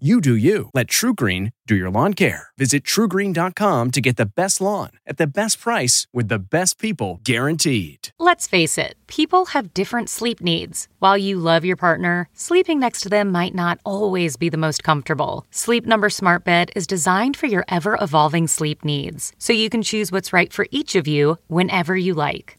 You 0.00 0.20
do 0.20 0.34
you. 0.34 0.70
Let 0.74 0.88
TruGreen 0.88 1.52
do 1.68 1.76
your 1.76 1.88
lawn 1.88 2.14
care. 2.14 2.48
Visit 2.58 2.82
trugreen.com 2.82 3.92
to 3.92 4.00
get 4.00 4.16
the 4.16 4.26
best 4.26 4.60
lawn 4.60 4.90
at 5.06 5.18
the 5.18 5.26
best 5.28 5.60
price 5.60 6.08
with 6.12 6.26
the 6.26 6.40
best 6.40 6.80
people 6.80 7.20
guaranteed. 7.22 8.08
Let's 8.18 8.48
face 8.48 8.76
it, 8.76 8.94
people 9.06 9.46
have 9.46 9.72
different 9.72 10.10
sleep 10.10 10.40
needs. 10.40 10.88
While 10.98 11.16
you 11.16 11.38
love 11.38 11.64
your 11.64 11.76
partner, 11.76 12.28
sleeping 12.32 12.80
next 12.80 13.02
to 13.02 13.08
them 13.08 13.30
might 13.30 13.54
not 13.54 13.78
always 13.84 14.36
be 14.36 14.48
the 14.48 14.56
most 14.56 14.82
comfortable. 14.82 15.46
Sleep 15.52 15.86
Number 15.86 16.10
Smart 16.10 16.42
Bed 16.42 16.72
is 16.74 16.88
designed 16.88 17.36
for 17.36 17.46
your 17.46 17.64
ever 17.68 17.96
evolving 18.00 18.48
sleep 18.48 18.84
needs, 18.84 19.32
so 19.38 19.52
you 19.52 19.70
can 19.70 19.82
choose 19.82 20.10
what's 20.10 20.32
right 20.32 20.52
for 20.52 20.66
each 20.72 20.96
of 20.96 21.06
you 21.06 21.38
whenever 21.46 21.96
you 21.96 22.14
like. 22.14 22.58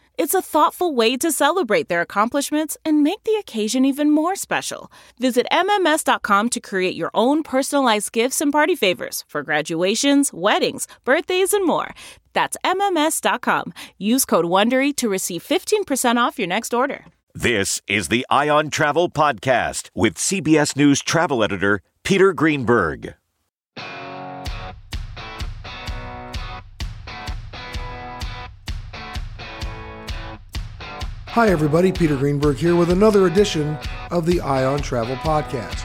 It's 0.17 0.33
a 0.33 0.41
thoughtful 0.41 0.93
way 0.93 1.17
to 1.17 1.31
celebrate 1.31 1.89
their 1.89 2.01
accomplishments 2.01 2.77
and 2.85 3.03
make 3.03 3.23
the 3.23 3.35
occasion 3.35 3.85
even 3.85 4.11
more 4.11 4.35
special. 4.35 4.91
Visit 5.19 5.47
MMS.com 5.51 6.49
to 6.49 6.59
create 6.59 6.95
your 6.95 7.11
own 7.13 7.43
personalized 7.43 8.11
gifts 8.11 8.41
and 8.41 8.51
party 8.51 8.75
favors 8.75 9.23
for 9.27 9.43
graduations, 9.43 10.31
weddings, 10.33 10.87
birthdays, 11.05 11.53
and 11.53 11.65
more. 11.65 11.93
That's 12.33 12.57
MMS.com. 12.63 13.73
Use 13.97 14.25
code 14.25 14.45
WONDERY 14.45 14.95
to 14.97 15.09
receive 15.09 15.43
15% 15.43 16.17
off 16.17 16.37
your 16.39 16.47
next 16.47 16.73
order. 16.73 17.05
This 17.33 17.81
is 17.87 18.09
the 18.09 18.25
Eye 18.29 18.49
on 18.49 18.69
Travel 18.69 19.09
Podcast 19.09 19.89
with 19.95 20.15
CBS 20.15 20.75
News 20.75 21.01
travel 21.01 21.43
editor 21.43 21.81
Peter 22.03 22.33
Greenberg. 22.33 23.15
Hi, 31.33 31.47
everybody. 31.47 31.93
Peter 31.93 32.17
Greenberg 32.17 32.57
here 32.57 32.75
with 32.75 32.89
another 32.89 33.25
edition 33.25 33.77
of 34.09 34.25
the 34.25 34.41
Eye 34.41 34.65
on 34.65 34.79
Travel 34.79 35.15
Podcast. 35.15 35.81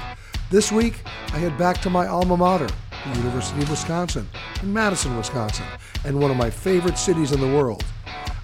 This 0.51 0.73
week, 0.73 1.03
I 1.29 1.39
head 1.39 1.57
back 1.57 1.81
to 1.83 1.89
my 1.89 2.09
alma 2.09 2.37
mater, 2.37 2.67
the 3.05 3.19
University 3.19 3.62
of 3.62 3.71
Wisconsin, 3.71 4.29
in 4.61 4.73
Madison, 4.73 5.17
Wisconsin, 5.17 5.65
and 6.05 6.21
one 6.21 6.33
of 6.33 6.37
my 6.37 6.51
favorite 6.51 6.99
cities 6.99 7.31
in 7.31 7.41
the 7.41 7.47
world. 7.47 7.84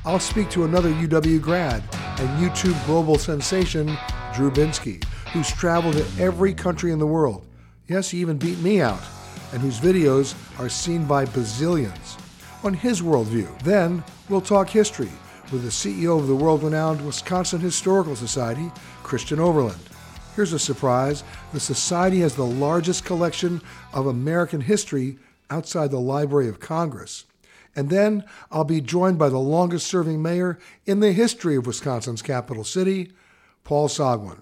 I'll 0.05 0.21
speak 0.21 0.49
to 0.51 0.63
another 0.63 0.91
UW 0.91 1.43
grad 1.43 1.83
and 2.21 2.41
YouTube 2.41 2.87
global 2.87 3.19
sensation, 3.19 3.87
Drew 4.33 4.53
Binsky, 4.53 5.03
who's 5.33 5.51
traveled 5.51 5.97
to 5.97 6.23
every 6.23 6.55
country 6.55 6.93
in 6.93 7.01
the 7.01 7.07
world. 7.09 7.45
Yes, 7.89 8.11
he 8.11 8.19
even 8.19 8.39
beat 8.39 8.61
me 8.61 8.81
out, 8.81 9.03
and 9.53 9.61
whose 9.61 9.81
videos 9.81 10.37
are 10.61 10.69
seen 10.69 11.05
by 11.05 11.25
bazillions. 11.25 12.17
On 12.63 12.73
his 12.73 13.03
worldview, 13.03 13.61
then 13.65 14.05
we'll 14.29 14.41
talk 14.41 14.69
history 14.71 15.11
with 15.53 15.63
the 15.63 15.69
CEO 15.69 16.19
of 16.19 16.27
the 16.27 16.35
world 16.35 16.63
renowned 16.63 17.05
Wisconsin 17.05 17.61
Historical 17.61 18.17
Society, 18.17 18.73
Christian 19.03 19.39
Overland. 19.39 19.81
Here's 20.35 20.53
a 20.55 20.59
surprise 20.59 21.25
the 21.53 21.61
Society 21.61 22.21
has 22.21 22.35
the 22.35 22.47
largest 22.47 23.05
collection 23.05 23.61
of 23.93 24.07
American 24.07 24.63
history 24.63 25.19
outside 25.51 25.91
the 25.91 26.01
Library 26.01 26.49
of 26.49 26.61
Congress. 26.61 27.27
And 27.77 27.91
then 27.91 28.25
I'll 28.51 28.65
be 28.65 28.81
joined 28.81 29.19
by 29.19 29.29
the 29.29 29.39
longest 29.39 29.87
serving 29.87 30.23
mayor 30.23 30.59
in 30.87 31.01
the 31.01 31.13
history 31.13 31.57
of 31.57 31.67
Wisconsin's 31.67 32.23
capital 32.23 32.65
city, 32.65 33.13
Paul 33.65 33.89
Soglin. 33.89 34.41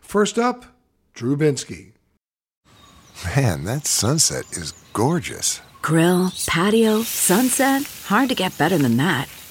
First 0.00 0.38
up, 0.38 0.64
Drew 1.14 1.36
Binsky. 1.36 1.92
Man, 3.36 3.64
that 3.64 3.86
sunset 3.86 4.44
is 4.52 4.72
gorgeous. 4.92 5.60
Grill, 5.82 6.32
patio, 6.46 7.02
sunset. 7.02 7.82
Hard 8.06 8.28
to 8.28 8.34
get 8.34 8.56
better 8.58 8.78
than 8.78 8.96
that. 8.96 9.28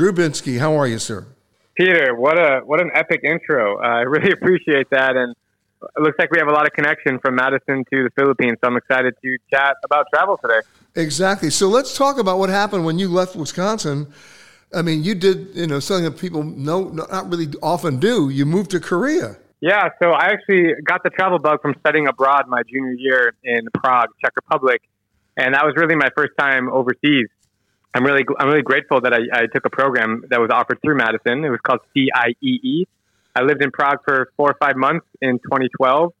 Drew 0.00 0.14
Binsky, 0.14 0.58
how 0.58 0.76
are 0.80 0.86
you, 0.86 0.98
sir? 0.98 1.26
Peter, 1.74 2.14
what 2.14 2.38
a 2.38 2.60
what 2.64 2.80
an 2.80 2.90
epic 2.94 3.20
intro! 3.22 3.76
Uh, 3.76 3.82
I 3.82 4.00
really 4.00 4.32
appreciate 4.40 4.88
that, 4.88 5.14
and 5.14 5.36
it 5.82 6.00
looks 6.00 6.18
like 6.18 6.30
we 6.30 6.38
have 6.38 6.48
a 6.48 6.52
lot 6.52 6.64
of 6.66 6.72
connection 6.72 7.18
from 7.18 7.34
Madison 7.34 7.84
to 7.92 8.04
the 8.04 8.10
Philippines. 8.16 8.56
So 8.64 8.70
I'm 8.70 8.78
excited 8.78 9.12
to 9.22 9.36
chat 9.52 9.76
about 9.84 10.06
travel 10.10 10.38
today. 10.38 10.60
Exactly. 10.94 11.50
So 11.50 11.68
let's 11.68 11.94
talk 11.98 12.18
about 12.18 12.38
what 12.38 12.48
happened 12.48 12.86
when 12.86 12.98
you 12.98 13.10
left 13.10 13.36
Wisconsin. 13.36 14.10
I 14.74 14.80
mean, 14.80 15.04
you 15.04 15.14
did, 15.14 15.48
you 15.52 15.66
know, 15.66 15.80
something 15.80 16.04
that 16.04 16.18
people 16.18 16.44
know 16.44 16.88
not 16.88 17.28
really 17.30 17.48
often 17.62 17.98
do. 17.98 18.30
You 18.30 18.46
moved 18.46 18.70
to 18.70 18.80
Korea. 18.80 19.36
Yeah, 19.60 19.90
so 20.02 20.12
I 20.12 20.28
actually 20.28 20.80
got 20.82 21.02
the 21.02 21.10
travel 21.10 21.38
bug 21.38 21.60
from 21.60 21.74
studying 21.80 22.08
abroad 22.08 22.48
my 22.48 22.62
junior 22.62 22.94
year 22.94 23.34
in 23.44 23.68
Prague, 23.74 24.08
Czech 24.24 24.32
Republic, 24.34 24.80
and 25.36 25.52
that 25.52 25.66
was 25.66 25.74
really 25.76 25.94
my 25.94 26.08
first 26.16 26.32
time 26.38 26.70
overseas. 26.70 27.28
I'm 27.94 28.04
really 28.04 28.24
I'm 28.38 28.48
really 28.48 28.62
grateful 28.62 29.00
that 29.00 29.12
I, 29.12 29.18
I 29.32 29.46
took 29.46 29.66
a 29.66 29.70
program 29.70 30.24
that 30.30 30.40
was 30.40 30.50
offered 30.52 30.78
through 30.82 30.96
Madison. 30.96 31.44
It 31.44 31.50
was 31.50 31.60
called 31.60 31.80
CIEE. 31.96 32.84
I 33.34 33.42
lived 33.42 33.62
in 33.62 33.70
Prague 33.70 33.98
for 34.04 34.32
four 34.36 34.50
or 34.50 34.56
five 34.60 34.76
months 34.76 35.06
in 35.20 35.38
2012, 35.38 36.12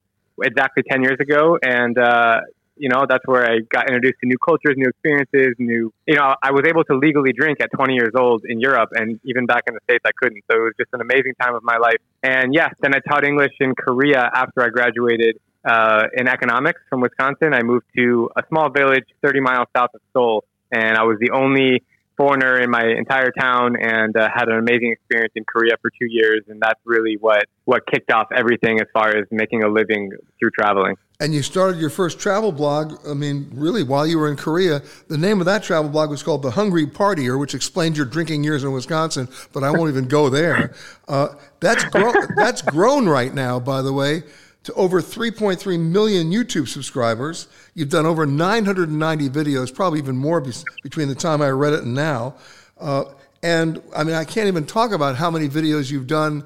exactly 0.42 0.84
10 0.88 1.02
years 1.02 1.16
ago, 1.20 1.58
and 1.62 1.98
uh, 1.98 2.40
you 2.80 2.88
know, 2.88 3.04
that's 3.06 3.24
where 3.26 3.44
I 3.44 3.58
got 3.70 3.88
introduced 3.88 4.16
to 4.22 4.26
new 4.26 4.38
cultures, 4.38 4.74
new 4.74 4.88
experiences, 4.88 5.54
new, 5.58 5.92
you 6.06 6.14
know, 6.16 6.34
I 6.42 6.50
was 6.50 6.62
able 6.66 6.82
to 6.84 6.96
legally 6.96 7.32
drink 7.32 7.58
at 7.60 7.68
20 7.76 7.92
years 7.92 8.12
old 8.16 8.42
in 8.48 8.58
Europe 8.58 8.88
and 8.94 9.20
even 9.24 9.44
back 9.44 9.64
in 9.68 9.74
the 9.74 9.80
States, 9.84 10.02
I 10.06 10.12
couldn't. 10.16 10.42
So 10.50 10.56
it 10.56 10.60
was 10.60 10.72
just 10.80 10.88
an 10.94 11.02
amazing 11.02 11.34
time 11.40 11.54
of 11.54 11.62
my 11.62 11.76
life. 11.76 12.00
And 12.22 12.54
yes, 12.54 12.72
then 12.80 12.94
I 12.94 13.00
taught 13.06 13.26
English 13.26 13.52
in 13.60 13.74
Korea 13.74 14.30
after 14.34 14.62
I 14.62 14.68
graduated 14.68 15.38
uh, 15.62 16.04
in 16.16 16.26
economics 16.26 16.80
from 16.88 17.02
Wisconsin. 17.02 17.52
I 17.52 17.62
moved 17.62 17.84
to 17.96 18.30
a 18.34 18.42
small 18.48 18.70
village 18.70 19.04
30 19.22 19.40
miles 19.40 19.66
south 19.76 19.90
of 19.94 20.00
Seoul 20.14 20.44
and 20.72 20.96
I 20.96 21.02
was 21.04 21.18
the 21.20 21.30
only 21.30 21.82
foreigner 22.20 22.58
in 22.60 22.70
my 22.70 22.84
entire 22.84 23.30
town 23.30 23.76
and 23.80 24.14
uh, 24.14 24.28
had 24.34 24.48
an 24.48 24.58
amazing 24.58 24.92
experience 24.92 25.32
in 25.36 25.44
Korea 25.44 25.72
for 25.80 25.90
two 25.90 26.06
years. 26.06 26.42
And 26.48 26.60
that's 26.60 26.78
really 26.84 27.16
what, 27.18 27.44
what 27.64 27.86
kicked 27.86 28.12
off 28.12 28.28
everything 28.30 28.78
as 28.78 28.86
far 28.92 29.08
as 29.16 29.24
making 29.30 29.62
a 29.62 29.68
living 29.68 30.12
through 30.38 30.50
traveling. 30.50 30.96
And 31.18 31.32
you 31.32 31.42
started 31.42 31.80
your 31.80 31.88
first 31.88 32.20
travel 32.20 32.52
blog, 32.52 32.98
I 33.08 33.14
mean, 33.14 33.48
really, 33.54 33.82
while 33.82 34.06
you 34.06 34.18
were 34.18 34.28
in 34.28 34.36
Korea. 34.36 34.82
The 35.08 35.16
name 35.16 35.40
of 35.40 35.46
that 35.46 35.62
travel 35.62 35.90
blog 35.90 36.10
was 36.10 36.22
called 36.22 36.42
The 36.42 36.50
Hungry 36.50 36.86
Partier, 36.86 37.40
which 37.40 37.54
explains 37.54 37.96
your 37.96 38.06
drinking 38.06 38.44
years 38.44 38.64
in 38.64 38.72
Wisconsin, 38.72 39.26
but 39.54 39.64
I 39.64 39.70
won't 39.70 39.90
even 39.90 40.06
go 40.06 40.28
there. 40.28 40.74
Uh, 41.08 41.28
that's, 41.60 41.84
gro- 41.84 42.12
that's 42.36 42.60
grown 42.60 43.08
right 43.08 43.32
now, 43.32 43.58
by 43.58 43.80
the 43.80 43.94
way, 43.94 44.24
to 44.64 44.74
over 44.74 45.00
3.3 45.00 45.80
million 45.80 46.30
YouTube 46.30 46.68
subscribers. 46.68 47.48
You've 47.74 47.88
done 47.88 48.06
over 48.06 48.26
990 48.26 49.28
videos, 49.30 49.74
probably 49.74 49.98
even 49.98 50.16
more 50.16 50.40
be- 50.40 50.52
between 50.82 51.08
the 51.08 51.14
time 51.14 51.40
I 51.40 51.48
read 51.48 51.72
it 51.72 51.84
and 51.84 51.94
now. 51.94 52.34
Uh, 52.78 53.04
and 53.42 53.82
I 53.96 54.04
mean, 54.04 54.14
I 54.14 54.24
can't 54.24 54.48
even 54.48 54.66
talk 54.66 54.92
about 54.92 55.16
how 55.16 55.30
many 55.30 55.48
videos 55.48 55.90
you've 55.90 56.06
done 56.06 56.44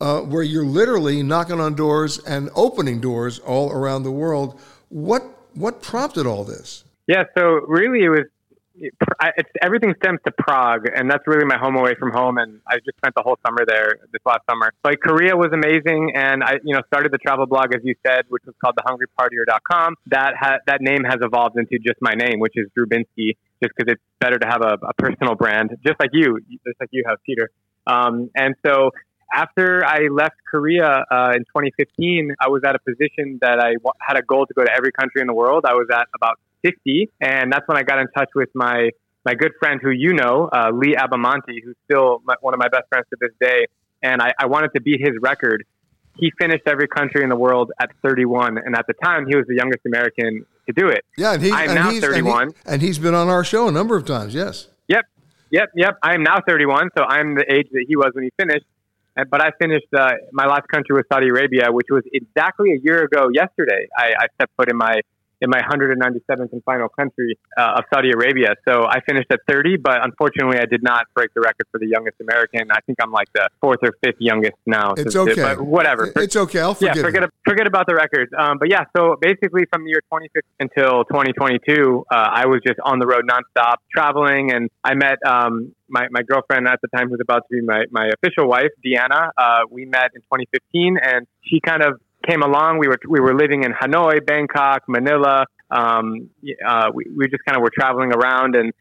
uh, 0.00 0.20
where 0.20 0.42
you're 0.42 0.64
literally 0.64 1.22
knocking 1.22 1.60
on 1.60 1.74
doors 1.74 2.18
and 2.18 2.50
opening 2.56 3.00
doors 3.00 3.38
all 3.38 3.70
around 3.70 4.02
the 4.02 4.10
world. 4.10 4.60
What 4.88 5.22
what 5.54 5.82
prompted 5.82 6.26
all 6.26 6.44
this? 6.44 6.84
Yeah, 7.06 7.24
so 7.36 7.60
really 7.68 8.04
it 8.04 8.08
was 8.08 8.26
it's 8.82 9.50
everything 9.62 9.94
stems 10.02 10.18
to 10.26 10.32
Prague, 10.32 10.86
and 10.94 11.10
that's 11.10 11.26
really 11.26 11.44
my 11.44 11.58
home 11.58 11.76
away 11.76 11.94
from 11.98 12.10
home. 12.10 12.38
And 12.38 12.60
I 12.66 12.76
just 12.84 12.96
spent 12.98 13.14
the 13.14 13.22
whole 13.22 13.38
summer 13.46 13.64
there 13.66 13.98
this 14.12 14.20
last 14.26 14.40
summer. 14.50 14.72
Like 14.84 15.00
Korea 15.00 15.36
was 15.36 15.50
amazing, 15.52 16.12
and 16.14 16.42
I, 16.42 16.54
you 16.64 16.74
know, 16.74 16.82
started 16.86 17.12
the 17.12 17.18
travel 17.18 17.46
blog 17.46 17.74
as 17.74 17.80
you 17.84 17.94
said, 18.06 18.24
which 18.28 18.42
was 18.46 18.54
called 18.62 18.76
thehungrypartier.com. 18.76 19.94
That 20.06 20.34
ha- 20.38 20.58
that 20.66 20.80
name 20.80 21.04
has 21.04 21.18
evolved 21.20 21.56
into 21.56 21.78
just 21.78 21.98
my 22.00 22.14
name, 22.14 22.40
which 22.40 22.54
is 22.56 22.68
Drew 22.74 22.86
Binsky, 22.86 23.36
just 23.62 23.72
because 23.76 23.92
it's 23.92 24.02
better 24.20 24.38
to 24.38 24.46
have 24.46 24.62
a, 24.62 24.78
a, 24.86 24.94
personal 24.94 25.34
brand, 25.34 25.70
just 25.86 25.98
like 26.00 26.10
you, 26.12 26.38
just 26.66 26.80
like 26.80 26.88
you 26.92 27.04
have, 27.06 27.18
Peter. 27.24 27.50
Um, 27.86 28.30
and 28.34 28.54
so 28.64 28.90
after 29.32 29.84
I 29.84 30.08
left 30.10 30.36
Korea 30.48 31.04
uh, 31.10 31.32
in 31.34 31.44
2015, 31.44 32.34
I 32.40 32.48
was 32.48 32.62
at 32.64 32.76
a 32.76 32.78
position 32.78 33.38
that 33.40 33.58
I 33.58 33.74
w- 33.74 33.92
had 34.00 34.16
a 34.16 34.22
goal 34.22 34.46
to 34.46 34.54
go 34.54 34.62
to 34.62 34.70
every 34.70 34.92
country 34.92 35.20
in 35.20 35.26
the 35.26 35.34
world. 35.34 35.64
I 35.66 35.72
was 35.72 35.88
at 35.90 36.06
about 36.14 36.38
50, 36.62 37.10
and 37.20 37.52
that's 37.52 37.66
when 37.66 37.76
I 37.76 37.82
got 37.82 37.98
in 37.98 38.08
touch 38.16 38.30
with 38.34 38.48
my 38.54 38.90
my 39.24 39.34
good 39.34 39.52
friend 39.58 39.80
who 39.82 39.90
you 39.90 40.14
know, 40.14 40.48
uh, 40.52 40.70
Lee 40.72 40.96
Abamonte, 40.96 41.62
who's 41.64 41.76
still 41.84 42.20
my, 42.24 42.34
one 42.40 42.54
of 42.54 42.58
my 42.58 42.68
best 42.68 42.88
friends 42.88 43.06
to 43.10 43.16
this 43.20 43.30
day. 43.40 43.66
And 44.02 44.20
I, 44.20 44.32
I 44.38 44.46
wanted 44.46 44.72
to 44.74 44.80
beat 44.80 45.00
his 45.00 45.12
record. 45.20 45.64
He 46.18 46.32
finished 46.40 46.64
every 46.66 46.88
country 46.88 47.22
in 47.22 47.30
the 47.30 47.36
world 47.36 47.70
at 47.80 47.90
31, 48.02 48.58
and 48.58 48.76
at 48.76 48.86
the 48.86 48.94
time, 48.94 49.26
he 49.26 49.36
was 49.36 49.46
the 49.46 49.54
youngest 49.54 49.80
American 49.86 50.44
to 50.66 50.72
do 50.74 50.88
it. 50.88 51.04
Yeah, 51.16 51.34
and 51.34 51.42
he's, 51.42 51.52
I'm 51.52 51.70
and 51.70 51.74
now 51.74 51.90
he's, 51.90 52.02
31, 52.02 52.42
and, 52.42 52.52
he, 52.52 52.58
and 52.66 52.82
he's 52.82 52.98
been 52.98 53.14
on 53.14 53.28
our 53.28 53.44
show 53.44 53.68
a 53.68 53.72
number 53.72 53.96
of 53.96 54.04
times. 54.04 54.34
Yes. 54.34 54.68
Yep, 54.88 55.06
yep, 55.50 55.70
yep. 55.74 55.98
I 56.02 56.14
am 56.14 56.22
now 56.22 56.38
31, 56.46 56.90
so 56.96 57.04
I'm 57.04 57.34
the 57.34 57.50
age 57.50 57.68
that 57.72 57.84
he 57.88 57.96
was 57.96 58.10
when 58.12 58.24
he 58.24 58.32
finished. 58.38 58.66
But 59.14 59.42
I 59.42 59.50
finished. 59.60 59.86
Uh, 59.96 60.10
my 60.32 60.46
last 60.46 60.68
country 60.68 60.96
was 60.96 61.04
Saudi 61.12 61.28
Arabia, 61.28 61.66
which 61.70 61.88
was 61.90 62.02
exactly 62.12 62.72
a 62.72 62.78
year 62.82 63.04
ago 63.04 63.28
yesterday. 63.32 63.86
I, 63.96 64.12
I 64.18 64.26
stepped 64.34 64.52
foot 64.56 64.70
in 64.70 64.76
my 64.76 65.00
in 65.42 65.50
my 65.50 65.60
197th 65.60 66.52
and 66.52 66.62
final 66.64 66.88
country 66.88 67.36
uh, 67.58 67.78
of 67.78 67.84
Saudi 67.92 68.10
Arabia. 68.12 68.54
So 68.66 68.84
I 68.84 69.00
finished 69.00 69.26
at 69.30 69.40
30, 69.48 69.76
but 69.78 69.98
unfortunately, 70.02 70.58
I 70.58 70.66
did 70.66 70.82
not 70.82 71.06
break 71.14 71.34
the 71.34 71.40
record 71.40 71.66
for 71.72 71.78
the 71.78 71.88
youngest 71.88 72.16
American. 72.20 72.70
I 72.70 72.80
think 72.86 72.98
I'm 73.02 73.10
like 73.10 73.26
the 73.34 73.48
fourth 73.60 73.80
or 73.82 73.92
fifth 74.04 74.20
youngest 74.20 74.54
now. 74.66 74.94
It's 74.96 75.16
okay. 75.16 75.42
But 75.42 75.60
whatever. 75.60 76.12
It's 76.16 76.36
okay. 76.36 76.60
I'll 76.60 76.74
forget. 76.74 76.96
Yeah, 76.96 77.02
forget, 77.02 77.30
forget 77.44 77.66
about 77.66 77.86
the 77.88 77.94
records. 77.94 78.30
Um, 78.38 78.58
but 78.58 78.70
yeah, 78.70 78.84
so 78.96 79.16
basically 79.20 79.64
from 79.72 79.84
the 79.84 79.90
year 79.90 80.00
2015 80.12 80.42
until 80.60 81.04
2022, 81.04 82.04
uh, 82.08 82.14
I 82.14 82.46
was 82.46 82.60
just 82.64 82.78
on 82.84 83.00
the 83.00 83.06
road 83.06 83.28
nonstop, 83.28 83.76
traveling, 83.92 84.52
and 84.52 84.70
I 84.84 84.94
met 84.94 85.18
um, 85.26 85.74
my, 85.88 86.06
my 86.10 86.22
girlfriend 86.22 86.68
at 86.68 86.80
the 86.80 86.88
time, 86.96 87.08
who's 87.08 87.20
about 87.20 87.42
to 87.48 87.48
be 87.50 87.60
my, 87.60 87.84
my 87.90 88.08
official 88.08 88.48
wife, 88.48 88.70
Deanna. 88.84 89.30
Uh, 89.36 89.60
we 89.70 89.84
met 89.84 90.10
in 90.14 90.22
2015, 90.22 90.98
and 91.02 91.26
she 91.42 91.60
kind 91.60 91.82
of 91.82 92.00
came 92.22 92.42
along. 92.42 92.78
We 92.78 92.88
were 92.88 92.98
we 93.08 93.20
were 93.20 93.34
living 93.34 93.64
in 93.64 93.72
Hanoi, 93.72 94.24
Bangkok, 94.24 94.82
Manila. 94.88 95.44
Um, 95.70 96.30
uh, 96.66 96.90
we, 96.92 97.06
we 97.16 97.28
just 97.28 97.44
kind 97.44 97.56
of 97.56 97.62
were 97.62 97.72
traveling 97.74 98.12
around, 98.12 98.54
and 98.56 98.72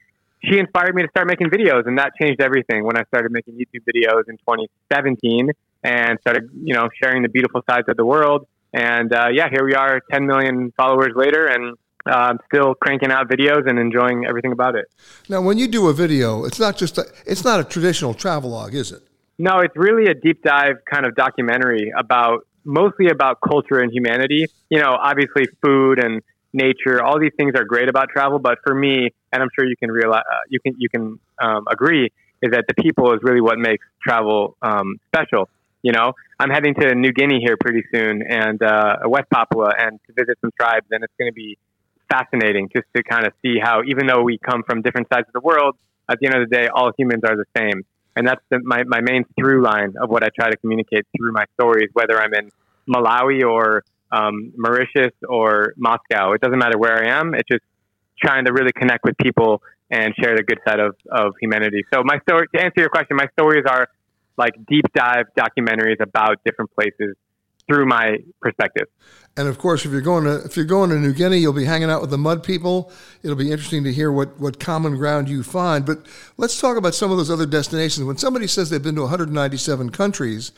she 0.44 0.58
inspired 0.58 0.96
me 0.96 1.04
to 1.04 1.10
start 1.10 1.28
making 1.28 1.48
videos, 1.48 1.88
and 1.88 1.98
that 1.98 2.12
changed 2.20 2.42
everything 2.42 2.84
when 2.84 2.98
I 2.98 3.04
started 3.06 3.32
making 3.32 3.56
YouTube 3.56 3.86
videos 3.88 4.28
in 4.28 4.38
2017 4.38 5.52
and 5.84 6.20
started 6.22 6.50
you 6.64 6.74
know 6.74 6.90
sharing 7.02 7.24
the 7.24 7.30
beautiful 7.30 7.64
sides 7.70 7.88
of 7.90 7.98
the 7.98 8.06
world. 8.06 8.48
And 8.74 9.14
uh, 9.14 9.28
yeah, 9.34 9.50
here 9.52 9.66
we 9.66 9.76
are, 9.76 10.02
10 10.12 10.26
million 10.26 10.72
followers 10.78 11.12
later, 11.16 11.48
and 11.48 11.78
uh, 12.06 12.34
still 12.52 12.74
cranking 12.76 13.12
out 13.12 13.30
videos 13.30 13.70
and 13.70 13.78
enjoying 13.78 14.26
everything 14.26 14.52
about 14.52 14.76
it. 14.76 14.86
Now, 15.30 15.42
when 15.42 15.58
you 15.58 15.68
do 15.68 15.88
a 15.88 15.94
video, 15.94 16.46
it's 16.46 16.60
not 16.60 16.78
just 16.78 16.98
a, 16.98 17.06
it's 17.26 17.44
not 17.44 17.60
a 17.60 17.64
traditional 17.64 18.14
travelogue, 18.14 18.74
is 18.74 18.92
it? 18.92 19.04
No, 19.38 19.60
it's 19.60 19.76
really 19.76 20.10
a 20.10 20.14
deep 20.14 20.44
dive 20.44 20.78
kind 20.90 21.06
of 21.06 21.16
documentary 21.16 21.92
about 21.98 22.48
mostly 22.64 23.10
about 23.10 23.40
culture 23.42 23.80
and 23.80 23.92
humanity. 23.92 24.48
You 24.70 24.80
know, 24.80 24.98
obviously 25.00 25.46
food 25.64 26.04
and 26.04 26.22
nature, 26.54 27.02
all 27.04 27.20
these 27.20 27.34
things 27.38 27.54
are 27.56 27.64
great 27.64 27.90
about 27.90 28.10
travel, 28.10 28.40
but 28.40 28.58
for 28.66 28.76
me, 28.76 29.10
and 29.32 29.42
I'm 29.42 29.50
sure 29.56 29.66
you 29.66 29.78
can 29.78 29.92
realize, 29.92 30.24
uh, 30.30 30.38
you 30.50 30.60
can 30.60 30.76
you 30.78 30.90
can 30.90 31.20
um, 31.42 31.66
agree, 31.70 32.10
is 32.42 32.52
that 32.52 32.66
the 32.68 32.74
people 32.82 33.14
is 33.14 33.20
really 33.24 33.42
what 33.42 33.58
makes 33.58 33.86
travel 34.06 34.58
um, 34.62 35.00
special. 35.08 35.50
You 35.82 35.94
know, 35.94 36.14
I'm 36.40 36.50
heading 36.50 36.76
to 36.76 36.94
New 36.94 37.12
Guinea 37.12 37.40
here 37.44 37.58
pretty 37.60 37.84
soon, 37.94 38.22
and 38.22 38.62
uh, 38.62 38.98
West 39.06 39.30
Papua, 39.32 39.72
and 39.78 40.00
to 40.08 40.14
visit 40.14 40.38
some 40.42 40.52
tribes, 40.60 40.86
and 40.92 41.04
it's 41.04 41.14
going 41.18 41.32
to 41.32 41.34
be 41.34 41.58
fascinating 42.12 42.70
just 42.76 42.86
to 42.96 43.02
kind 43.04 43.26
of 43.26 43.34
see 43.42 43.58
how, 43.58 43.82
even 43.88 44.06
though 44.06 44.22
we 44.22 44.38
come 44.38 44.64
from 44.64 44.82
different 44.82 45.08
sides 45.12 45.28
of 45.28 45.34
the 45.34 45.40
world, 45.40 45.76
at 46.10 46.20
the 46.20 46.28
end 46.28 46.36
of 46.36 46.48
the 46.48 46.56
day, 46.56 46.68
all 46.68 46.92
humans 46.98 47.24
are 47.24 47.36
the 47.36 47.46
same. 47.58 47.84
And 48.16 48.28
that's 48.28 48.42
the, 48.50 48.60
my, 48.64 48.84
my 48.84 49.00
main 49.00 49.24
through 49.40 49.64
line 49.64 49.94
of 50.00 50.10
what 50.10 50.24
I 50.24 50.28
try 50.38 50.50
to 50.50 50.58
communicate 50.58 51.08
through 51.16 51.32
my 51.32 51.46
stories, 51.54 51.90
whether 51.94 52.22
I'm 52.22 52.34
in 52.34 52.52
Malawi 52.88 53.44
or 53.44 53.84
um, 54.12 54.54
Mauritius 54.56 55.14
or 55.28 55.74
Moscow. 55.78 56.34
It 56.34 56.42
doesn't 56.42 56.60
matter 56.60 56.78
where 56.78 57.04
I 57.04 57.20
am. 57.20 57.34
It's 57.34 57.48
just 57.50 57.64
trying 58.22 58.46
to 58.46 58.54
really 58.54 58.72
connect 58.74 59.04
with 59.04 59.18
people 59.18 59.62
and 59.90 60.14
share 60.22 60.36
the 60.36 60.44
good 60.44 60.60
side 60.68 60.80
of, 60.80 60.96
of 61.12 61.34
humanity. 61.42 61.84
So 61.94 62.02
my 62.04 62.20
story, 62.20 62.48
to 62.56 62.62
answer 62.62 62.80
your 62.80 62.90
question, 62.90 63.18
my 63.18 63.28
stories 63.38 63.66
are 63.68 63.88
like 64.38 64.54
deep 64.68 64.86
dive 64.94 65.26
documentaries 65.38 66.00
about 66.00 66.38
different 66.46 66.72
places 66.74 67.16
through 67.72 67.86
my 67.86 68.18
perspective. 68.42 68.88
And 69.38 69.48
of 69.48 69.58
course, 69.58 69.86
if 69.86 69.92
you're 69.92 70.02
going 70.02 70.26
to 70.26 70.44
if 70.44 70.58
you're 70.58 70.66
going 70.66 70.90
to 70.90 70.98
New 70.98 71.14
Guinea, 71.14 71.38
you'll 71.38 71.54
be 71.54 71.64
hanging 71.64 71.90
out 71.90 72.02
with 72.02 72.10
the 72.10 72.18
mud 72.18 72.44
people. 72.44 72.92
It'll 73.24 73.38
be 73.38 73.50
interesting 73.50 73.84
to 73.86 73.94
hear 73.94 74.12
what 74.12 74.38
what 74.40 74.60
common 74.60 74.98
ground 74.98 75.30
you 75.30 75.42
find. 75.42 75.86
But 75.86 76.06
let's 76.36 76.60
talk 76.60 76.76
about 76.76 76.94
some 76.94 77.12
of 77.12 77.18
those 77.18 77.32
other 77.32 77.46
destinations. 77.46 78.06
When 78.06 78.18
somebody 78.18 78.46
says 78.48 78.70
they've 78.70 78.84
been 78.84 78.96
to 78.96 79.02
197 79.02 79.92
countries, 79.92 80.52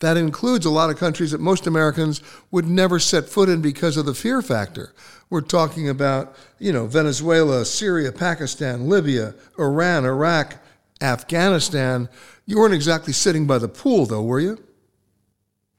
that 0.00 0.16
includes 0.16 0.66
a 0.66 0.70
lot 0.70 0.90
of 0.90 0.96
countries 0.96 1.30
that 1.30 1.40
most 1.40 1.68
Americans 1.68 2.20
would 2.50 2.66
never 2.66 2.98
set 2.98 3.28
foot 3.28 3.48
in 3.48 3.62
because 3.62 3.96
of 3.96 4.06
the 4.06 4.14
fear 4.14 4.42
factor. 4.42 4.92
We're 5.30 5.40
talking 5.40 5.88
about, 5.88 6.36
you 6.58 6.72
know, 6.72 6.86
Venezuela, 6.86 7.64
Syria, 7.64 8.10
Pakistan, 8.10 8.88
Libya, 8.88 9.34
Iran, 9.56 10.04
Iraq, 10.04 10.56
Afghanistan. 11.00 12.08
You 12.44 12.58
weren't 12.58 12.74
exactly 12.74 13.12
sitting 13.12 13.46
by 13.46 13.58
the 13.58 13.68
pool, 13.68 14.06
though, 14.06 14.22
were 14.22 14.40
you? 14.40 14.58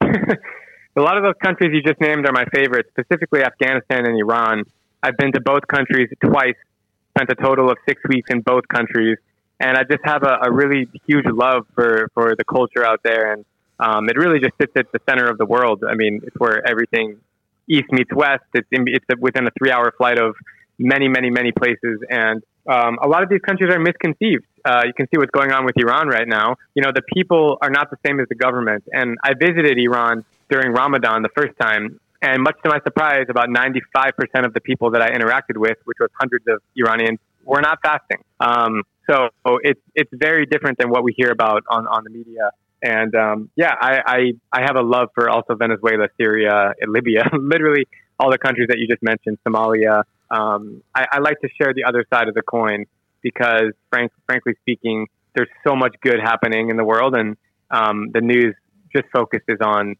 a 0.97 1.01
lot 1.01 1.15
of 1.15 1.23
those 1.23 1.35
countries 1.41 1.71
you 1.73 1.81
just 1.83 2.01
named 2.01 2.25
are 2.25 2.33
my 2.33 2.45
favorites, 2.45 2.89
specifically 2.89 3.43
Afghanistan 3.43 4.07
and 4.07 4.19
Iran. 4.19 4.63
I've 5.03 5.15
been 5.17 5.31
to 5.33 5.41
both 5.41 5.67
countries 5.67 6.09
twice, 6.25 6.55
spent 7.15 7.29
a 7.29 7.35
total 7.35 7.69
of 7.69 7.77
six 7.87 8.01
weeks 8.09 8.31
in 8.31 8.41
both 8.41 8.67
countries, 8.67 9.17
and 9.59 9.77
I 9.77 9.83
just 9.83 10.01
have 10.03 10.23
a, 10.23 10.39
a 10.43 10.51
really 10.51 10.87
huge 11.05 11.25
love 11.27 11.67
for, 11.75 12.09
for 12.15 12.35
the 12.35 12.43
culture 12.43 12.83
out 12.83 13.01
there. 13.03 13.33
And 13.33 13.45
um, 13.79 14.09
it 14.09 14.17
really 14.17 14.39
just 14.39 14.57
sits 14.59 14.73
at 14.75 14.91
the 14.91 14.99
center 15.07 15.27
of 15.27 15.37
the 15.37 15.45
world. 15.45 15.83
I 15.87 15.93
mean, 15.93 16.21
it's 16.23 16.35
where 16.37 16.67
everything 16.67 17.17
east 17.69 17.91
meets 17.91 18.11
west. 18.13 18.43
It's, 18.55 18.67
in, 18.71 18.85
it's 18.87 19.05
within 19.19 19.45
a 19.45 19.51
three 19.57 19.71
hour 19.71 19.93
flight 19.97 20.19
of 20.19 20.35
many, 20.79 21.07
many, 21.07 21.29
many 21.29 21.51
places. 21.51 21.99
And 22.09 22.41
um, 22.67 22.97
a 23.01 23.07
lot 23.07 23.21
of 23.21 23.29
these 23.29 23.41
countries 23.41 23.71
are 23.71 23.79
misconceived. 23.79 24.45
Uh, 24.65 24.81
you 24.85 24.93
can 24.93 25.07
see 25.07 25.17
what's 25.17 25.31
going 25.31 25.51
on 25.51 25.63
with 25.63 25.75
Iran 25.77 26.07
right 26.07 26.27
now. 26.27 26.55
You 26.73 26.81
know, 26.81 26.91
the 26.93 27.03
people 27.13 27.57
are 27.61 27.69
not 27.69 27.91
the 27.91 27.97
same 28.05 28.19
as 28.19 28.27
the 28.29 28.35
government. 28.35 28.83
And 28.91 29.17
I 29.23 29.33
visited 29.33 29.77
Iran 29.77 30.25
during 30.49 30.71
Ramadan 30.71 31.21
the 31.21 31.29
first 31.35 31.57
time. 31.59 31.99
And 32.21 32.41
much 32.41 32.55
to 32.63 32.69
my 32.69 32.79
surprise, 32.83 33.25
about 33.29 33.49
95% 33.49 34.45
of 34.45 34.53
the 34.53 34.61
people 34.61 34.91
that 34.91 35.01
I 35.01 35.11
interacted 35.11 35.57
with, 35.57 35.77
which 35.85 35.97
was 35.99 36.09
hundreds 36.19 36.45
of 36.47 36.61
Iranians, 36.75 37.19
were 37.45 37.61
not 37.61 37.79
fasting. 37.83 38.23
Um, 38.39 38.83
so 39.09 39.29
it's 39.63 39.79
it's 39.95 40.09
very 40.13 40.45
different 40.45 40.77
than 40.79 40.89
what 40.89 41.03
we 41.03 41.13
hear 41.15 41.31
about 41.31 41.63
on, 41.69 41.87
on 41.87 42.03
the 42.03 42.09
media. 42.09 42.51
And 42.81 43.15
um, 43.15 43.49
yeah, 43.55 43.73
I, 43.79 44.01
I, 44.05 44.19
I 44.51 44.61
have 44.61 44.75
a 44.75 44.81
love 44.81 45.09
for 45.15 45.29
also 45.29 45.55
Venezuela, 45.55 46.07
Syria, 46.19 46.73
Libya, 46.85 47.23
literally 47.33 47.87
all 48.19 48.31
the 48.31 48.37
countries 48.37 48.67
that 48.69 48.77
you 48.77 48.87
just 48.87 49.01
mentioned, 49.01 49.37
Somalia. 49.47 50.03
Um, 50.29 50.83
I, 50.93 51.05
I 51.13 51.19
like 51.19 51.39
to 51.41 51.49
share 51.59 51.73
the 51.73 51.85
other 51.85 52.05
side 52.11 52.27
of 52.27 52.35
the 52.35 52.41
coin 52.41 52.85
because, 53.21 53.71
frank, 53.89 54.11
frankly 54.25 54.53
speaking, 54.61 55.07
there's 55.35 55.49
so 55.65 55.75
much 55.75 55.95
good 56.01 56.19
happening 56.21 56.69
in 56.69 56.77
the 56.77 56.83
world, 56.83 57.15
and 57.15 57.37
um, 57.71 58.09
the 58.13 58.21
news 58.21 58.55
just 58.95 59.05
focuses 59.13 59.57
on, 59.61 59.95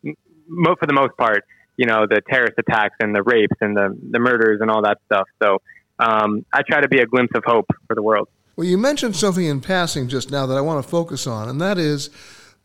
for 0.79 0.85
the 0.85 0.93
most 0.93 1.15
part, 1.17 1.43
you 1.77 1.85
know, 1.85 2.05
the 2.07 2.21
terrorist 2.29 2.55
attacks 2.57 2.95
and 2.99 3.15
the 3.15 3.23
rapes 3.23 3.55
and 3.61 3.75
the, 3.75 3.97
the 4.11 4.19
murders 4.19 4.59
and 4.61 4.71
all 4.71 4.81
that 4.81 4.97
stuff. 5.05 5.27
So 5.41 5.61
um, 5.99 6.45
I 6.53 6.61
try 6.63 6.81
to 6.81 6.87
be 6.87 6.99
a 6.99 7.05
glimpse 7.05 7.33
of 7.35 7.43
hope 7.45 7.67
for 7.87 7.95
the 7.95 8.01
world. 8.01 8.27
Well, 8.55 8.65
you 8.65 8.77
mentioned 8.77 9.15
something 9.15 9.45
in 9.45 9.61
passing 9.61 10.07
just 10.07 10.31
now 10.31 10.47
that 10.47 10.57
I 10.57 10.61
want 10.61 10.83
to 10.83 10.89
focus 10.89 11.27
on, 11.27 11.47
and 11.47 11.61
that 11.61 11.77
is 11.77 12.09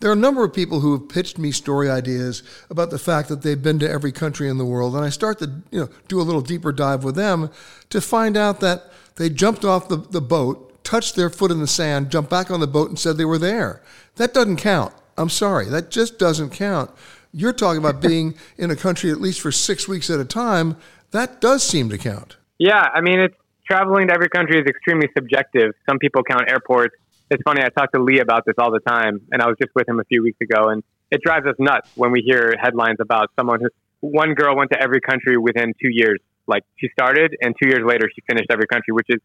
there 0.01 0.11
are 0.11 0.15
a 0.15 0.17
number 0.17 0.43
of 0.43 0.53
people 0.53 0.81
who 0.81 0.99
have 0.99 1.09
pitched 1.09 1.39
me 1.39 1.53
story 1.53 1.89
ideas 1.89 2.43
about 2.71 2.91
the 2.91 2.99
fact 2.99 3.29
that 3.29 3.43
they've 3.43 3.63
been 3.63 3.79
to 3.79 3.89
every 3.89 4.11
country 4.11 4.49
in 4.49 4.59
the 4.59 4.65
world, 4.65 4.97
and 4.97 5.05
I 5.05 5.11
start 5.11 5.39
to 5.41 5.63
you 5.71 5.81
know 5.81 5.89
do 6.09 6.21
a 6.21 6.23
little 6.23 6.41
deeper 6.41 6.73
dive 6.73 7.05
with 7.05 7.15
them 7.15 7.51
to 7.91 8.01
find 8.01 8.37
out 8.37 8.61
that 8.61 8.91
they 9.17 9.29
jumped 9.29 9.65
off 9.65 9.89
the, 9.89 9.97
the 9.97 10.21
boat, 10.21 10.83
touched 10.83 11.15
their 11.15 11.31
foot 11.31 11.51
in 11.51 11.61
the 11.61 11.67
sand, 11.67 12.11
jumped 12.11 12.31
back 12.31 12.51
on 12.51 12.61
the 12.61 12.67
boat, 12.67 12.89
and 12.89 12.99
said 12.99 13.17
they 13.17 13.25
were 13.25 13.39
there. 13.39 13.83
That 14.17 14.35
doesn't 14.35 14.57
count. 14.57 14.95
I'm 15.17 15.29
sorry, 15.29 15.67
that 15.67 15.91
just 15.91 16.19
doesn't 16.19 16.51
count. 16.51 16.91
You're 17.33 17.53
talking 17.53 17.79
about 17.79 18.01
being 18.09 18.35
in 18.57 18.71
a 18.71 18.77
country 18.77 19.11
at 19.11 19.21
least 19.21 19.41
for 19.41 19.53
six 19.53 19.89
weeks 19.89 20.11
at 20.11 20.21
a 20.21 20.25
time. 20.25 20.77
That 21.11 21.41
does 21.41 21.63
seem 21.63 21.89
to 21.91 21.99
count. 21.99 22.37
Yeah, 22.59 22.81
I 22.81 23.01
mean, 23.01 23.21
it's 23.21 23.37
traveling 23.67 24.09
to 24.09 24.15
every 24.15 24.29
country 24.29 24.59
is 24.59 24.67
extremely 24.67 25.09
subjective. 25.17 25.73
Some 25.89 25.99
people 25.99 26.23
count 26.23 26.45
airports. 26.49 26.95
It's 27.31 27.43
funny. 27.43 27.63
I 27.63 27.71
talk 27.71 27.93
to 27.93 28.03
Lee 28.03 28.21
about 28.21 28.45
this 28.47 28.55
all 28.59 28.71
the 28.71 28.81
time, 28.81 29.21
and 29.31 29.43
I 29.43 29.47
was 29.47 29.57
just 29.61 29.75
with 29.75 29.89
him 29.89 30.01
a 30.01 30.05
few 30.05 30.23
weeks 30.23 30.39
ago, 30.41 30.69
and 30.69 30.83
it 31.11 31.23
drives 31.23 31.47
us 31.47 31.55
nuts 31.59 31.89
when 31.95 32.11
we 32.11 32.23
hear 32.25 32.55
headlines 32.61 32.99
about 33.01 33.31
someone 33.39 33.61
who 33.61 33.69
one 34.01 34.35
girl 34.35 34.57
went 34.57 34.71
to 34.73 34.81
every 34.81 35.01
country 35.01 35.37
within 35.39 35.73
two 35.81 35.89
years. 35.91 36.21
Like 36.47 36.65
she 36.77 36.89
started, 36.93 37.37
and 37.41 37.55
two 37.61 37.69
years 37.69 37.83
later 37.87 38.11
she 38.15 38.23
finished 38.29 38.51
every 38.51 38.67
country, 38.67 38.93
which 38.93 39.07
is 39.09 39.21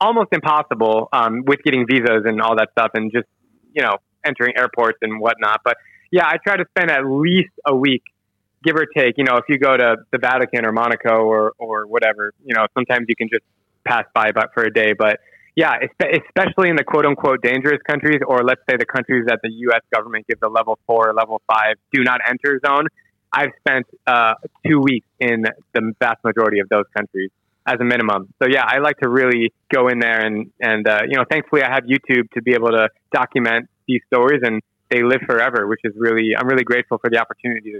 almost 0.00 0.28
impossible 0.32 1.08
um, 1.12 1.44
with 1.46 1.62
getting 1.62 1.86
visas 1.86 2.22
and 2.24 2.40
all 2.40 2.56
that 2.56 2.68
stuff, 2.72 2.92
and 2.94 3.12
just 3.12 3.26
you 3.72 3.82
know 3.82 3.96
entering 4.24 4.56
airports 4.56 4.98
and 5.02 5.20
whatnot. 5.20 5.60
But 5.64 5.76
yeah, 6.10 6.26
I 6.26 6.36
try 6.44 6.56
to 6.56 6.64
spend 6.76 6.90
at 6.90 7.04
least 7.04 7.52
a 7.66 7.74
week 7.74 8.02
give 8.62 8.76
or 8.76 8.86
take, 8.86 9.14
you 9.16 9.24
know, 9.24 9.36
if 9.36 9.44
you 9.48 9.58
go 9.58 9.76
to 9.76 9.96
the 10.10 10.18
Vatican 10.18 10.66
or 10.66 10.72
Monaco 10.72 11.22
or, 11.24 11.52
or 11.58 11.86
whatever, 11.86 12.32
you 12.44 12.54
know, 12.54 12.66
sometimes 12.74 13.06
you 13.08 13.16
can 13.16 13.28
just 13.28 13.44
pass 13.84 14.04
by 14.14 14.32
but 14.32 14.50
for 14.52 14.64
a 14.64 14.72
day. 14.72 14.92
But 14.92 15.20
yeah, 15.56 15.76
especially 16.00 16.68
in 16.68 16.76
the 16.76 16.84
quote 16.84 17.06
unquote 17.06 17.42
dangerous 17.42 17.80
countries, 17.88 18.20
or 18.26 18.44
let's 18.44 18.60
say 18.68 18.76
the 18.76 18.86
countries 18.86 19.24
that 19.26 19.40
the 19.42 19.50
U.S. 19.50 19.82
government 19.92 20.26
gives 20.26 20.40
a 20.42 20.48
level 20.48 20.78
four 20.86 21.10
or 21.10 21.14
level 21.14 21.40
five 21.50 21.76
do 21.92 22.02
not 22.04 22.20
enter 22.28 22.60
zone. 22.64 22.86
I've 23.32 23.50
spent 23.60 23.86
uh, 24.06 24.34
two 24.66 24.80
weeks 24.80 25.06
in 25.20 25.44
the 25.72 25.92
vast 26.00 26.22
majority 26.24 26.60
of 26.60 26.68
those 26.68 26.84
countries 26.96 27.30
as 27.66 27.76
a 27.80 27.84
minimum. 27.84 28.32
So 28.42 28.48
yeah, 28.48 28.64
I 28.66 28.78
like 28.78 28.98
to 28.98 29.08
really 29.08 29.52
go 29.72 29.88
in 29.88 29.98
there 30.00 30.24
and 30.24 30.50
and 30.60 30.86
uh, 30.86 31.00
you 31.08 31.16
know, 31.16 31.24
thankfully 31.30 31.62
I 31.62 31.72
have 31.72 31.84
YouTube 31.84 32.30
to 32.32 32.42
be 32.42 32.52
able 32.52 32.70
to 32.70 32.88
document 33.12 33.68
these 33.86 34.00
stories 34.12 34.40
and 34.42 34.62
they 34.90 35.02
live 35.02 35.20
forever, 35.26 35.66
which 35.66 35.80
is 35.84 35.94
really 35.96 36.34
I'm 36.36 36.46
really 36.46 36.64
grateful 36.64 36.98
for 36.98 37.10
the 37.10 37.18
opportunity 37.18 37.72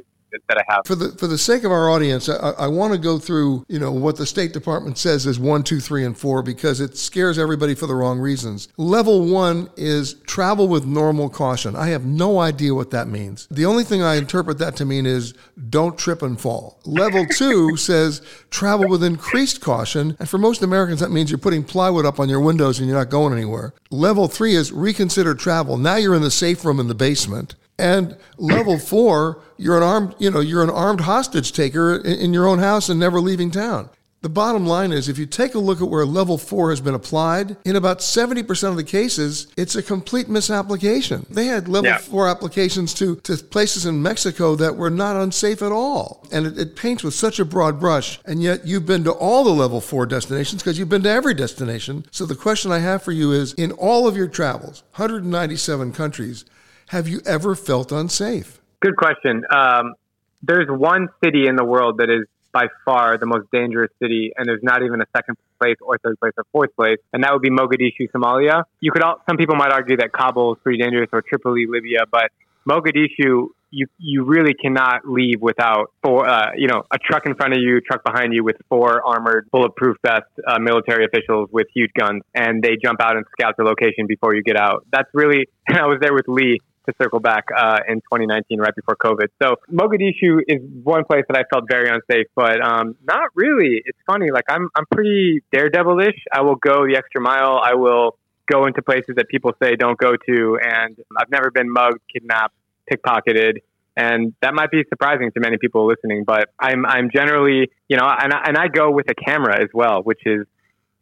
that 0.48 0.58
I 0.58 0.72
have. 0.72 0.82
For 0.86 0.94
the 0.94 1.10
for 1.12 1.26
the 1.26 1.38
sake 1.38 1.64
of 1.64 1.72
our 1.72 1.88
audience, 1.90 2.28
I, 2.28 2.50
I 2.50 2.66
want 2.68 2.92
to 2.92 2.98
go 2.98 3.18
through 3.18 3.64
you 3.68 3.78
know 3.78 3.92
what 3.92 4.16
the 4.16 4.26
State 4.26 4.52
Department 4.52 4.98
says 4.98 5.26
is 5.26 5.38
one, 5.38 5.62
two, 5.62 5.80
three, 5.80 6.04
and 6.04 6.16
four 6.16 6.42
because 6.42 6.80
it 6.80 6.96
scares 6.96 7.38
everybody 7.38 7.74
for 7.74 7.86
the 7.86 7.94
wrong 7.94 8.18
reasons. 8.18 8.68
Level 8.76 9.26
one 9.26 9.70
is 9.76 10.14
travel 10.26 10.68
with 10.68 10.86
normal 10.86 11.28
caution. 11.28 11.76
I 11.76 11.88
have 11.88 12.04
no 12.04 12.38
idea 12.38 12.74
what 12.74 12.90
that 12.90 13.08
means. 13.08 13.46
The 13.50 13.66
only 13.66 13.84
thing 13.84 14.02
I 14.02 14.16
interpret 14.16 14.58
that 14.58 14.76
to 14.76 14.84
mean 14.84 15.06
is 15.06 15.34
don't 15.68 15.98
trip 15.98 16.22
and 16.22 16.40
fall. 16.40 16.80
Level 16.84 17.26
two 17.26 17.76
says 17.90 18.22
travel 18.50 18.88
with 18.88 19.04
increased 19.04 19.60
caution, 19.60 20.16
and 20.18 20.28
for 20.28 20.38
most 20.38 20.62
Americans 20.62 21.00
that 21.00 21.10
means 21.10 21.30
you're 21.30 21.38
putting 21.38 21.64
plywood 21.64 22.06
up 22.06 22.20
on 22.20 22.28
your 22.28 22.40
windows 22.40 22.78
and 22.78 22.88
you're 22.88 22.98
not 22.98 23.10
going 23.10 23.32
anywhere. 23.32 23.74
Level 23.90 24.28
three 24.28 24.54
is 24.54 24.72
reconsider 24.72 25.34
travel. 25.34 25.76
Now 25.76 25.96
you're 25.96 26.14
in 26.14 26.22
the 26.22 26.30
safe 26.30 26.64
room 26.64 26.80
in 26.80 26.88
the 26.88 26.94
basement. 26.94 27.54
And 27.80 28.16
level 28.38 28.78
four, 28.78 29.42
you're 29.56 29.76
an 29.76 29.82
armed, 29.82 30.14
you 30.18 30.30
know, 30.30 30.40
you're 30.40 30.62
an 30.62 30.70
armed 30.70 31.02
hostage 31.02 31.52
taker 31.52 31.96
in 31.96 32.32
your 32.32 32.46
own 32.46 32.58
house 32.58 32.88
and 32.88 33.00
never 33.00 33.20
leaving 33.20 33.50
town. 33.50 33.90
The 34.22 34.28
bottom 34.28 34.66
line 34.66 34.92
is 34.92 35.08
if 35.08 35.16
you 35.16 35.24
take 35.24 35.54
a 35.54 35.58
look 35.58 35.80
at 35.80 35.88
where 35.88 36.04
level 36.04 36.36
four 36.36 36.68
has 36.68 36.80
been 36.80 36.94
applied, 36.94 37.56
in 37.64 37.74
about 37.74 38.00
70% 38.00 38.68
of 38.68 38.76
the 38.76 38.84
cases, 38.84 39.46
it's 39.56 39.76
a 39.76 39.82
complete 39.82 40.28
misapplication. 40.28 41.24
They 41.30 41.46
had 41.46 41.68
level 41.68 41.90
yeah. 41.90 41.98
four 41.98 42.28
applications 42.28 42.92
to, 42.94 43.16
to 43.16 43.38
places 43.38 43.86
in 43.86 44.02
Mexico 44.02 44.56
that 44.56 44.76
were 44.76 44.90
not 44.90 45.16
unsafe 45.16 45.62
at 45.62 45.72
all. 45.72 46.26
And 46.30 46.46
it, 46.46 46.58
it 46.58 46.76
paints 46.76 47.02
with 47.02 47.14
such 47.14 47.40
a 47.40 47.46
broad 47.46 47.80
brush. 47.80 48.20
And 48.26 48.42
yet 48.42 48.66
you've 48.66 48.84
been 48.84 49.04
to 49.04 49.12
all 49.12 49.42
the 49.42 49.50
level 49.50 49.80
four 49.80 50.04
destinations 50.04 50.62
because 50.62 50.78
you've 50.78 50.90
been 50.90 51.04
to 51.04 51.10
every 51.10 51.32
destination. 51.32 52.04
So 52.10 52.26
the 52.26 52.36
question 52.36 52.70
I 52.70 52.80
have 52.80 53.02
for 53.02 53.12
you 53.12 53.32
is 53.32 53.54
in 53.54 53.72
all 53.72 54.06
of 54.06 54.18
your 54.18 54.28
travels, 54.28 54.82
197 54.96 55.92
countries, 55.92 56.44
have 56.90 57.06
you 57.06 57.20
ever 57.24 57.54
felt 57.54 57.92
unsafe? 57.92 58.60
Good 58.80 58.96
question. 58.96 59.44
Um, 59.48 59.94
there's 60.42 60.66
one 60.68 61.08
city 61.22 61.46
in 61.46 61.54
the 61.54 61.64
world 61.64 61.98
that 61.98 62.10
is 62.10 62.26
by 62.52 62.66
far 62.84 63.16
the 63.16 63.26
most 63.26 63.46
dangerous 63.52 63.92
city, 64.02 64.32
and 64.36 64.48
there's 64.48 64.62
not 64.64 64.82
even 64.82 65.00
a 65.00 65.04
second 65.16 65.36
place 65.60 65.76
or 65.80 65.98
third 65.98 66.18
place 66.18 66.32
or 66.36 66.44
fourth 66.50 66.74
place, 66.74 66.98
and 67.12 67.22
that 67.22 67.32
would 67.32 67.42
be 67.42 67.50
Mogadishu, 67.50 68.10
Somalia. 68.12 68.64
You 68.80 68.90
could, 68.90 69.02
all, 69.02 69.22
some 69.28 69.36
people 69.36 69.54
might 69.54 69.70
argue 69.70 69.98
that 69.98 70.10
Kabul 70.12 70.54
is 70.54 70.58
pretty 70.64 70.82
dangerous 70.82 71.08
or 71.12 71.22
Tripoli, 71.22 71.66
Libya, 71.68 72.00
but 72.10 72.32
Mogadishu, 72.68 73.50
you 73.72 73.86
you 73.98 74.24
really 74.24 74.54
cannot 74.54 75.08
leave 75.08 75.40
without 75.40 75.92
four, 76.02 76.28
uh, 76.28 76.50
you 76.56 76.66
know, 76.66 76.82
a 76.92 76.98
truck 76.98 77.24
in 77.24 77.36
front 77.36 77.52
of 77.52 77.60
you, 77.60 77.80
truck 77.80 78.02
behind 78.02 78.34
you 78.34 78.42
with 78.42 78.56
four 78.68 79.00
armored, 79.06 79.48
bulletproof 79.52 79.96
vest 80.04 80.24
uh, 80.44 80.58
military 80.58 81.04
officials 81.04 81.48
with 81.52 81.68
huge 81.72 81.92
guns, 81.96 82.22
and 82.34 82.64
they 82.64 82.76
jump 82.82 83.00
out 83.00 83.16
and 83.16 83.24
scout 83.38 83.54
the 83.56 83.62
location 83.62 84.08
before 84.08 84.34
you 84.34 84.42
get 84.42 84.56
out. 84.56 84.84
That's 84.90 85.08
really. 85.14 85.46
I 85.68 85.86
was 85.86 85.98
there 86.00 86.12
with 86.12 86.26
Lee 86.26 86.58
to 86.86 86.94
circle 87.00 87.20
back 87.20 87.46
uh, 87.56 87.78
in 87.88 87.96
2019, 87.96 88.60
right 88.60 88.74
before 88.74 88.96
COVID. 88.96 89.28
So 89.42 89.56
Mogadishu 89.72 90.40
is 90.48 90.60
one 90.82 91.04
place 91.04 91.24
that 91.28 91.36
I 91.36 91.44
felt 91.52 91.68
very 91.70 91.88
unsafe, 91.88 92.26
but 92.34 92.60
um, 92.62 92.96
not 93.04 93.28
really. 93.34 93.82
It's 93.84 93.98
funny. 94.06 94.30
Like 94.30 94.44
I'm, 94.48 94.68
I'm 94.74 94.86
pretty 94.90 95.42
daredevilish. 95.52 96.16
I 96.32 96.42
will 96.42 96.56
go 96.56 96.86
the 96.86 96.96
extra 96.96 97.20
mile. 97.20 97.60
I 97.62 97.74
will 97.74 98.16
go 98.50 98.66
into 98.66 98.82
places 98.82 99.14
that 99.16 99.28
people 99.28 99.52
say 99.62 99.76
don't 99.76 99.98
go 99.98 100.12
to, 100.12 100.58
and 100.62 100.96
I've 101.16 101.30
never 101.30 101.50
been 101.50 101.70
mugged, 101.70 102.00
kidnapped, 102.12 102.54
pickpocketed. 102.90 103.58
And 103.96 104.34
that 104.40 104.54
might 104.54 104.70
be 104.70 104.82
surprising 104.88 105.30
to 105.32 105.40
many 105.40 105.58
people 105.58 105.86
listening, 105.86 106.24
but 106.24 106.48
I'm 106.58 106.86
I'm 106.86 107.10
generally, 107.14 107.70
you 107.88 107.96
know, 107.96 108.06
and 108.06 108.32
I, 108.32 108.44
and 108.46 108.56
I 108.56 108.68
go 108.68 108.90
with 108.90 109.06
a 109.10 109.14
camera 109.14 109.60
as 109.60 109.68
well, 109.74 110.02
which 110.02 110.20
is 110.24 110.46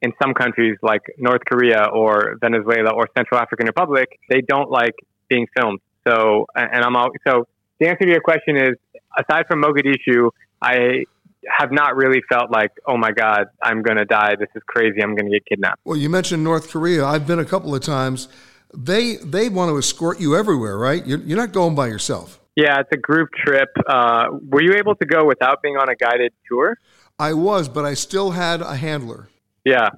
in 0.00 0.12
some 0.22 0.32
countries 0.34 0.76
like 0.82 1.02
North 1.18 1.42
Korea 1.46 1.86
or 1.92 2.36
Venezuela 2.40 2.92
or 2.94 3.08
Central 3.16 3.40
African 3.40 3.66
Republic, 3.66 4.08
they 4.30 4.40
don't 4.40 4.70
like 4.70 4.94
being 5.28 5.46
filmed. 5.56 5.80
So, 6.06 6.46
and 6.54 6.84
I'm 6.84 6.96
all, 6.96 7.10
so 7.26 7.46
the 7.80 7.88
answer 7.88 8.04
to 8.04 8.10
your 8.10 8.20
question 8.20 8.56
is, 8.56 8.74
aside 9.18 9.46
from 9.46 9.62
Mogadishu, 9.62 10.30
I 10.62 11.04
have 11.46 11.70
not 11.70 11.96
really 11.96 12.20
felt 12.28 12.50
like, 12.50 12.72
oh 12.86 12.96
my 12.96 13.12
God, 13.12 13.46
I'm 13.62 13.82
going 13.82 13.96
to 13.96 14.04
die. 14.04 14.34
This 14.38 14.48
is 14.54 14.62
crazy. 14.66 15.02
I'm 15.02 15.14
going 15.14 15.30
to 15.30 15.32
get 15.32 15.46
kidnapped. 15.46 15.80
Well, 15.84 15.96
you 15.96 16.10
mentioned 16.10 16.42
North 16.42 16.70
Korea. 16.70 17.04
I've 17.04 17.26
been 17.26 17.38
a 17.38 17.44
couple 17.44 17.74
of 17.74 17.82
times. 17.82 18.28
They 18.74 19.16
they 19.16 19.48
want 19.48 19.70
to 19.70 19.78
escort 19.78 20.20
you 20.20 20.36
everywhere, 20.36 20.76
right? 20.76 21.06
You're, 21.06 21.20
you're 21.20 21.38
not 21.38 21.52
going 21.52 21.74
by 21.74 21.86
yourself. 21.86 22.38
Yeah, 22.54 22.80
it's 22.80 22.90
a 22.92 22.98
group 22.98 23.30
trip. 23.44 23.68
Uh, 23.88 24.26
were 24.48 24.60
you 24.60 24.72
able 24.74 24.94
to 24.96 25.06
go 25.06 25.24
without 25.24 25.62
being 25.62 25.76
on 25.76 25.88
a 25.88 25.94
guided 25.94 26.32
tour? 26.50 26.76
I 27.18 27.32
was, 27.32 27.68
but 27.68 27.84
I 27.84 27.94
still 27.94 28.32
had 28.32 28.60
a 28.60 28.76
handler. 28.76 29.28
Yeah, 29.64 29.88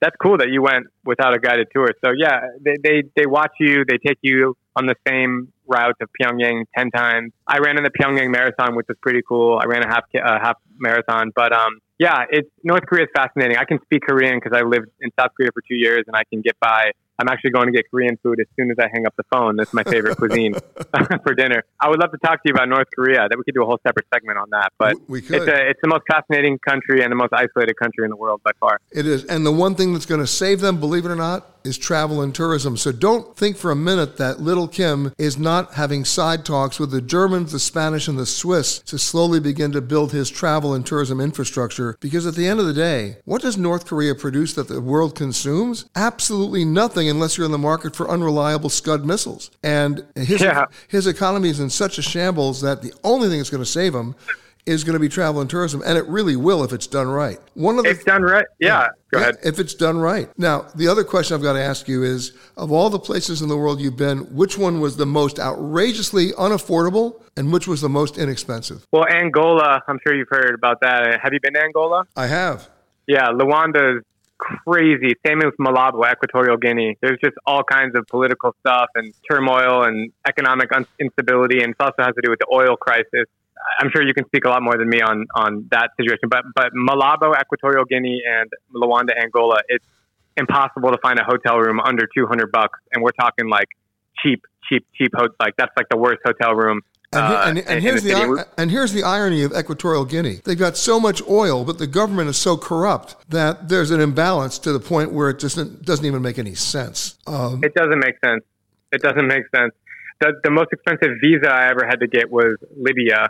that's 0.00 0.16
cool 0.20 0.36
that 0.38 0.48
you 0.50 0.60
went 0.60 0.86
without 1.04 1.34
a 1.34 1.38
guided 1.38 1.68
tour. 1.74 1.88
So 2.04 2.10
yeah, 2.16 2.40
they, 2.60 2.74
they, 2.82 3.02
they 3.16 3.26
watch 3.26 3.52
you, 3.58 3.84
they 3.88 3.98
take 3.98 4.18
you 4.22 4.56
on 4.76 4.86
the 4.86 4.94
same 5.06 5.52
route 5.66 5.96
of 6.00 6.08
Pyongyang 6.20 6.64
10 6.76 6.90
times. 6.90 7.32
I 7.46 7.58
ran 7.58 7.76
in 7.76 7.84
the 7.84 7.90
Pyongyang 7.90 8.30
marathon, 8.30 8.76
which 8.76 8.86
was 8.88 8.96
pretty 9.02 9.20
cool. 9.26 9.60
I 9.62 9.66
ran 9.66 9.82
a 9.82 9.88
half, 9.88 10.04
half 10.14 10.56
marathon, 10.78 11.32
but, 11.34 11.52
um, 11.52 11.80
yeah, 11.98 12.24
it's 12.30 12.48
North 12.64 12.86
Korea 12.86 13.04
is 13.04 13.10
fascinating. 13.14 13.58
I 13.58 13.64
can 13.64 13.78
speak 13.82 14.02
Korean 14.08 14.40
because 14.42 14.56
I 14.56 14.62
lived 14.62 14.88
in 15.00 15.10
South 15.18 15.32
Korea 15.36 15.50
for 15.52 15.60
two 15.60 15.74
years 15.74 16.04
and 16.06 16.16
I 16.16 16.24
can 16.24 16.40
get 16.40 16.58
by 16.58 16.92
I'm 17.20 17.28
actually 17.28 17.50
going 17.50 17.66
to 17.66 17.72
get 17.72 17.90
Korean 17.90 18.18
food 18.22 18.40
as 18.40 18.46
soon 18.56 18.70
as 18.70 18.78
I 18.78 18.88
hang 18.90 19.04
up 19.06 19.14
the 19.16 19.24
phone. 19.30 19.56
That's 19.56 19.74
my 19.74 19.84
favorite 19.84 20.16
cuisine 20.16 20.54
for 21.22 21.34
dinner. 21.34 21.64
I 21.78 21.88
would 21.90 22.00
love 22.00 22.12
to 22.12 22.18
talk 22.18 22.42
to 22.42 22.48
you 22.48 22.54
about 22.54 22.68
North 22.68 22.88
Korea. 22.94 23.28
That 23.28 23.36
we 23.36 23.44
could 23.44 23.54
do 23.54 23.62
a 23.62 23.66
whole 23.66 23.78
separate 23.86 24.06
segment 24.12 24.38
on 24.38 24.48
that. 24.50 24.72
But 24.78 24.96
We 25.08 25.20
could. 25.20 25.42
it's 25.42 25.48
a, 25.48 25.68
it's 25.68 25.80
the 25.82 25.88
most 25.88 26.04
fascinating 26.10 26.58
country 26.58 27.02
and 27.02 27.12
the 27.12 27.16
most 27.16 27.34
isolated 27.34 27.76
country 27.76 28.04
in 28.04 28.10
the 28.10 28.16
world 28.16 28.40
by 28.42 28.52
far. 28.58 28.80
It 28.90 29.06
is. 29.06 29.24
And 29.26 29.44
the 29.44 29.52
one 29.52 29.74
thing 29.74 29.92
that's 29.92 30.06
going 30.06 30.20
to 30.22 30.26
save 30.26 30.60
them, 30.60 30.80
believe 30.80 31.04
it 31.04 31.10
or 31.10 31.16
not, 31.16 31.46
is 31.64 31.76
travel 31.76 32.22
and 32.22 32.34
tourism. 32.34 32.74
So 32.76 32.90
don't 32.90 33.36
think 33.36 33.56
for 33.56 33.70
a 33.70 33.76
minute 33.76 34.16
that 34.16 34.40
little 34.40 34.66
Kim 34.66 35.12
is 35.18 35.36
not 35.36 35.74
having 35.74 36.06
side 36.06 36.44
talks 36.46 36.80
with 36.80 36.90
the 36.90 37.02
Germans, 37.02 37.52
the 37.52 37.58
Spanish, 37.58 38.08
and 38.08 38.18
the 38.18 38.24
Swiss 38.24 38.78
to 38.80 38.98
slowly 38.98 39.40
begin 39.40 39.70
to 39.72 39.82
build 39.82 40.12
his 40.12 40.30
travel 40.30 40.72
and 40.72 40.86
tourism 40.86 41.20
infrastructure. 41.20 41.98
Because 42.00 42.26
at 42.26 42.34
the 42.34 42.46
end 42.46 42.60
of 42.60 42.66
the 42.66 42.72
day, 42.72 43.18
what 43.26 43.42
does 43.42 43.58
North 43.58 43.84
Korea 43.86 44.14
produce 44.14 44.54
that 44.54 44.68
the 44.68 44.80
world 44.80 45.14
consumes? 45.14 45.84
Absolutely 45.94 46.64
nothing 46.64 47.08
unless 47.10 47.36
you're 47.36 47.44
in 47.46 47.52
the 47.52 47.58
market 47.58 47.94
for 47.94 48.08
unreliable 48.08 48.70
Scud 48.70 49.04
missiles. 49.04 49.50
And 49.62 50.04
his, 50.14 50.40
Yeah. 50.40 50.66
his 50.88 51.06
economy 51.06 51.50
is 51.50 51.60
in 51.60 51.68
such 51.70 51.98
a 51.98 52.02
shambles 52.02 52.60
that 52.62 52.80
the 52.82 52.92
only 53.04 53.28
thing 53.28 53.38
that's 53.38 53.50
going 53.50 53.62
to 53.62 53.68
save 53.70 53.94
him 53.94 54.14
is 54.66 54.84
going 54.84 54.92
to 54.92 55.00
be 55.00 55.08
travel 55.08 55.40
and 55.40 55.48
tourism, 55.48 55.82
and 55.86 55.96
it 55.96 56.06
really 56.06 56.36
will 56.36 56.62
if 56.62 56.72
it's 56.72 56.86
done 56.86 57.08
right. 57.08 57.38
One 57.54 57.78
of 57.78 57.84
the 57.84 57.90
It's 57.90 58.04
done 58.04 58.22
right. 58.22 58.44
Yeah. 58.58 58.88
Go 59.10 59.18
ahead. 59.18 59.36
If 59.42 59.58
it's 59.58 59.72
done 59.74 59.98
right. 59.98 60.28
Now, 60.38 60.66
the 60.74 60.86
other 60.86 61.02
question 61.02 61.34
I've 61.34 61.42
got 61.42 61.54
to 61.54 61.62
ask 61.62 61.88
you 61.88 62.02
is 62.02 62.32
of 62.58 62.70
all 62.70 62.90
the 62.90 62.98
places 62.98 63.40
in 63.40 63.48
the 63.48 63.56
world 63.56 63.80
you've 63.80 63.96
been, 63.96 64.18
which 64.36 64.58
one 64.58 64.78
was 64.78 64.98
the 64.98 65.06
most 65.06 65.38
outrageously 65.40 66.32
unaffordable 66.32 67.20
and 67.38 67.52
which 67.52 67.66
was 67.66 67.80
the 67.80 67.88
most 67.88 68.18
inexpensive? 68.18 68.86
Well, 68.92 69.06
Angola, 69.06 69.82
I'm 69.88 69.98
sure 70.06 70.14
you've 70.14 70.28
heard 70.30 70.54
about 70.54 70.80
that. 70.82 71.18
Have 71.22 71.32
you 71.32 71.40
been 71.40 71.54
to 71.54 71.62
Angola? 71.62 72.04
I 72.14 72.26
have. 72.26 72.68
Yeah, 73.06 73.28
Luanda's 73.28 74.04
crazy. 74.40 75.14
Same 75.26 75.42
as 75.42 75.52
Malabo, 75.60 76.10
Equatorial 76.10 76.56
Guinea. 76.56 76.96
There's 77.00 77.18
just 77.22 77.36
all 77.46 77.62
kinds 77.62 77.94
of 77.96 78.06
political 78.06 78.54
stuff 78.60 78.88
and 78.94 79.12
turmoil 79.30 79.84
and 79.84 80.12
economic 80.26 80.70
instability, 80.98 81.62
and 81.62 81.70
it 81.70 81.76
also 81.78 81.96
has 81.98 82.14
to 82.14 82.22
do 82.22 82.30
with 82.30 82.38
the 82.40 82.46
oil 82.52 82.76
crisis. 82.76 83.26
I'm 83.78 83.90
sure 83.92 84.02
you 84.02 84.14
can 84.14 84.24
speak 84.26 84.46
a 84.46 84.48
lot 84.48 84.62
more 84.62 84.76
than 84.78 84.88
me 84.88 85.02
on 85.02 85.26
on 85.34 85.68
that 85.70 85.90
situation. 85.96 86.28
But 86.30 86.44
but 86.54 86.72
Malabo, 86.72 87.38
Equatorial 87.38 87.84
Guinea, 87.84 88.22
and 88.26 88.50
Luanda, 88.74 89.12
Angola, 89.20 89.58
it's 89.68 89.84
impossible 90.36 90.90
to 90.90 90.98
find 91.02 91.18
a 91.18 91.24
hotel 91.24 91.58
room 91.58 91.78
under 91.80 92.08
200 92.14 92.50
bucks, 92.50 92.78
and 92.92 93.02
we're 93.02 93.12
talking 93.12 93.48
like 93.48 93.68
cheap, 94.22 94.42
cheap, 94.68 94.86
cheap. 94.94 95.12
Ho- 95.14 95.28
like 95.38 95.54
that's 95.56 95.72
like 95.76 95.88
the 95.90 95.98
worst 95.98 96.20
hotel 96.24 96.54
room. 96.54 96.80
And, 97.12 97.26
he- 97.26 97.34
uh, 97.34 97.48
and, 97.48 97.58
in- 97.58 97.66
and 97.66 97.82
here's 97.82 98.02
the 98.04 98.46
and 98.56 98.70
here's 98.70 98.92
the 98.92 99.02
irony 99.02 99.42
of 99.42 99.52
Equatorial 99.52 100.04
Guinea. 100.04 100.40
They've 100.44 100.58
got 100.58 100.76
so 100.76 101.00
much 101.00 101.20
oil, 101.28 101.64
but 101.64 101.78
the 101.78 101.88
government 101.88 102.28
is 102.28 102.36
so 102.36 102.56
corrupt 102.56 103.16
that 103.30 103.68
there's 103.68 103.90
an 103.90 104.00
imbalance 104.00 104.60
to 104.60 104.72
the 104.72 104.78
point 104.78 105.12
where 105.12 105.28
it 105.30 105.40
just 105.40 105.56
doesn't 105.84 106.06
even 106.06 106.22
make 106.22 106.38
any 106.38 106.54
sense. 106.54 107.18
Um, 107.26 107.64
It 107.64 107.74
doesn't 107.74 107.98
make 107.98 108.14
sense. 108.24 108.44
It 108.92 109.02
doesn't 109.02 109.26
make 109.26 109.44
sense. 109.54 109.74
The, 110.20 110.34
the 110.44 110.50
most 110.50 110.68
expensive 110.72 111.16
visa 111.20 111.50
I 111.50 111.68
ever 111.70 111.84
had 111.84 112.00
to 112.00 112.06
get 112.06 112.30
was 112.30 112.56
Libya. 112.76 113.28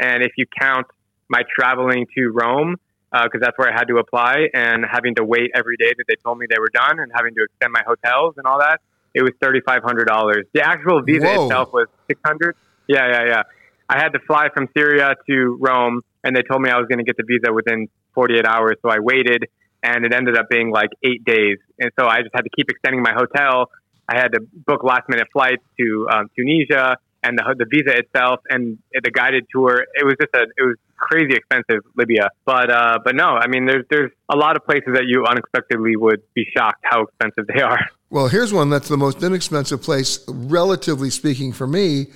And 0.00 0.24
if 0.24 0.32
you 0.36 0.46
count 0.58 0.86
my 1.28 1.42
traveling 1.56 2.06
to 2.16 2.30
Rome, 2.30 2.76
because 3.12 3.40
that's 3.40 3.56
where 3.58 3.68
I 3.68 3.72
had 3.72 3.84
to 3.88 3.98
apply, 3.98 4.48
and 4.54 4.84
having 4.90 5.14
to 5.16 5.24
wait 5.24 5.52
every 5.54 5.76
day 5.76 5.92
that 5.96 6.04
they 6.08 6.16
told 6.24 6.38
me 6.38 6.46
they 6.48 6.58
were 6.58 6.70
done, 6.72 6.98
and 6.98 7.12
having 7.14 7.34
to 7.34 7.44
extend 7.44 7.72
my 7.72 7.82
hotels 7.86 8.34
and 8.38 8.46
all 8.46 8.58
that, 8.58 8.80
it 9.14 9.22
was 9.22 9.32
thirty 9.40 9.60
five 9.60 9.82
hundred 9.84 10.06
dollars. 10.06 10.46
The 10.52 10.62
actual 10.62 11.02
visa 11.02 11.26
Whoa. 11.26 11.44
itself 11.44 11.72
was 11.72 11.86
six 12.08 12.20
hundred. 12.24 12.56
Yeah, 12.94 13.06
yeah, 13.14 13.24
yeah. 13.32 13.42
I 13.88 13.96
had 14.02 14.10
to 14.16 14.20
fly 14.26 14.48
from 14.54 14.64
Syria 14.76 15.14
to 15.28 15.34
Rome, 15.60 15.96
and 16.24 16.34
they 16.34 16.42
told 16.42 16.60
me 16.62 16.70
I 16.70 16.78
was 16.82 16.88
going 16.90 16.98
to 16.98 17.08
get 17.10 17.16
the 17.16 17.26
visa 17.32 17.52
within 17.52 17.88
forty 18.16 18.34
eight 18.38 18.48
hours. 18.54 18.76
So 18.82 18.88
I 18.96 18.98
waited, 18.98 19.42
and 19.82 20.04
it 20.06 20.12
ended 20.12 20.36
up 20.36 20.48
being 20.48 20.68
like 20.80 20.90
eight 21.08 21.22
days. 21.24 21.58
And 21.78 21.90
so 21.98 22.06
I 22.06 22.18
just 22.24 22.34
had 22.34 22.42
to 22.48 22.52
keep 22.56 22.68
extending 22.68 23.02
my 23.02 23.14
hotel. 23.22 23.70
I 24.08 24.16
had 24.22 24.32
to 24.32 24.40
book 24.68 24.82
last 24.82 25.08
minute 25.08 25.28
flights 25.32 25.62
to 25.78 25.86
um, 26.12 26.30
Tunisia 26.36 26.96
and 27.22 27.38
the, 27.38 27.44
the 27.56 27.66
visa 27.72 27.96
itself 28.02 28.40
and 28.48 28.78
the 28.92 29.10
guided 29.10 29.46
tour. 29.54 29.84
It 29.94 30.04
was 30.04 30.14
just 30.20 30.34
a, 30.34 30.42
it 30.56 30.64
was 30.70 30.76
crazy 30.96 31.34
expensive, 31.34 31.84
Libya. 31.94 32.30
But, 32.44 32.70
uh, 32.70 32.98
but 33.04 33.14
no, 33.14 33.28
I 33.44 33.46
mean, 33.46 33.66
there's, 33.66 33.84
there's 33.90 34.10
a 34.28 34.36
lot 34.36 34.56
of 34.56 34.64
places 34.64 34.94
that 34.94 35.04
you 35.06 35.24
unexpectedly 35.26 35.94
would 35.96 36.22
be 36.34 36.44
shocked 36.56 36.82
how 36.82 37.02
expensive 37.02 37.46
they 37.54 37.62
are. 37.62 37.78
Well, 38.08 38.28
here's 38.28 38.52
one 38.52 38.70
that's 38.70 38.88
the 38.88 38.96
most 38.96 39.22
inexpensive 39.22 39.80
place, 39.80 40.24
relatively 40.28 41.10
speaking, 41.10 41.52
for 41.52 41.68
me, 41.68 42.06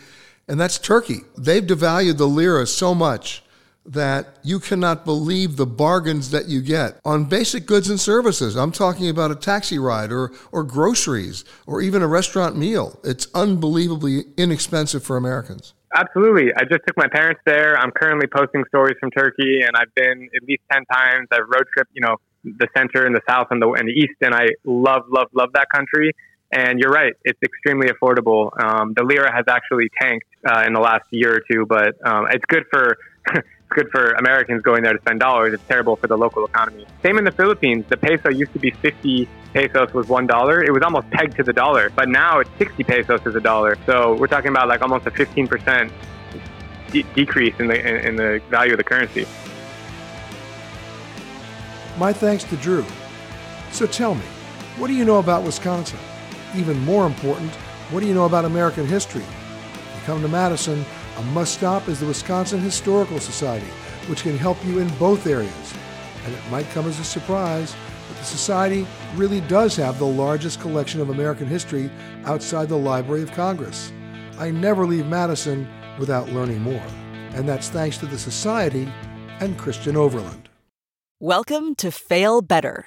and 0.48 0.60
that's 0.60 0.78
Turkey. 0.78 1.22
They've 1.36 1.62
devalued 1.62 2.18
the 2.18 2.26
lira 2.26 2.66
so 2.66 2.94
much 2.94 3.42
that 3.86 4.38
you 4.42 4.58
cannot 4.58 5.04
believe 5.04 5.56
the 5.56 5.66
bargains 5.66 6.30
that 6.30 6.46
you 6.46 6.62
get 6.62 6.98
on 7.04 7.26
basic 7.26 7.66
goods 7.66 7.90
and 7.90 8.00
services. 8.00 8.56
I'm 8.56 8.72
talking 8.72 9.08
about 9.08 9.30
a 9.30 9.34
taxi 9.34 9.78
ride 9.78 10.10
or, 10.10 10.32
or 10.52 10.64
groceries 10.64 11.44
or 11.66 11.82
even 11.82 12.02
a 12.02 12.06
restaurant 12.06 12.56
meal. 12.56 12.98
It's 13.04 13.26
unbelievably 13.34 14.24
inexpensive 14.36 15.02
for 15.04 15.16
Americans. 15.16 15.74
Absolutely. 15.94 16.52
I 16.56 16.62
just 16.64 16.80
took 16.86 16.96
my 16.96 17.08
parents 17.08 17.40
there. 17.46 17.78
I'm 17.78 17.92
currently 17.92 18.26
posting 18.26 18.64
stories 18.68 18.96
from 18.98 19.10
Turkey, 19.10 19.60
and 19.60 19.76
I've 19.76 19.94
been 19.94 20.28
at 20.34 20.48
least 20.48 20.62
10 20.72 20.84
times. 20.86 21.28
I've 21.30 21.46
road 21.46 21.66
tripped, 21.72 21.92
you 21.94 22.00
know, 22.00 22.16
the 22.42 22.66
center 22.76 23.06
and 23.06 23.14
the 23.14 23.20
south 23.28 23.48
and 23.50 23.62
the, 23.62 23.70
and 23.70 23.88
the 23.88 23.92
east, 23.92 24.14
and 24.20 24.34
I 24.34 24.48
love, 24.64 25.04
love, 25.08 25.28
love 25.34 25.50
that 25.54 25.68
country. 25.72 26.12
And 26.54 26.78
you're 26.78 26.92
right, 26.92 27.14
it's 27.24 27.42
extremely 27.42 27.88
affordable. 27.88 28.52
Um, 28.62 28.94
the 28.94 29.02
lira 29.02 29.34
has 29.34 29.44
actually 29.48 29.90
tanked 30.00 30.26
uh, 30.46 30.62
in 30.64 30.72
the 30.72 30.78
last 30.78 31.04
year 31.10 31.34
or 31.34 31.40
two, 31.50 31.66
but 31.66 31.96
um, 32.06 32.28
it's 32.30 32.44
good 32.44 32.64
for 32.70 32.96
it's 33.34 33.44
good 33.70 33.88
for 33.90 34.12
Americans 34.12 34.62
going 34.62 34.84
there 34.84 34.92
to 34.92 35.00
spend 35.00 35.18
dollars. 35.18 35.52
It's 35.52 35.64
terrible 35.66 35.96
for 35.96 36.06
the 36.06 36.16
local 36.16 36.44
economy. 36.44 36.86
Same 37.02 37.18
in 37.18 37.24
the 37.24 37.32
Philippines. 37.32 37.86
The 37.88 37.96
peso 37.96 38.28
used 38.28 38.52
to 38.52 38.60
be 38.60 38.70
50 38.70 39.28
pesos 39.52 39.92
was 39.92 40.06
one 40.06 40.28
dollar. 40.28 40.62
It 40.62 40.72
was 40.72 40.84
almost 40.84 41.10
pegged 41.10 41.34
to 41.38 41.42
the 41.42 41.52
dollar, 41.52 41.90
but 41.90 42.08
now 42.08 42.38
it's 42.38 42.50
60 42.58 42.84
pesos 42.84 43.26
is 43.26 43.34
a 43.34 43.40
dollar. 43.40 43.76
So 43.84 44.14
we're 44.14 44.28
talking 44.28 44.52
about 44.52 44.68
like 44.68 44.80
almost 44.80 45.06
a 45.08 45.10
15 45.10 45.48
percent 45.48 45.92
de- 46.92 47.02
decrease 47.16 47.58
in 47.58 47.66
the 47.66 47.80
in, 47.80 48.10
in 48.10 48.16
the 48.16 48.40
value 48.48 48.74
of 48.74 48.78
the 48.78 48.84
currency. 48.84 49.26
My 51.98 52.12
thanks 52.12 52.44
to 52.44 52.56
Drew. 52.56 52.84
So 53.72 53.88
tell 53.88 54.14
me, 54.14 54.24
what 54.76 54.86
do 54.86 54.92
you 54.92 55.04
know 55.04 55.18
about 55.18 55.42
Wisconsin? 55.42 55.98
Even 56.56 56.78
more 56.84 57.06
important, 57.06 57.50
what 57.90 58.00
do 58.00 58.06
you 58.06 58.14
know 58.14 58.26
about 58.26 58.44
American 58.44 58.86
history? 58.86 59.22
If 59.22 59.96
you 59.96 60.06
come 60.06 60.22
to 60.22 60.28
Madison, 60.28 60.84
a 61.16 61.22
must 61.22 61.54
stop 61.54 61.88
is 61.88 62.00
the 62.00 62.06
Wisconsin 62.06 62.60
Historical 62.60 63.18
Society, 63.18 63.66
which 64.06 64.22
can 64.22 64.38
help 64.38 64.64
you 64.64 64.78
in 64.78 64.88
both 64.96 65.26
areas. 65.26 65.74
And 66.24 66.34
it 66.34 66.50
might 66.50 66.70
come 66.70 66.86
as 66.86 66.98
a 67.00 67.04
surprise, 67.04 67.74
but 68.08 68.16
the 68.18 68.24
Society 68.24 68.86
really 69.16 69.40
does 69.42 69.76
have 69.76 69.98
the 69.98 70.06
largest 70.06 70.60
collection 70.60 71.00
of 71.00 71.10
American 71.10 71.46
history 71.46 71.90
outside 72.24 72.68
the 72.68 72.76
Library 72.76 73.22
of 73.22 73.32
Congress. 73.32 73.92
I 74.38 74.50
never 74.50 74.86
leave 74.86 75.06
Madison 75.06 75.68
without 75.98 76.28
learning 76.30 76.60
more. 76.60 76.86
And 77.32 77.48
that's 77.48 77.68
thanks 77.68 77.98
to 77.98 78.06
the 78.06 78.18
Society 78.18 78.88
and 79.40 79.58
Christian 79.58 79.96
Overland. 79.96 80.48
Welcome 81.20 81.74
to 81.76 81.90
Fail 81.90 82.42
Better, 82.42 82.86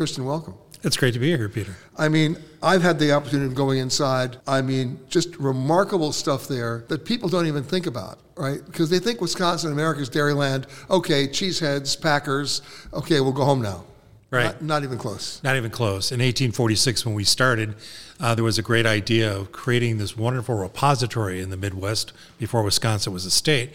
Christian, 0.00 0.24
welcome. 0.24 0.54
It's 0.82 0.96
great 0.96 1.12
to 1.12 1.18
be 1.18 1.36
here, 1.36 1.48
Peter. 1.48 1.76
I 1.98 2.08
mean, 2.08 2.38
I've 2.62 2.80
had 2.80 2.98
the 2.98 3.12
opportunity 3.12 3.48
of 3.48 3.54
going 3.54 3.80
inside. 3.80 4.38
I 4.46 4.62
mean, 4.62 4.98
just 5.10 5.36
remarkable 5.36 6.12
stuff 6.12 6.48
there 6.48 6.84
that 6.88 7.04
people 7.04 7.28
don't 7.28 7.46
even 7.46 7.62
think 7.64 7.86
about, 7.86 8.18
right? 8.34 8.64
Because 8.64 8.88
they 8.88 8.98
think 8.98 9.20
Wisconsin, 9.20 9.72
America's 9.72 10.08
dairyland. 10.08 10.64
Okay, 10.88 11.26
cheeseheads, 11.26 12.00
Packers. 12.00 12.62
Okay, 12.94 13.20
we'll 13.20 13.32
go 13.32 13.44
home 13.44 13.60
now. 13.60 13.84
Right. 14.30 14.44
Not, 14.44 14.62
not 14.62 14.84
even 14.84 14.96
close. 14.96 15.42
Not 15.42 15.56
even 15.56 15.70
close. 15.70 16.12
In 16.12 16.20
1846, 16.20 17.04
when 17.04 17.14
we 17.14 17.24
started, 17.24 17.74
uh, 18.20 18.34
there 18.34 18.44
was 18.44 18.58
a 18.58 18.62
great 18.62 18.86
idea 18.86 19.36
of 19.36 19.52
creating 19.52 19.98
this 19.98 20.16
wonderful 20.16 20.54
repository 20.54 21.40
in 21.40 21.50
the 21.50 21.58
Midwest 21.58 22.14
before 22.38 22.62
Wisconsin 22.62 23.12
was 23.12 23.26
a 23.26 23.30
state. 23.30 23.72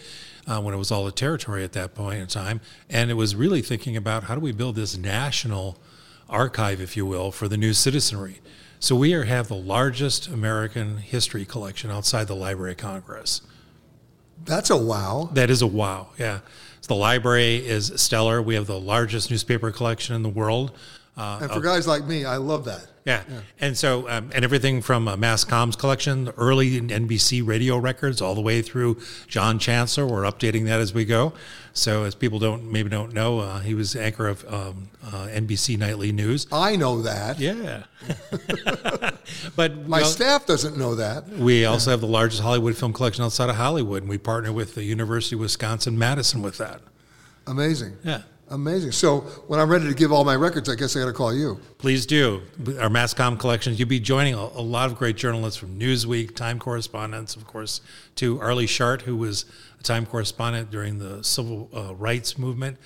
Uh, 0.48 0.60
when 0.60 0.72
it 0.72 0.76
was 0.76 0.92
all 0.92 1.08
a 1.08 1.12
territory 1.12 1.64
at 1.64 1.72
that 1.72 1.92
point 1.92 2.20
in 2.20 2.26
time. 2.28 2.60
And 2.88 3.10
it 3.10 3.14
was 3.14 3.34
really 3.34 3.62
thinking 3.62 3.96
about 3.96 4.22
how 4.22 4.36
do 4.36 4.40
we 4.40 4.52
build 4.52 4.76
this 4.76 4.96
national 4.96 5.76
archive, 6.28 6.80
if 6.80 6.96
you 6.96 7.06
will, 7.06 7.30
for 7.30 7.48
the 7.48 7.56
new 7.56 7.72
citizenry. 7.72 8.40
So 8.78 8.94
we 8.94 9.14
are, 9.14 9.24
have 9.24 9.48
the 9.48 9.54
largest 9.56 10.28
American 10.28 10.98
history 10.98 11.44
collection 11.44 11.90
outside 11.90 12.26
the 12.26 12.36
Library 12.36 12.72
of 12.72 12.78
Congress. 12.78 13.40
That's 14.44 14.70
a 14.70 14.76
wow. 14.76 15.30
That 15.32 15.50
is 15.50 15.62
a 15.62 15.66
wow, 15.66 16.08
yeah. 16.18 16.40
So 16.82 16.88
the 16.88 17.00
library 17.00 17.66
is 17.66 17.92
stellar. 17.96 18.42
We 18.42 18.54
have 18.54 18.66
the 18.66 18.78
largest 18.78 19.30
newspaper 19.30 19.70
collection 19.70 20.14
in 20.14 20.22
the 20.22 20.28
world. 20.28 20.76
Uh, 21.16 21.38
and 21.40 21.50
for 21.50 21.58
of, 21.58 21.62
guys 21.62 21.86
like 21.86 22.04
me, 22.04 22.26
I 22.26 22.36
love 22.36 22.66
that. 22.66 22.86
Yeah. 23.06 23.22
yeah. 23.28 23.40
And 23.58 23.78
so, 23.78 24.08
um, 24.08 24.30
and 24.34 24.44
everything 24.44 24.82
from 24.82 25.08
a 25.08 25.16
mass 25.16 25.44
comms 25.44 25.78
collection, 25.78 26.30
early 26.36 26.78
NBC 26.78 27.46
radio 27.46 27.78
records, 27.78 28.20
all 28.20 28.34
the 28.34 28.42
way 28.42 28.60
through 28.60 29.00
John 29.26 29.58
Chancellor. 29.58 30.06
We're 30.06 30.24
updating 30.24 30.66
that 30.66 30.80
as 30.80 30.92
we 30.92 31.06
go. 31.06 31.32
So, 31.72 32.04
as 32.04 32.14
people 32.14 32.38
don't 32.38 32.70
maybe 32.70 32.90
don't 32.90 33.14
know, 33.14 33.38
uh, 33.38 33.60
he 33.60 33.74
was 33.74 33.96
anchor 33.96 34.26
of 34.26 34.44
um, 34.52 34.90
uh, 35.04 35.28
NBC 35.28 35.78
Nightly 35.78 36.12
News. 36.12 36.46
I 36.52 36.76
know 36.76 37.00
that. 37.02 37.38
Yeah. 37.38 37.84
but 39.56 39.88
my 39.88 40.00
well, 40.00 40.06
staff 40.10 40.44
doesn't 40.44 40.76
know 40.76 40.96
that. 40.96 41.28
We 41.28 41.64
also 41.64 41.92
have 41.92 42.00
the 42.00 42.06
largest 42.06 42.42
Hollywood 42.42 42.76
film 42.76 42.92
collection 42.92 43.24
outside 43.24 43.48
of 43.48 43.56
Hollywood, 43.56 44.02
and 44.02 44.10
we 44.10 44.18
partner 44.18 44.52
with 44.52 44.74
the 44.74 44.84
University 44.84 45.36
of 45.36 45.40
Wisconsin 45.40 45.98
Madison 45.98 46.42
with 46.42 46.58
that. 46.58 46.80
Amazing. 47.46 47.96
Yeah. 48.02 48.22
Amazing. 48.48 48.92
So 48.92 49.20
when 49.48 49.58
I'm 49.58 49.68
ready 49.68 49.88
to 49.88 49.94
give 49.94 50.12
all 50.12 50.24
my 50.24 50.36
records, 50.36 50.68
I 50.68 50.76
guess 50.76 50.94
I 50.94 51.00
got 51.00 51.06
to 51.06 51.12
call 51.12 51.34
you. 51.34 51.60
Please 51.78 52.06
do. 52.06 52.42
Our 52.80 52.88
Masscom 52.88 53.40
collections. 53.40 53.80
You'll 53.80 53.88
be 53.88 53.98
joining 53.98 54.34
a, 54.34 54.38
a, 54.38 54.62
lot 54.62 54.88
of 54.88 54.96
great 54.96 55.16
journalists 55.16 55.58
from 55.58 55.76
Newsweek, 55.78 56.36
Time 56.36 56.60
correspondents, 56.60 57.34
of 57.34 57.44
course, 57.44 57.80
to 58.16 58.40
Arlie 58.40 58.66
Schardt, 58.66 59.02
who 59.02 59.16
was 59.16 59.46
a 59.80 59.82
Time 59.82 60.06
correspondent 60.06 60.70
during 60.70 60.98
the 60.98 61.24
civil 61.24 61.68
uh, 61.74 61.94
rights 61.96 62.38
movement, 62.38 62.78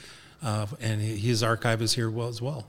uh, 0.42 0.66
and 0.80 1.02
his 1.02 1.42
archive 1.42 1.82
is 1.82 1.92
here 1.92 2.10
well 2.10 2.28
as 2.28 2.40
well. 2.40 2.66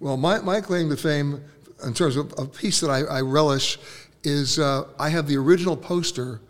Well, 0.00 0.16
my, 0.16 0.40
my 0.40 0.60
claim 0.60 0.90
to 0.90 0.96
fame, 0.96 1.40
in 1.86 1.94
terms 1.94 2.16
of 2.16 2.34
a 2.36 2.46
piece 2.46 2.80
that 2.80 2.90
I, 2.90 3.02
I 3.02 3.20
relish, 3.20 3.78
is 4.24 4.58
uh, 4.58 4.88
I 4.98 5.08
have 5.08 5.28
the 5.28 5.36
original 5.36 5.76
poster 5.76 6.40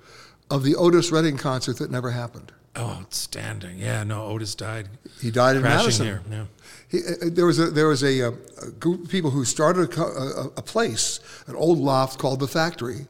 of 0.50 0.62
the 0.62 0.76
Otis 0.76 1.12
Redding 1.12 1.36
concert 1.36 1.76
that 1.78 1.90
never 1.90 2.10
happened. 2.10 2.52
Oh, 2.76 2.86
outstanding! 2.86 3.78
Yeah, 3.78 4.02
no, 4.02 4.24
Otis 4.24 4.54
died. 4.54 4.88
He 5.20 5.30
died 5.30 5.56
in 5.56 5.62
Madison. 5.62 6.06
Here. 6.06 6.22
Yeah. 6.30 6.44
He, 6.88 6.98
uh, 6.98 7.30
there 7.30 7.46
was 7.46 7.58
a 7.58 7.66
there 7.66 7.86
was 7.86 8.02
a, 8.02 8.28
uh, 8.28 8.32
a, 8.62 8.70
group 8.70 9.04
of 9.04 9.10
people 9.10 9.30
who 9.30 9.44
started 9.44 9.96
a, 9.96 10.02
a, 10.02 10.44
a, 10.56 10.62
place, 10.62 11.20
an 11.46 11.54
old 11.54 11.78
loft 11.78 12.18
called 12.18 12.40
the 12.40 12.48
Factory, 12.48 13.06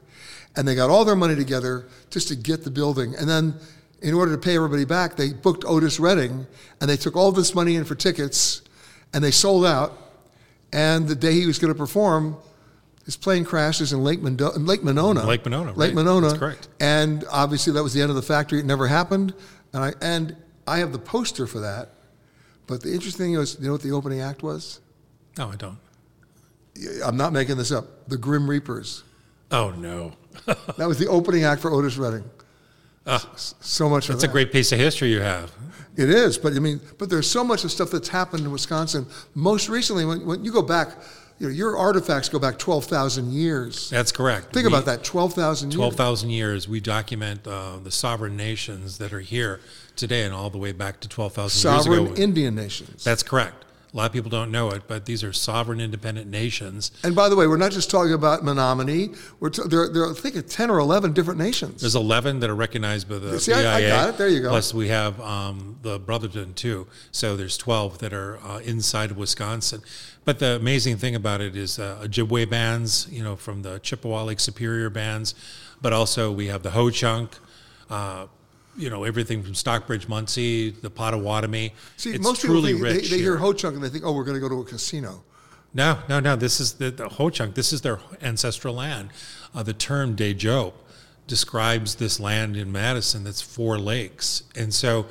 and 0.55 0.67
they 0.67 0.75
got 0.75 0.89
all 0.91 1.03
their 1.03 1.15
money 1.15 1.35
together 1.35 1.87
just 2.11 2.27
to 2.27 2.35
get 2.35 2.63
the 2.63 2.69
building. 2.69 3.15
And 3.15 3.27
then, 3.27 3.55
in 4.01 4.13
order 4.13 4.31
to 4.33 4.37
pay 4.37 4.55
everybody 4.55 4.85
back, 4.85 5.15
they 5.15 5.33
booked 5.33 5.65
Otis 5.65 5.99
Redding, 5.99 6.45
and 6.79 6.89
they 6.89 6.97
took 6.97 7.15
all 7.15 7.31
this 7.31 7.55
money 7.55 7.75
in 7.75 7.85
for 7.85 7.95
tickets, 7.95 8.61
and 9.13 9.23
they 9.23 9.31
sold 9.31 9.65
out. 9.65 9.97
And 10.71 11.07
the 11.07 11.15
day 11.15 11.33
he 11.33 11.47
was 11.47 11.57
going 11.57 11.73
to 11.73 11.77
perform, 11.77 12.37
his 13.05 13.15
plane 13.15 13.45
crashes 13.45 13.93
in 13.93 14.03
Lake, 14.03 14.21
Mondo- 14.21 14.57
Lake 14.57 14.83
Monona. 14.83 15.25
Lake 15.25 15.45
Monona. 15.45 15.73
Lake 15.73 15.89
right. 15.89 15.93
Monona. 15.95 16.27
That's 16.27 16.39
correct. 16.39 16.67
And 16.79 17.23
obviously, 17.31 17.73
that 17.73 17.83
was 17.83 17.93
the 17.93 18.01
end 18.01 18.09
of 18.09 18.15
the 18.15 18.23
factory. 18.23 18.59
It 18.59 18.65
never 18.65 18.87
happened. 18.87 19.33
And 19.75 19.83
I 19.83 19.93
and 20.01 20.35
I 20.65 20.77
have 20.77 20.93
the 20.93 20.99
poster 20.99 21.45
for 21.45 21.59
that. 21.59 21.89
But 22.65 22.81
the 22.81 22.93
interesting 22.93 23.25
thing 23.25 23.37
was, 23.37 23.57
you 23.59 23.67
know 23.67 23.73
what 23.73 23.81
the 23.81 23.91
opening 23.91 24.21
act 24.21 24.41
was? 24.41 24.79
No, 25.37 25.49
I 25.51 25.55
don't. 25.55 25.77
I'm 27.03 27.17
not 27.17 27.33
making 27.33 27.57
this 27.57 27.71
up. 27.71 28.07
The 28.07 28.17
Grim 28.17 28.49
Reapers. 28.49 29.03
Oh 29.51 29.71
no. 29.71 30.13
that 30.45 30.87
was 30.87 30.97
the 30.97 31.07
opening 31.07 31.43
act 31.43 31.61
for 31.61 31.71
Otis 31.71 31.97
Redding. 31.97 32.23
Uh, 33.05 33.19
so 33.35 33.87
much. 33.89 34.07
That's 34.07 34.21
that. 34.21 34.29
a 34.29 34.31
great 34.31 34.51
piece 34.51 34.71
of 34.71 34.79
history 34.79 35.11
you 35.11 35.19
have. 35.19 35.51
It 35.97 36.09
is, 36.09 36.37
but 36.37 36.53
I 36.53 36.59
mean, 36.59 36.79
but 36.97 37.09
there's 37.09 37.29
so 37.29 37.43
much 37.43 37.63
of 37.65 37.71
stuff 37.71 37.91
that's 37.91 38.09
happened 38.09 38.45
in 38.45 38.51
Wisconsin. 38.51 39.05
Most 39.33 39.69
recently, 39.69 40.05
when, 40.05 40.25
when 40.25 40.43
you 40.43 40.51
go 40.51 40.61
back, 40.61 40.89
you 41.39 41.47
know, 41.47 41.53
your 41.53 41.77
artifacts 41.77 42.29
go 42.29 42.39
back 42.39 42.57
12,000 42.57 43.31
years. 43.31 43.89
That's 43.89 44.11
correct. 44.11 44.53
Think 44.53 44.67
we, 44.67 44.73
about 44.73 44.85
that 44.85 45.03
12,000 45.03 45.71
years. 45.71 45.75
12,000 45.75 46.29
years. 46.29 46.67
We 46.67 46.79
document 46.79 47.45
uh, 47.45 47.77
the 47.83 47.91
sovereign 47.91 48.37
nations 48.37 48.97
that 48.99 49.11
are 49.11 49.19
here 49.19 49.59
today 49.95 50.23
and 50.23 50.33
all 50.33 50.49
the 50.49 50.57
way 50.57 50.71
back 50.71 51.01
to 51.01 51.09
12,000 51.09 51.71
years 51.71 51.85
ago. 51.85 51.95
Sovereign 51.95 52.17
Indian 52.17 52.55
nations. 52.55 53.03
That's 53.03 53.23
correct. 53.23 53.65
A 53.95 53.97
lot 53.97 54.07
of 54.07 54.11
people 54.11 54.29
don't 54.29 54.51
know 54.51 54.71
it, 54.71 54.83
but 54.87 55.05
these 55.05 55.23
are 55.23 55.31
sovereign 55.31 55.79
independent 55.79 56.27
nations. 56.27 56.91
And 57.05 57.15
by 57.15 57.29
the 57.29 57.35
way, 57.37 57.47
we're 57.47 57.55
not 57.55 57.71
just 57.71 57.89
talking 57.89 58.11
about 58.11 58.43
Menominee. 58.43 59.11
We're 59.39 59.51
t- 59.51 59.61
there, 59.69 59.87
there 59.87 60.03
are, 60.03 60.11
I 60.11 60.13
think, 60.13 60.45
10 60.45 60.69
or 60.69 60.79
11 60.79 61.13
different 61.13 61.39
nations. 61.39 61.79
There's 61.79 61.95
11 61.95 62.41
that 62.41 62.49
are 62.49 62.55
recognized 62.55 63.07
by 63.07 63.19
the 63.19 63.39
See, 63.39 63.53
BIA. 63.53 63.71
I, 63.71 63.75
I 63.77 63.87
got 63.87 64.09
it. 64.09 64.17
There 64.17 64.27
you 64.27 64.41
go. 64.41 64.49
Plus, 64.49 64.73
we 64.73 64.89
have 64.89 65.21
um, 65.21 65.79
the 65.81 65.97
Brothertown, 65.97 66.55
too. 66.55 66.87
So 67.11 67.37
there's 67.37 67.55
12 67.55 67.99
that 67.99 68.11
are 68.11 68.37
uh, 68.39 68.59
inside 68.59 69.11
of 69.11 69.17
Wisconsin. 69.17 69.81
But 70.25 70.39
the 70.39 70.55
amazing 70.55 70.97
thing 70.97 71.15
about 71.15 71.39
it 71.39 71.55
is 71.55 71.77
uh, 71.77 72.01
Ojibwe 72.03 72.49
bands, 72.49 73.07
you 73.11 73.23
know, 73.23 73.35
from 73.35 73.61
the 73.61 73.79
Chippewa 73.79 74.23
Lake 74.23 74.39
Superior 74.39 74.89
bands, 74.89 75.35
but 75.81 75.93
also 75.93 76.31
we 76.31 76.47
have 76.47 76.63
the 76.63 76.71
Ho 76.71 76.89
Chunk, 76.89 77.37
uh, 77.91 78.25
you 78.75 78.89
know, 78.89 79.03
everything 79.03 79.43
from 79.43 79.53
Stockbridge, 79.53 80.07
Munsee, 80.07 80.81
the 80.81 80.89
Potawatomi. 80.89 81.73
See, 81.95 82.09
it's 82.09 82.23
most 82.23 82.41
people 82.41 82.61
think, 82.63 82.81
they, 82.81 83.01
they 83.01 83.19
hear 83.19 83.37
Ho 83.37 83.53
Chunk 83.53 83.75
and 83.75 83.83
they 83.83 83.89
think, 83.89 84.03
oh, 84.03 84.13
we're 84.13 84.23
going 84.23 84.35
to 84.35 84.41
go 84.41 84.49
to 84.49 84.61
a 84.61 84.65
casino. 84.65 85.23
No, 85.75 85.99
no, 86.09 86.19
no. 86.19 86.35
This 86.35 86.59
is 86.59 86.73
the, 86.73 86.89
the 86.89 87.07
Ho 87.07 87.29
Chunk. 87.29 87.53
This 87.53 87.71
is 87.71 87.81
their 87.81 87.99
ancestral 88.21 88.73
land. 88.73 89.11
Uh, 89.53 89.61
the 89.61 89.73
term 89.73 90.15
Dejope 90.15 90.73
describes 91.27 91.95
this 91.95 92.19
land 92.19 92.57
in 92.57 92.71
Madison 92.71 93.23
that's 93.23 93.41
four 93.41 93.77
lakes. 93.77 94.43
And 94.55 94.73
so 94.73 95.05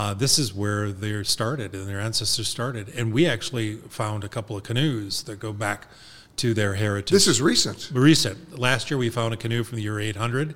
uh, 0.00 0.14
this 0.14 0.38
is 0.38 0.54
where 0.54 0.92
they 0.92 1.22
started 1.22 1.74
and 1.74 1.86
their 1.86 2.00
ancestors 2.00 2.48
started. 2.48 2.88
And 2.96 3.12
we 3.12 3.26
actually 3.26 3.76
found 3.76 4.24
a 4.24 4.30
couple 4.30 4.56
of 4.56 4.62
canoes 4.62 5.24
that 5.24 5.38
go 5.38 5.52
back 5.52 5.88
to 6.36 6.54
their 6.54 6.72
heritage. 6.74 7.10
This 7.10 7.26
is 7.26 7.42
recent. 7.42 7.90
Recent. 7.92 8.58
Last 8.58 8.90
year 8.90 8.96
we 8.96 9.10
found 9.10 9.34
a 9.34 9.36
canoe 9.36 9.62
from 9.62 9.76
the 9.76 9.82
year 9.82 10.00
800 10.00 10.54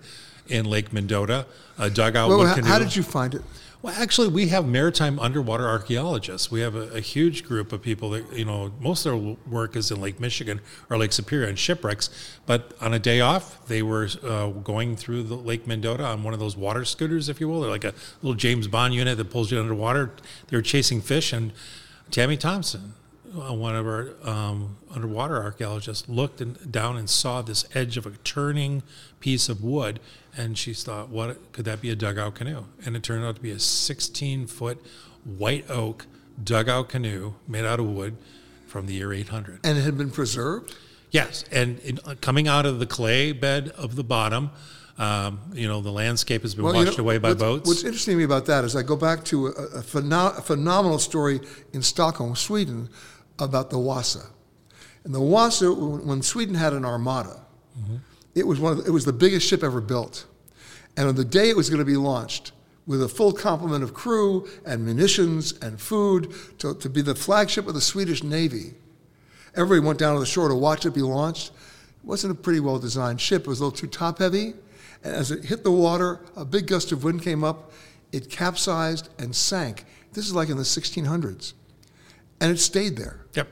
in 0.49 0.65
Lake 0.65 0.95
Mendota, 0.95 1.45
a 1.79 1.91
dugout 1.91 2.31
well, 2.31 2.55
canoe. 2.55 2.67
How 2.67 2.79
did 2.79 2.97
you 2.97 3.03
find 3.03 3.35
it? 3.35 3.43
Well, 3.85 3.95
actually, 3.99 4.29
we 4.29 4.49
have 4.49 4.67
maritime 4.67 5.19
underwater 5.19 5.69
archaeologists. 5.69 6.51
We 6.51 6.61
have 6.61 6.75
a, 6.75 6.89
a, 6.95 7.01
huge 7.01 7.45
group 7.45 7.71
of 7.71 7.83
people 7.83 8.09
that, 8.13 8.33
you 8.33 8.47
know, 8.47 8.73
most 8.81 9.05
of 9.05 9.13
their 9.13 9.37
work 9.47 9.77
is 9.77 9.91
in 9.91 10.01
Lake 10.01 10.19
Michigan 10.19 10.63
or 10.89 10.97
Lake 10.97 11.13
Superior 11.13 11.49
and 11.49 11.59
shipwrecks. 11.59 12.09
But 12.47 12.73
on 12.81 12.95
a 12.95 12.99
day 12.99 13.21
off, 13.21 13.67
they 13.67 13.83
were 13.83 14.09
uh, 14.23 14.49
going 14.49 14.97
through 14.97 15.25
the 15.25 15.35
Lake 15.35 15.67
Mendota 15.67 16.03
on 16.03 16.23
one 16.23 16.33
of 16.33 16.41
those 16.41 16.57
water 16.57 16.87
scooters, 16.87 17.29
if 17.29 17.43
you 17.43 17.49
will. 17.51 17.61
They're 17.61 17.69
like 17.69 17.85
a 17.85 17.93
little 18.23 18.35
James 18.35 18.69
Bond 18.69 18.95
unit 18.95 19.19
that 19.19 19.27
pulls 19.27 19.53
you 19.53 19.61
underwater. 19.61 20.13
They 20.49 20.57
were 20.57 20.63
chasing 20.63 21.03
fish, 21.03 21.35
and 21.35 21.53
Tammy 22.11 22.39
Thompson, 22.39 22.95
uh, 23.37 23.53
one 23.53 23.77
of 23.77 23.87
our 23.87 24.15
um, 24.23 24.79
underwater 24.95 25.43
archaeologists, 25.43 26.09
looked 26.09 26.41
and, 26.41 26.73
down 26.73 26.97
and 26.97 27.11
saw 27.11 27.43
this 27.43 27.67
edge 27.75 27.99
of 27.99 28.07
a 28.07 28.13
turning 28.25 28.83
piece 29.21 29.51
of 29.51 29.63
wood 29.63 30.01
and 30.37 30.59
she 30.59 30.75
thought, 30.75 31.09
what 31.09 31.53
could 31.53 31.65
that 31.65 31.81
be 31.81 31.91
a 31.91 31.97
dugout 31.97 32.35
canoe? 32.35 32.65
And 32.85 32.97
it 32.97 33.03
turned 33.03 33.25
out 33.25 33.37
to 33.37 33.41
be 33.41 33.51
a 33.51 33.59
16 33.59 34.47
foot 34.47 34.85
white 35.25 35.69
oak 35.71 36.07
dugout 36.43 36.89
canoe 36.89 37.35
made 37.47 37.65
out 37.65 37.81
of 37.81 37.87
wood 37.87 38.17
from 38.67 38.87
the 38.87 38.95
year 38.95 39.13
800. 39.13 39.61
And 39.65 39.79
it 39.79 39.83
had 39.83 39.97
been 39.97 40.11
preserved? 40.11 40.75
Yes. 41.11 41.45
And 41.53 41.79
in, 41.81 42.01
uh, 42.05 42.15
coming 42.21 42.49
out 42.49 42.67
of 42.67 42.81
the 42.81 42.87
clay 42.87 43.33
bed 43.33 43.69
of 43.71 43.95
the 43.95 44.03
bottom, 44.03 44.51
um, 44.99 45.41
you 45.53 45.69
know, 45.69 45.81
the 45.81 45.93
landscape 45.93 46.43
has 46.43 46.55
been 46.55 46.65
well, 46.65 46.75
washed 46.75 46.93
you 46.93 46.99
know, 46.99 47.05
away 47.05 47.19
by 47.19 47.31
what's, 47.31 47.41
boats. 47.41 47.69
What's 47.69 47.85
interesting 47.85 48.15
to 48.15 48.19
me 48.19 48.25
about 48.25 48.47
that 48.47 48.65
is 48.65 48.75
I 48.77 48.83
go 48.83 48.97
back 48.97 49.25
to 49.27 49.47
a, 49.47 49.51
a, 49.51 49.83
pheno- 49.83 50.39
a 50.39 50.43
phenomenal 50.43 50.99
story 50.99 51.41
in 51.73 51.83
Stockholm, 51.83 52.37
Sweden, 52.37 52.89
about 53.39 53.71
the 53.71 53.79
Wasa. 53.79 54.27
And 55.05 55.15
the 55.15 55.21
Wasa, 55.21 55.73
when 55.73 56.23
Sweden 56.23 56.55
had 56.55 56.73
an 56.73 56.85
armada, 56.85 57.43
mm-hmm 57.79 57.97
it 58.35 58.47
was, 58.47 58.59
one 58.59 58.73
of 58.73 58.79
the, 58.79 58.85
it 58.85 58.91
was 58.91 59.05
the 59.05 59.13
biggest 59.13 59.47
ship 59.47 59.63
ever 59.63 59.81
built. 59.81 60.27
And 60.97 61.09
on 61.09 61.15
the 61.15 61.25
day 61.25 61.51
it 61.51 61.57
was 61.57 61.69
going 61.69 61.81
to 61.81 61.85
be 61.85 61.97
launched, 61.97 62.53
with 62.87 63.03
a 63.03 63.09
full 63.09 63.33
complement 63.33 63.83
of 63.83 63.95
crew 63.95 64.49
and 64.67 64.85
munitions 64.85 65.53
and 65.63 65.81
food 65.81 66.35
to, 66.59 66.75
to 66.75 66.91
be 66.91 67.01
the 67.01 67.15
flagship 67.15 67.67
of 67.67 67.75
the 67.75 67.81
Swedish 67.81 68.23
Navy. 68.23 68.75
Everybody 69.57 69.87
went 69.87 69.99
down 69.99 70.15
to 70.15 70.21
the 70.21 70.27
shore 70.27 70.49
to 70.49 70.55
watch 70.55 70.85
it 70.85 70.93
be 70.93 71.03
launched. 71.03 71.49
It 71.49 72.05
wasn't 72.05 72.33
a 72.33 72.35
pretty 72.35 72.61
well 72.61 72.79
designed 72.79 73.21
ship, 73.21 73.43
it 73.43 73.49
was 73.49 73.61
a 73.61 73.65
little 73.65 73.79
too 73.79 73.87
top 73.87 74.19
heavy. 74.19 74.55
And 75.03 75.15
as 75.15 75.31
it 75.31 75.45
hit 75.45 75.65
the 75.65 75.71
water, 75.71 76.21
a 76.37 76.45
big 76.45 76.67
gust 76.67 76.93
of 76.93 77.05
wind 77.05 77.23
came 77.23 77.45
up, 77.45 77.73
it 78.13 78.31
capsized 78.31 79.09
and 79.19 79.35
sank. 79.35 79.85
This 80.13 80.27
is 80.27 80.35
like 80.35 80.49
in 80.49 80.57
the 80.57 80.63
1600s. 80.63 81.53
And 82.41 82.51
it 82.53 82.59
stayed 82.59 82.97
there. 82.97 83.21
Yep. 83.35 83.49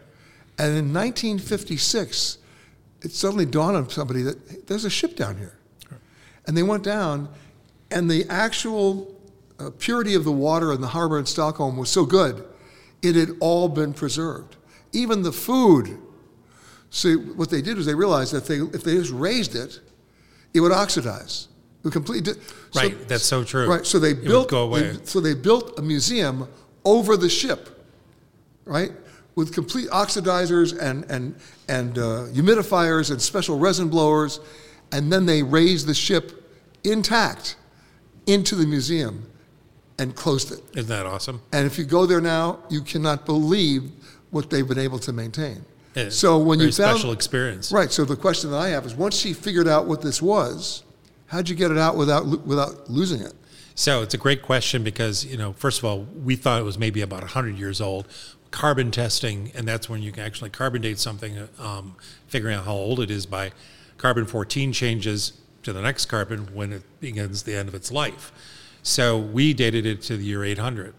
And 0.58 0.68
in 0.68 0.92
1956, 0.92 2.38
it 3.02 3.12
suddenly 3.12 3.46
dawned 3.46 3.76
on 3.76 3.88
somebody 3.88 4.22
that 4.22 4.38
hey, 4.48 4.56
there's 4.66 4.84
a 4.84 4.90
ship 4.90 5.16
down 5.16 5.36
here. 5.36 5.58
And 6.46 6.56
they 6.56 6.62
went 6.62 6.82
down, 6.82 7.28
and 7.90 8.10
the 8.10 8.24
actual 8.28 9.14
uh, 9.60 9.70
purity 9.78 10.14
of 10.14 10.24
the 10.24 10.32
water 10.32 10.72
in 10.72 10.80
the 10.80 10.88
harbor 10.88 11.18
in 11.18 11.26
Stockholm 11.26 11.76
was 11.76 11.88
so 11.88 12.04
good, 12.04 12.44
it 13.00 13.14
had 13.14 13.30
all 13.40 13.68
been 13.68 13.92
preserved. 13.92 14.56
Even 14.92 15.22
the 15.22 15.30
food. 15.32 15.98
So 16.90 17.14
what 17.14 17.48
they 17.48 17.62
did 17.62 17.76
was 17.76 17.86
they 17.86 17.94
realized 17.94 18.32
that 18.32 18.38
if 18.42 18.48
they, 18.48 18.56
if 18.76 18.82
they 18.84 18.96
just 18.96 19.12
raised 19.12 19.54
it, 19.54 19.80
it 20.52 20.60
would 20.60 20.72
oxidize. 20.72 21.46
It 21.78 21.84
would 21.84 21.92
completely. 21.92 22.34
Right, 22.74 23.08
that's 23.08 23.24
so 23.24 23.44
true. 23.44 23.68
Right, 23.68 23.86
so 23.86 23.98
they 24.00 24.10
It 24.10 24.16
would 24.18 24.24
built 24.26 24.50
go 24.50 24.64
away. 24.64 24.92
they- 24.92 25.04
so 25.04 25.20
they 25.20 25.34
built 25.34 25.78
a 25.78 25.82
museum 25.82 26.48
over 26.84 27.16
the 27.16 27.28
ship, 27.28 27.84
right, 28.64 28.90
with 29.34 29.52
complete 29.52 29.88
oxidizers 29.90 30.78
and 30.78 31.04
and 31.10 31.34
and 31.68 31.98
uh, 31.98 32.26
humidifiers 32.32 33.10
and 33.10 33.20
special 33.20 33.58
resin 33.58 33.88
blowers, 33.88 34.40
and 34.90 35.12
then 35.12 35.26
they 35.26 35.42
raised 35.42 35.86
the 35.86 35.94
ship 35.94 36.32
intact 36.84 37.56
into 38.26 38.54
the 38.54 38.66
museum 38.66 39.28
and 39.98 40.14
closed 40.14 40.52
it. 40.52 40.60
Isn't 40.76 40.88
that 40.88 41.06
awesome? 41.06 41.40
And 41.52 41.66
if 41.66 41.78
you 41.78 41.84
go 41.84 42.06
there 42.06 42.20
now, 42.20 42.58
you 42.70 42.82
cannot 42.82 43.26
believe 43.26 43.90
what 44.30 44.50
they've 44.50 44.66
been 44.66 44.78
able 44.78 44.98
to 45.00 45.12
maintain. 45.12 45.64
Yeah, 45.94 46.08
so 46.08 46.38
when 46.38 46.58
very 46.58 46.68
you 46.68 46.72
found 46.72 46.96
special 46.98 47.12
experience. 47.12 47.70
right? 47.70 47.92
So 47.92 48.04
the 48.04 48.16
question 48.16 48.50
that 48.50 48.56
I 48.56 48.68
have 48.68 48.86
is, 48.86 48.94
once 48.94 49.14
she 49.14 49.34
figured 49.34 49.68
out 49.68 49.86
what 49.86 50.00
this 50.00 50.22
was, 50.22 50.84
how'd 51.26 51.48
you 51.48 51.54
get 51.54 51.70
it 51.70 51.78
out 51.78 51.96
without 51.96 52.26
without 52.46 52.88
losing 52.90 53.20
it? 53.20 53.34
So 53.74 54.02
it's 54.02 54.14
a 54.14 54.18
great 54.18 54.42
question 54.42 54.82
because, 54.82 55.24
you 55.24 55.36
know, 55.36 55.52
first 55.54 55.78
of 55.78 55.84
all, 55.84 56.00
we 56.00 56.36
thought 56.36 56.60
it 56.60 56.64
was 56.64 56.78
maybe 56.78 57.00
about 57.00 57.20
100 57.20 57.58
years 57.58 57.80
old. 57.80 58.06
Carbon 58.52 58.90
testing, 58.90 59.50
and 59.56 59.66
that's 59.66 59.88
when 59.88 60.02
you 60.02 60.12
can 60.12 60.22
actually 60.22 60.50
carbon 60.50 60.82
date 60.82 60.98
something, 60.98 61.48
um, 61.58 61.96
figuring 62.28 62.54
out 62.54 62.64
how 62.66 62.74
old 62.74 63.00
it 63.00 63.10
is 63.10 63.26
by 63.26 63.50
carbon 63.98 64.26
14 64.26 64.72
changes 64.72 65.32
to 65.62 65.72
the 65.72 65.80
next 65.82 66.06
carbon 66.06 66.48
when 66.54 66.72
it 66.72 66.82
begins 67.00 67.42
the 67.44 67.54
end 67.56 67.68
of 67.68 67.74
its 67.74 67.90
life. 67.90 68.30
So 68.82 69.18
we 69.18 69.54
dated 69.54 69.86
it 69.86 70.02
to 70.02 70.16
the 70.16 70.24
year 70.24 70.44
800. 70.44 70.94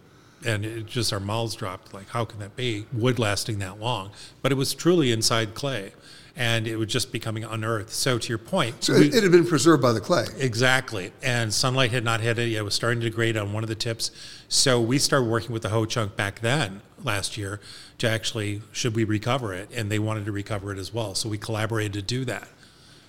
And 0.46 0.66
it 0.66 0.88
just 0.88 1.14
our 1.14 1.20
mouths 1.22 1.56
dropped 1.56 1.94
like, 1.94 2.10
how 2.10 2.26
can 2.26 2.40
that 2.40 2.56
be? 2.58 2.86
Wood 2.92 3.18
lasting 3.20 3.60
that 3.60 3.80
long. 3.80 4.12
But 4.42 4.52
it 4.52 4.56
was 4.56 4.74
truly 4.74 5.12
inside 5.14 5.54
clay 5.54 5.94
and 6.36 6.68
it 6.68 6.76
was 6.78 6.88
just 6.88 7.12
becoming 7.14 7.44
unearthed. 7.46 7.92
So 7.92 8.18
to 8.18 8.30
your 8.30 8.38
point, 8.40 8.84
So 8.84 8.94
we- 8.96 9.08
it, 9.10 9.24
had 9.24 9.32
been 9.32 9.46
preserved 9.46 9.82
by 9.82 9.94
the 9.94 10.02
clay. 10.02 10.26
Exactly. 10.38 11.12
And 11.22 11.54
sunlight 11.54 11.92
had 11.92 12.04
not 12.04 12.20
hit 12.20 12.40
it. 12.40 12.50
yet. 12.50 12.60
It 12.60 12.64
was 12.64 12.74
starting 12.74 13.00
to 13.02 13.10
degrade 13.10 13.38
on 13.38 13.54
one 13.54 13.64
of 13.64 13.70
the 13.70 13.76
tips. 13.76 14.12
So 14.50 14.82
we 14.82 14.98
started 14.98 15.30
working 15.30 15.52
with 15.52 15.62
the 15.62 15.70
Ho 15.70 15.86
Chunk 15.86 16.16
back 16.18 16.42
then, 16.42 16.82
last 17.04 17.38
year, 17.38 17.60
to 17.98 18.10
actually, 18.10 18.62
should 18.72 18.96
we 18.96 19.04
recover 19.04 19.54
it? 19.54 19.70
And 19.74 19.92
they 19.92 20.00
wanted 20.00 20.26
to 20.26 20.32
recover 20.32 20.72
it 20.72 20.78
as 20.78 20.94
well. 20.94 21.16
So 21.16 21.30
we 21.30 21.38
collaborated 21.38 21.94
to 21.94 22.02
do 22.02 22.26
that. 22.26 22.48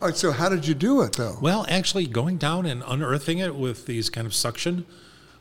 All 0.01 0.09
right. 0.09 0.17
So 0.17 0.33
how 0.33 0.49
did 0.49 0.67
you 0.67 0.75
do 0.75 1.03
it 1.03 1.15
though? 1.15 1.39
Well, 1.41 1.65
actually, 1.69 2.07
going 2.07 2.37
down 2.37 2.67
and 2.67 2.83
unearthing 2.87 3.39
it 3.39 3.55
with 3.55 3.87
these 3.87 4.11
kind 4.11 4.27
of 4.27 4.35
suction 4.35 4.85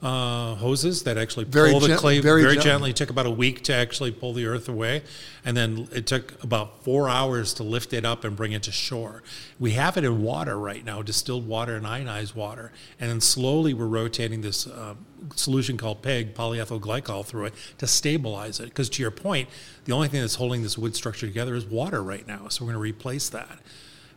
uh, 0.03 0.55
hoses 0.55 1.03
that 1.03 1.17
actually 1.17 1.45
Very 1.45 1.71
pull 1.71 1.79
the 1.79 1.95
clay 1.95 2.19
very 2.19 2.41
very, 2.41 2.55
gently. 2.55 2.69
gently. 2.69 2.89
It 2.89 2.95
took 2.97 3.09
about 3.09 3.25
a 3.25 3.31
week 3.31 3.63
to 3.63 3.73
actually 3.73 4.11
pull 4.11 4.33
the 4.33 4.45
earth 4.45 4.67
away, 4.67 5.01
and 5.45 5.55
then 5.55 5.87
it 5.93 6.05
took 6.05 6.43
about 6.43 6.83
four 6.83 7.07
hours 7.07 7.53
to 7.55 7.63
lift 7.63 7.93
it 7.93 8.03
up 8.03 8.25
and 8.25 8.35
bring 8.35 8.51
it 8.51 8.63
to 8.63 8.71
shore. 8.71 9.23
We 9.61 9.71
have 9.71 9.95
it 9.95 10.03
in 10.03 10.21
water 10.21 10.59
right 10.59 10.83
now, 10.83 11.01
distilled 11.01 11.47
water 11.47 11.77
and 11.77 11.87
ionized 11.87 12.35
water, 12.35 12.73
and 12.99 13.09
then 13.09 13.21
slowly 13.21 13.73
we're 13.73 13.87
rotating 13.87 14.41
this 14.41 14.67
uh, 14.67 14.95
solution 15.35 15.77
called 15.77 16.01
PEG, 16.01 16.35
polyethyl 16.35 16.81
glycol, 16.81 17.25
through 17.25 17.45
it 17.45 17.53
to 17.77 17.87
stabilize 17.87 18.59
it. 18.59 18.65
Because 18.65 18.89
to 18.89 19.01
your 19.01 19.11
point, 19.11 19.47
the 19.85 19.93
only 19.93 20.09
thing 20.09 20.19
that's 20.19 20.35
holding 20.35 20.63
this 20.63 20.77
wood 20.77 20.97
structure 20.97 21.27
together 21.27 21.55
is 21.55 21.65
water 21.65 22.03
right 22.03 22.27
now, 22.27 22.49
so 22.49 22.65
we're 22.65 22.73
going 22.73 22.83
to 22.83 22.97
replace 22.97 23.29
that. 23.29 23.59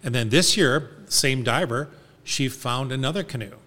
And 0.02 0.12
then 0.12 0.30
this 0.30 0.56
year, 0.56 0.90
same 1.06 1.44
diver, 1.44 1.90
she 2.24 2.48
found 2.48 2.90
another 2.90 3.22
canoe. 3.22 3.58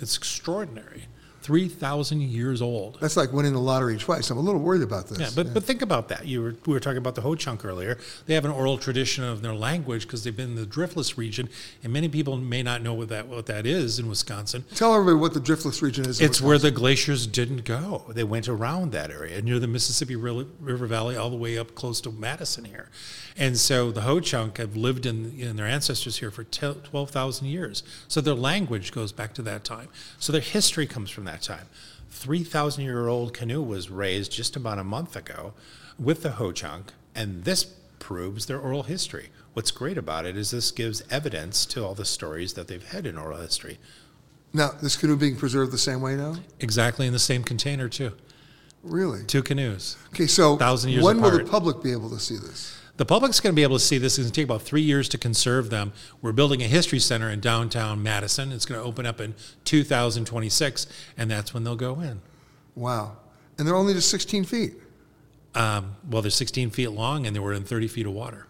It's 0.00 0.16
extraordinary. 0.16 1.04
3,000 1.44 2.22
years 2.22 2.62
old. 2.62 2.98
That's 3.02 3.18
like 3.18 3.30
winning 3.30 3.52
the 3.52 3.60
lottery 3.60 3.98
twice. 3.98 4.30
I'm 4.30 4.38
a 4.38 4.40
little 4.40 4.62
worried 4.62 4.80
about 4.80 5.08
this. 5.08 5.18
Yeah, 5.18 5.28
but, 5.36 5.52
but 5.52 5.62
think 5.62 5.82
about 5.82 6.08
that. 6.08 6.26
You 6.26 6.40
were, 6.40 6.56
we 6.64 6.72
were 6.72 6.80
talking 6.80 6.96
about 6.96 7.14
the 7.14 7.20
Ho 7.20 7.34
Chunk 7.34 7.66
earlier. 7.66 7.98
They 8.24 8.32
have 8.32 8.46
an 8.46 8.50
oral 8.50 8.78
tradition 8.78 9.24
of 9.24 9.42
their 9.42 9.52
language 9.52 10.04
because 10.06 10.24
they've 10.24 10.34
been 10.34 10.50
in 10.50 10.54
the 10.54 10.64
driftless 10.64 11.18
region, 11.18 11.50
and 11.82 11.92
many 11.92 12.08
people 12.08 12.38
may 12.38 12.62
not 12.62 12.80
know 12.80 12.94
what 12.94 13.10
that 13.10 13.28
what 13.28 13.44
that 13.44 13.66
is 13.66 13.98
in 13.98 14.08
Wisconsin. 14.08 14.64
Tell 14.74 14.94
everybody 14.94 15.20
what 15.20 15.34
the 15.34 15.40
driftless 15.40 15.82
region 15.82 16.06
is. 16.08 16.18
It's 16.18 16.40
where 16.40 16.56
the 16.56 16.70
glaciers 16.70 17.26
didn't 17.26 17.66
go. 17.66 18.04
They 18.08 18.24
went 18.24 18.48
around 18.48 18.92
that 18.92 19.10
area 19.10 19.42
near 19.42 19.58
the 19.58 19.68
Mississippi 19.68 20.16
Ri- 20.16 20.46
River 20.60 20.86
Valley, 20.86 21.14
all 21.14 21.28
the 21.28 21.36
way 21.36 21.58
up 21.58 21.74
close 21.74 22.00
to 22.00 22.10
Madison 22.10 22.64
here. 22.64 22.88
And 23.36 23.58
so 23.58 23.90
the 23.90 24.02
Ho 24.02 24.20
Chunk 24.20 24.58
have 24.58 24.76
lived 24.76 25.06
in, 25.06 25.38
in 25.38 25.56
their 25.56 25.66
ancestors 25.66 26.18
here 26.18 26.30
for 26.30 26.44
12,000 26.44 27.46
years. 27.46 27.82
So 28.06 28.20
their 28.20 28.34
language 28.34 28.92
goes 28.92 29.12
back 29.12 29.34
to 29.34 29.42
that 29.42 29.64
time. 29.64 29.88
So 30.18 30.32
their 30.32 30.40
history 30.40 30.86
comes 30.86 31.10
from 31.10 31.24
that 31.24 31.33
time. 31.42 31.66
3,000 32.10 32.84
year 32.84 33.08
old 33.08 33.34
canoe 33.34 33.62
was 33.62 33.90
raised 33.90 34.32
just 34.32 34.56
about 34.56 34.78
a 34.78 34.84
month 34.84 35.16
ago 35.16 35.54
with 35.98 36.22
the 36.22 36.32
Ho 36.32 36.52
Chunk, 36.52 36.92
and 37.14 37.44
this 37.44 37.64
proves 37.98 38.46
their 38.46 38.58
oral 38.58 38.84
history. 38.84 39.30
What's 39.54 39.70
great 39.70 39.96
about 39.96 40.26
it 40.26 40.36
is 40.36 40.50
this 40.50 40.70
gives 40.70 41.02
evidence 41.10 41.64
to 41.66 41.84
all 41.84 41.94
the 41.94 42.04
stories 42.04 42.54
that 42.54 42.68
they've 42.68 42.86
had 42.86 43.06
in 43.06 43.16
oral 43.16 43.38
history. 43.40 43.78
Now, 44.52 44.70
this 44.80 44.96
canoe 44.96 45.16
being 45.16 45.36
preserved 45.36 45.72
the 45.72 45.78
same 45.78 46.00
way 46.00 46.16
now? 46.16 46.36
Exactly 46.60 47.06
in 47.06 47.12
the 47.12 47.18
same 47.18 47.42
container, 47.42 47.88
too. 47.88 48.12
Really? 48.82 49.24
Two 49.24 49.42
canoes. 49.42 49.96
Okay, 50.08 50.26
so 50.26 50.56
Thousand 50.56 50.90
years 50.90 51.02
when 51.02 51.20
will 51.20 51.30
the 51.30 51.44
public 51.44 51.82
be 51.82 51.92
able 51.92 52.10
to 52.10 52.20
see 52.20 52.36
this? 52.36 52.78
The 52.96 53.04
public's 53.04 53.40
going 53.40 53.52
to 53.52 53.56
be 53.56 53.64
able 53.64 53.76
to 53.76 53.84
see 53.84 53.98
this. 53.98 54.18
It's 54.18 54.26
going 54.26 54.32
to 54.32 54.40
take 54.40 54.44
about 54.44 54.62
three 54.62 54.82
years 54.82 55.08
to 55.10 55.18
conserve 55.18 55.70
them. 55.70 55.92
We're 56.22 56.32
building 56.32 56.62
a 56.62 56.66
history 56.66 57.00
center 57.00 57.28
in 57.28 57.40
downtown 57.40 58.02
Madison. 58.02 58.52
It's 58.52 58.66
going 58.66 58.80
to 58.80 58.86
open 58.86 59.04
up 59.04 59.20
in 59.20 59.34
2026, 59.64 60.86
and 61.16 61.30
that's 61.30 61.52
when 61.52 61.64
they'll 61.64 61.74
go 61.74 62.00
in. 62.00 62.20
Wow. 62.76 63.16
And 63.58 63.66
they're 63.66 63.74
only 63.74 63.94
just 63.94 64.10
16 64.10 64.44
feet. 64.44 64.74
Um, 65.56 65.96
well, 66.08 66.22
they're 66.22 66.30
16 66.30 66.70
feet 66.70 66.88
long, 66.88 67.26
and 67.26 67.34
they 67.34 67.40
were 67.40 67.52
in 67.52 67.64
30 67.64 67.88
feet 67.88 68.06
of 68.06 68.12
water. 68.12 68.46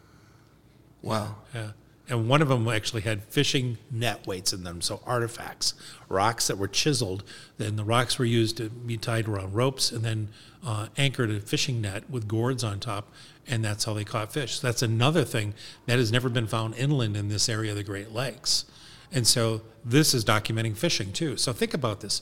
Wow. 1.01 1.37
Yeah. 1.55 1.73
And 2.09 2.29
one 2.29 2.43
of 2.43 2.49
them 2.49 2.69
actually 2.69 3.03
had 3.03 3.25
fishing 3.25 3.79
net 3.91 4.27
weights 4.27 4.53
in 4.53 4.63
them, 4.63 4.83
so 4.83 5.01
artifacts, 5.07 5.73
rocks 6.09 6.49
that 6.49 6.59
were 6.59 6.69
chiseled. 6.69 7.25
Then 7.57 7.77
the 7.77 7.85
rocks 7.85 8.19
were 8.19 8.27
used 8.27 8.59
to 8.59 8.69
be 8.69 8.99
tied 8.99 9.27
around 9.27 9.55
ropes 9.55 9.91
and 9.91 10.05
then 10.05 10.29
uh, 10.65 10.89
anchored 10.99 11.31
a 11.31 11.41
fishing 11.41 11.81
net 11.81 12.11
with 12.11 12.29
gourds 12.29 12.63
on 12.63 12.79
top, 12.79 13.11
and 13.47 13.65
that's 13.65 13.85
how 13.85 13.95
they 13.95 14.05
caught 14.05 14.33
fish. 14.33 14.61
So 14.61 14.67
that's 14.67 14.83
another 14.83 15.25
thing 15.25 15.55
that 15.87 15.99
has 15.99 16.13
never 16.13 16.29
been 16.29 16.47
found 16.47 16.75
inland 16.75 17.17
in 17.17 17.29
this 17.29 17.49
area 17.49 17.71
of 17.71 17.79
the 17.79 17.83
Great 17.83 18.13
Lakes. 18.13 18.67
And 19.11 19.27
so 19.27 19.63
this 19.85 20.13
is 20.13 20.25
documenting 20.25 20.77
fishing 20.77 21.13
too. 21.13 21.37
So 21.39 21.53
think 21.53 21.73
about 21.73 22.01
this. 22.01 22.21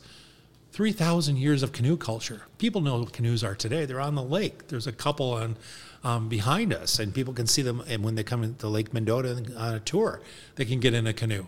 3,000 0.72 1.36
years 1.36 1.62
of 1.62 1.72
canoe 1.72 1.96
culture. 1.96 2.42
People 2.58 2.80
know 2.80 3.00
what 3.00 3.12
canoes 3.12 3.44
are 3.44 3.54
today. 3.54 3.84
They're 3.84 4.00
on 4.00 4.14
the 4.14 4.22
lake. 4.22 4.68
There's 4.68 4.86
a 4.86 4.92
couple 4.92 5.32
on 5.32 5.56
um, 6.04 6.28
behind 6.28 6.72
us, 6.72 6.98
and 6.98 7.14
people 7.14 7.32
can 7.32 7.46
see 7.46 7.62
them. 7.62 7.82
And 7.88 8.02
when 8.02 8.14
they 8.14 8.24
come 8.24 8.42
into 8.42 8.68
Lake 8.68 8.92
Mendota 8.92 9.42
on 9.56 9.74
a 9.74 9.80
tour, 9.80 10.20
they 10.56 10.64
can 10.64 10.80
get 10.80 10.94
in 10.94 11.06
a 11.06 11.12
canoe. 11.12 11.46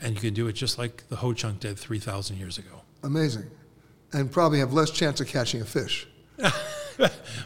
And 0.00 0.14
you 0.14 0.20
can 0.20 0.34
do 0.34 0.46
it 0.48 0.52
just 0.54 0.78
like 0.78 1.08
the 1.08 1.16
Ho 1.16 1.32
Chunk 1.32 1.60
did 1.60 1.78
3,000 1.78 2.36
years 2.36 2.58
ago. 2.58 2.82
Amazing. 3.02 3.44
And 4.12 4.30
probably 4.30 4.58
have 4.58 4.72
less 4.72 4.90
chance 4.90 5.20
of 5.20 5.26
catching 5.28 5.60
a 5.60 5.64
fish. 5.64 6.06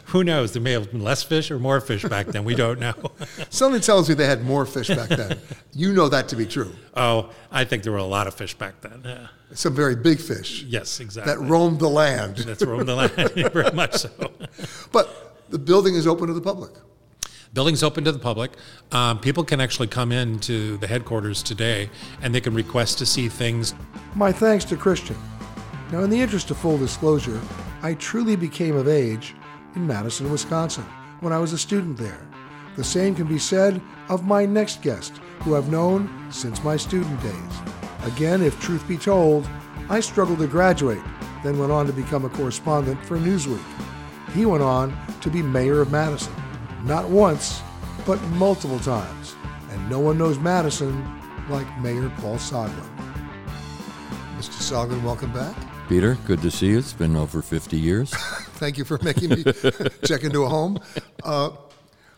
Who 0.05 0.23
knows? 0.23 0.53
There 0.53 0.61
may 0.61 0.73
have 0.73 0.91
been 0.91 1.03
less 1.03 1.23
fish 1.23 1.49
or 1.49 1.57
more 1.59 1.81
fish 1.81 2.03
back 2.03 2.27
then. 2.27 2.43
We 2.45 2.53
don't 2.55 2.79
know. 2.79 2.93
Something 3.49 3.81
tells 3.81 4.07
me 4.09 4.15
they 4.15 4.25
had 4.27 4.43
more 4.43 4.65
fish 4.65 4.87
back 4.89 5.09
then. 5.09 5.39
you 5.73 5.93
know 5.93 6.09
that 6.09 6.27
to 6.29 6.35
be 6.35 6.45
true. 6.45 6.71
oh, 6.95 7.29
I 7.51 7.63
think 7.65 7.83
there 7.83 7.91
were 7.91 7.97
a 7.97 8.03
lot 8.03 8.27
of 8.27 8.33
fish 8.35 8.53
back 8.53 8.81
then. 8.81 9.01
Yeah. 9.03 9.27
Some 9.53 9.73
very 9.75 9.95
big 9.95 10.19
fish 10.19 10.61
Yes, 10.63 10.99
exactly. 10.99 11.33
that 11.33 11.39
roamed 11.41 11.79
the 11.79 11.89
land. 11.89 12.37
That's 12.37 12.61
roamed 12.63 12.87
the 12.87 12.95
land, 12.95 13.13
very 13.53 13.71
much 13.71 13.95
so. 13.95 14.31
But 14.91 15.28
the 15.49 15.59
building 15.59 15.95
is 15.95 16.07
open 16.07 16.27
to 16.27 16.33
the 16.33 16.41
public. 16.41 16.71
Building's 17.53 17.81
open 17.81 18.03
to 18.03 18.11
the 18.11 18.19
public. 18.19 18.51
Um, 18.91 19.19
people 19.19 19.43
can 19.43 19.59
actually 19.59 19.87
come 19.87 20.11
in 20.11 20.39
to 20.41 20.77
the 20.77 20.87
headquarters 20.87 21.41
today 21.41 21.89
and 22.21 22.33
they 22.33 22.41
can 22.41 22.53
request 22.53 22.99
to 22.99 23.05
see 23.05 23.27
things. 23.27 23.73
My 24.15 24.31
thanks 24.31 24.63
to 24.65 24.77
Christian. 24.77 25.17
Now, 25.91 26.03
in 26.03 26.11
the 26.11 26.21
interest 26.21 26.51
of 26.51 26.57
full 26.57 26.77
disclosure, 26.77 27.41
I 27.81 27.95
truly 27.95 28.35
became 28.35 28.75
of 28.75 28.87
age 28.87 29.33
in 29.75 29.87
Madison, 29.87 30.31
Wisconsin, 30.31 30.83
when 31.21 31.33
I 31.33 31.39
was 31.39 31.53
a 31.53 31.57
student 31.57 31.97
there. 31.97 32.27
The 32.75 32.83
same 32.83 33.15
can 33.15 33.25
be 33.25 33.39
said 33.39 33.81
of 34.09 34.27
my 34.27 34.45
next 34.45 34.83
guest, 34.83 35.17
who 35.39 35.55
I've 35.55 35.71
known 35.71 36.27
since 36.29 36.63
my 36.63 36.77
student 36.77 37.19
days. 37.23 37.33
Again, 38.03 38.43
if 38.43 38.59
truth 38.59 38.87
be 38.87 38.97
told, 38.97 39.49
I 39.89 39.99
struggled 40.01 40.39
to 40.39 40.47
graduate, 40.47 41.01
then 41.43 41.57
went 41.57 41.71
on 41.71 41.87
to 41.87 41.93
become 41.93 42.25
a 42.25 42.29
correspondent 42.29 43.03
for 43.03 43.17
Newsweek. 43.17 43.59
He 44.33 44.45
went 44.45 44.63
on 44.63 44.95
to 45.21 45.29
be 45.29 45.41
mayor 45.41 45.81
of 45.81 45.91
Madison, 45.91 46.33
not 46.83 47.09
once, 47.09 47.61
but 48.05 48.21
multiple 48.37 48.79
times. 48.79 49.35
And 49.71 49.89
no 49.89 49.99
one 49.99 50.17
knows 50.17 50.37
Madison 50.39 51.03
like 51.49 51.67
Mayor 51.79 52.09
Paul 52.17 52.35
Soglin. 52.35 52.71
Mr. 54.37 54.61
Soglin, 54.61 55.03
welcome 55.03 55.33
back. 55.33 55.55
Peter, 55.89 56.15
good 56.25 56.41
to 56.41 56.51
see 56.51 56.67
you. 56.67 56.77
It's 56.77 56.93
been 56.93 57.15
over 57.15 57.41
50 57.41 57.77
years. 57.77 58.11
Thank 58.13 58.77
you 58.77 58.85
for 58.85 58.99
making 59.01 59.29
me 59.29 59.43
check 60.05 60.23
into 60.23 60.43
a 60.43 60.49
home. 60.49 60.79
Uh, 61.23 61.49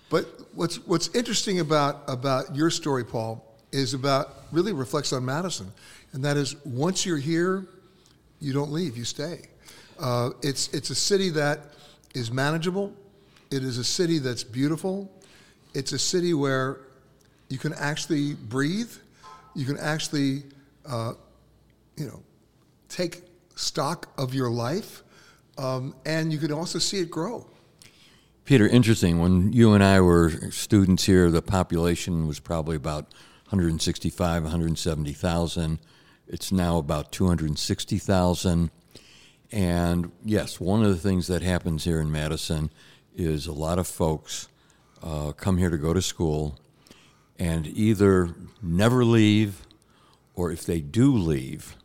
But 0.10 0.26
what's 0.54 0.76
what's 0.86 1.08
interesting 1.16 1.62
about 1.62 2.04
about 2.10 2.54
your 2.54 2.70
story, 2.70 3.06
Paul, 3.06 3.42
is 3.72 3.94
about 3.94 4.44
really 4.52 4.74
reflects 4.74 5.14
on 5.14 5.24
Madison, 5.24 5.72
and 6.12 6.26
that 6.26 6.36
is 6.36 6.58
once 6.66 7.06
you're 7.06 7.18
here, 7.18 7.66
you 8.42 8.52
don't 8.52 8.74
leave, 8.74 8.98
you 8.98 9.06
stay. 9.06 9.48
Uh, 9.98 10.32
it's 10.42 10.68
it's 10.74 10.90
a 10.90 10.96
city 10.96 11.30
that 11.30 11.60
is 12.14 12.32
manageable. 12.32 12.94
It 13.50 13.64
is 13.64 13.78
a 13.78 13.84
city 13.84 14.20
that's 14.20 14.44
beautiful. 14.44 15.12
It's 15.74 15.92
a 15.92 16.00
city 16.00 16.34
where 16.34 16.80
you 17.50 17.58
can 17.58 17.74
actually 17.74 18.34
breathe. 18.34 18.92
You 19.56 19.66
can 19.66 19.78
actually, 19.78 20.44
uh, 20.86 21.14
you 21.98 22.06
know, 22.06 22.22
take 22.90 23.24
stock 23.56 24.08
of 24.18 24.34
your 24.34 24.50
life, 24.50 25.04
um, 25.58 25.96
and 26.06 26.32
you 26.32 26.40
can 26.40 26.52
also 26.52 26.80
see 26.80 27.00
it 27.00 27.12
grow. 27.12 27.46
Peter, 28.46 28.68
interesting. 28.68 29.20
When 29.20 29.54
you 29.54 29.74
and 29.74 29.84
I 29.84 30.02
were 30.02 30.52
students 30.52 31.06
here, 31.06 31.30
the 31.30 31.42
population 31.42 32.28
was 32.28 32.40
probably 32.40 32.76
about 32.76 33.04
165, 33.50 34.44
170,000. 34.44 35.80
It's 36.28 36.52
now 36.52 36.78
about 36.78 37.12
260,000. 37.12 38.72
And 39.52 40.12
yes, 40.24 40.60
one 40.60 40.84
of 40.84 40.90
the 40.90 40.98
things 40.98 41.28
that 41.28 41.42
happens 41.42 41.84
here 41.84 42.00
in 42.00 42.12
Madison 42.12 42.72
is 43.16 43.48
a 43.48 43.52
lot 43.52 43.80
of 43.80 43.88
folks 43.88 44.48
uh, 45.04 45.34
come 45.34 45.58
here 45.58 45.70
to 45.70 45.78
go 45.78 45.94
to 45.94 46.02
school 46.02 46.58
and 47.38 47.68
either 47.68 48.34
never 48.62 49.04
leave 49.04 49.66
or 50.36 50.52
if 50.52 50.66
they 50.66 50.80
do 50.80 51.14
leave, 51.14 51.76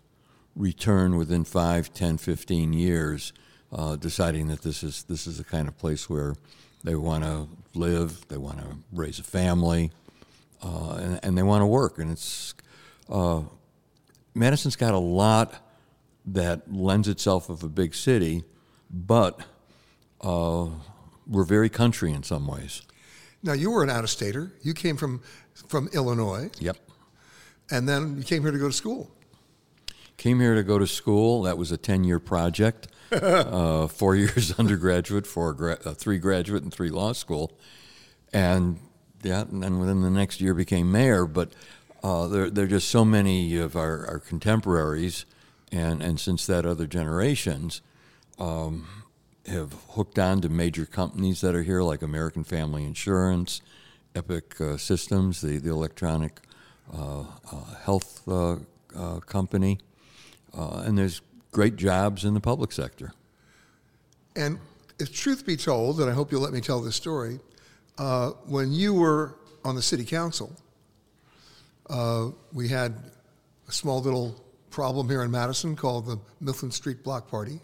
return 0.54 1.16
within 1.16 1.44
5, 1.44 1.92
10, 1.92 2.18
15 2.18 2.72
years, 2.72 3.32
uh, 3.72 3.96
deciding 3.96 4.46
that 4.48 4.62
this 4.62 4.82
is, 4.82 5.02
this 5.04 5.26
is 5.26 5.38
the 5.38 5.44
kind 5.44 5.66
of 5.66 5.76
place 5.76 6.08
where 6.08 6.36
they 6.84 6.94
want 6.94 7.24
to 7.24 7.48
live, 7.74 8.28
they 8.28 8.36
want 8.36 8.58
to 8.58 8.76
raise 8.92 9.18
a 9.18 9.24
family, 9.24 9.90
uh, 10.62 10.94
and, 11.00 11.20
and, 11.22 11.38
they 11.38 11.42
want 11.42 11.62
to 11.62 11.66
work. 11.66 11.98
And 11.98 12.12
it's 12.12 12.54
uh, 13.10 13.42
Madison's 14.34 14.76
got 14.76 14.94
a 14.94 14.98
lot 14.98 15.65
that 16.26 16.72
lends 16.72 17.08
itself 17.08 17.48
of 17.48 17.62
a 17.62 17.68
big 17.68 17.94
city, 17.94 18.44
but 18.90 19.40
uh, 20.20 20.66
we're 21.26 21.44
very 21.44 21.68
country 21.68 22.12
in 22.12 22.22
some 22.22 22.46
ways. 22.46 22.82
Now 23.42 23.52
you 23.52 23.70
were 23.70 23.82
an 23.82 23.90
out-of-stater. 23.90 24.52
You 24.62 24.74
came 24.74 24.96
from 24.96 25.22
from 25.68 25.88
Illinois. 25.92 26.50
Yep. 26.58 26.76
And 27.70 27.88
then 27.88 28.16
you 28.18 28.24
came 28.24 28.42
here 28.42 28.50
to 28.50 28.58
go 28.58 28.68
to 28.68 28.72
school. 28.72 29.10
Came 30.16 30.40
here 30.40 30.54
to 30.54 30.62
go 30.62 30.78
to 30.78 30.86
school. 30.86 31.42
That 31.42 31.58
was 31.58 31.72
a 31.72 31.76
ten-year 31.76 32.18
project. 32.18 32.88
uh, 33.12 33.86
four 33.86 34.16
years 34.16 34.52
undergraduate, 34.58 35.26
four 35.26 35.52
gra- 35.52 35.78
uh, 35.84 35.92
three 35.92 36.18
graduate, 36.18 36.62
and 36.62 36.72
three 36.72 36.90
law 36.90 37.12
school, 37.12 37.56
and 38.32 38.80
yeah, 39.22 39.42
and 39.42 39.62
then 39.62 39.78
within 39.78 40.02
the 40.02 40.10
next 40.10 40.40
year 40.40 40.54
became 40.54 40.90
mayor. 40.90 41.24
But 41.24 41.52
uh, 42.02 42.26
there, 42.28 42.50
there 42.50 42.64
are 42.64 42.68
just 42.68 42.88
so 42.88 43.04
many 43.04 43.56
of 43.58 43.76
our, 43.76 44.06
our 44.06 44.18
contemporaries, 44.18 45.24
and, 45.72 46.02
and 46.02 46.20
since 46.20 46.46
that, 46.46 46.64
other 46.64 46.86
generations 46.86 47.80
um, 48.38 48.86
have 49.46 49.74
hooked 49.90 50.18
on 50.18 50.40
to 50.42 50.48
major 50.48 50.86
companies 50.86 51.40
that 51.40 51.54
are 51.54 51.62
here, 51.62 51.82
like 51.82 52.02
American 52.02 52.44
Family 52.44 52.84
Insurance, 52.84 53.60
Epic 54.14 54.60
uh, 54.60 54.76
Systems, 54.76 55.40
the, 55.40 55.58
the 55.58 55.70
electronic 55.70 56.40
uh, 56.92 57.24
uh 57.52 57.74
health 57.84 58.22
uh, 58.28 58.56
uh, 58.96 59.20
company, 59.20 59.78
and 60.54 60.96
there's 60.96 61.20
great 61.50 61.76
jobs 61.76 62.24
in 62.24 62.32
the 62.32 62.40
public 62.40 62.72
sector. 62.72 63.12
And 64.36 64.58
if 64.98 65.12
truth 65.12 65.44
be 65.44 65.56
told, 65.56 66.00
and 66.00 66.08
I 66.08 66.14
hope 66.14 66.30
you'll 66.30 66.42
let 66.42 66.52
me 66.52 66.60
tell 66.60 66.80
this 66.80 66.96
story, 66.96 67.40
when 68.46 68.72
you 68.72 68.94
were 68.94 69.34
on 69.64 69.74
the 69.74 69.82
city 69.82 70.04
council, 70.04 70.56
uh, 71.90 72.30
we 72.52 72.68
had 72.68 72.94
a 73.68 73.72
small 73.72 74.00
little 74.00 74.34
problem 74.76 75.08
here 75.08 75.22
in 75.22 75.30
Madison 75.30 75.74
called 75.74 76.04
the 76.04 76.18
Mifflin 76.38 76.70
Street 76.70 77.02
Block 77.02 77.30
Party. 77.30 77.60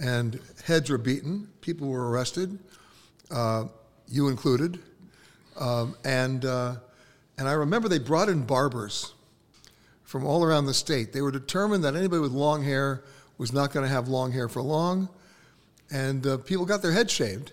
And 0.00 0.40
heads 0.64 0.90
were 0.90 0.98
beaten, 0.98 1.46
people 1.60 1.86
were 1.86 2.10
arrested, 2.10 2.58
uh, 3.30 3.66
you 4.08 4.26
included. 4.26 4.80
Um, 5.60 5.94
and, 6.04 6.44
uh, 6.44 6.74
and 7.38 7.46
I 7.46 7.52
remember 7.52 7.88
they 7.88 8.00
brought 8.00 8.28
in 8.28 8.42
barbers 8.42 9.12
from 10.02 10.26
all 10.26 10.42
around 10.42 10.66
the 10.66 10.74
state. 10.74 11.12
They 11.12 11.20
were 11.20 11.30
determined 11.30 11.84
that 11.84 11.94
anybody 11.94 12.20
with 12.20 12.32
long 12.32 12.64
hair 12.64 13.04
was 13.38 13.52
not 13.52 13.72
going 13.72 13.86
to 13.86 13.88
have 13.88 14.08
long 14.08 14.32
hair 14.32 14.48
for 14.48 14.60
long. 14.60 15.08
And 15.92 16.26
uh, 16.26 16.38
people 16.38 16.66
got 16.66 16.82
their 16.82 16.90
heads 16.90 17.12
shaved 17.12 17.52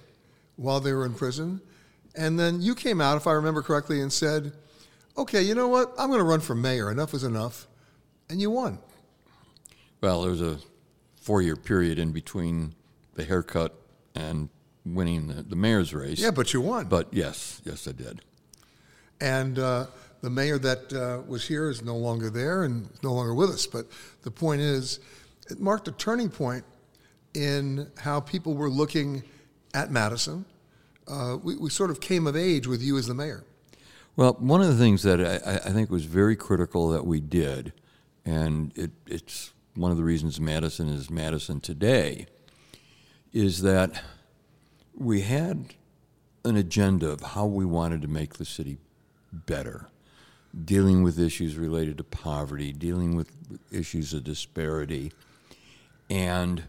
while 0.56 0.80
they 0.80 0.92
were 0.92 1.06
in 1.06 1.14
prison. 1.14 1.62
And 2.16 2.40
then 2.40 2.64
you 2.64 2.74
came 2.74 3.00
out, 3.00 3.16
if 3.16 3.28
I 3.28 3.34
remember 3.34 3.62
correctly, 3.62 4.02
and 4.02 4.12
said, 4.12 4.54
okay, 5.16 5.44
you 5.44 5.54
know 5.54 5.68
what? 5.68 5.94
I'm 6.00 6.08
going 6.08 6.18
to 6.18 6.26
run 6.26 6.40
for 6.40 6.56
mayor. 6.56 6.90
Enough 6.90 7.14
is 7.14 7.24
enough. 7.24 7.68
And 8.30 8.42
you 8.42 8.50
won. 8.50 8.80
Well, 10.02 10.22
there 10.22 10.32
was 10.32 10.42
a 10.42 10.60
four 11.16 11.42
year 11.42 11.56
period 11.56 12.00
in 12.00 12.12
between 12.12 12.74
the 13.16 13.24
haircut 13.24 13.76
and 14.14 14.50
winning 14.86 15.28
the, 15.28 15.44
the 15.44 15.56
mayor's 15.56 15.94
race. 15.94 16.20
Yeah, 16.20 16.32
but 16.32 16.54
you 16.54 16.62
won. 16.62 16.86
But 16.86 17.08
yes, 17.12 17.62
yes, 17.66 17.88
I 17.88 17.92
did. 17.92 18.22
And 19.22 19.58
uh, 19.58 19.88
the 20.22 20.30
mayor 20.30 20.58
that 20.60 20.94
uh, 20.94 21.22
was 21.28 21.48
here 21.48 21.70
is 21.70 21.84
no 21.84 21.96
longer 21.96 22.30
there 22.30 22.64
and 22.64 22.90
no 23.04 23.14
longer 23.14 23.34
with 23.34 23.50
us. 23.50 23.66
But 23.66 23.88
the 24.24 24.32
point 24.32 24.62
is, 24.62 25.00
it 25.50 25.60
marked 25.60 25.88
a 25.88 25.92
turning 25.92 26.30
point 26.30 26.66
in 27.34 27.92
how 27.98 28.20
people 28.20 28.54
were 28.54 28.70
looking 28.70 29.24
at 29.74 29.92
Madison. 29.92 30.46
Uh, 31.08 31.38
we, 31.42 31.56
we 31.58 31.70
sort 31.70 31.92
of 31.92 32.00
came 32.00 32.26
of 32.28 32.36
age 32.36 32.66
with 32.66 32.82
you 32.82 32.98
as 32.98 33.08
the 33.08 33.14
mayor. 33.14 33.44
Well, 34.16 34.34
one 34.40 34.62
of 34.62 34.68
the 34.68 34.78
things 34.78 35.04
that 35.04 35.20
I, 35.20 35.70
I, 35.70 35.74
think 35.74 35.90
was 35.90 36.06
very 36.06 36.38
critical 36.38 36.90
that 36.90 37.06
we 37.06 37.20
did, 37.20 37.74
and 38.26 38.72
it, 38.76 38.92
it's 39.08 39.54
one 39.76 39.92
of 39.92 39.98
the 39.98 40.04
reasons 40.04 40.40
Madison 40.40 40.88
is 40.90 41.10
Madison 41.10 41.60
today, 41.60 42.28
is 43.34 43.62
that 43.62 44.02
we 44.98 45.22
had 45.22 45.74
an 46.44 46.56
agenda 46.56 47.10
of 47.10 47.22
how 47.22 47.46
we 47.46 47.66
wanted 47.66 48.02
to 48.02 48.08
make 48.08 48.36
the 48.36 48.46
city 48.46 48.78
better, 49.32 49.90
dealing 50.64 51.04
with 51.04 51.20
issues 51.20 51.58
related 51.58 51.98
to 51.98 52.04
poverty, 52.04 52.72
dealing 52.72 53.16
with 53.16 53.32
issues 53.72 54.14
of 54.14 54.24
disparity. 54.24 55.12
And 56.10 56.64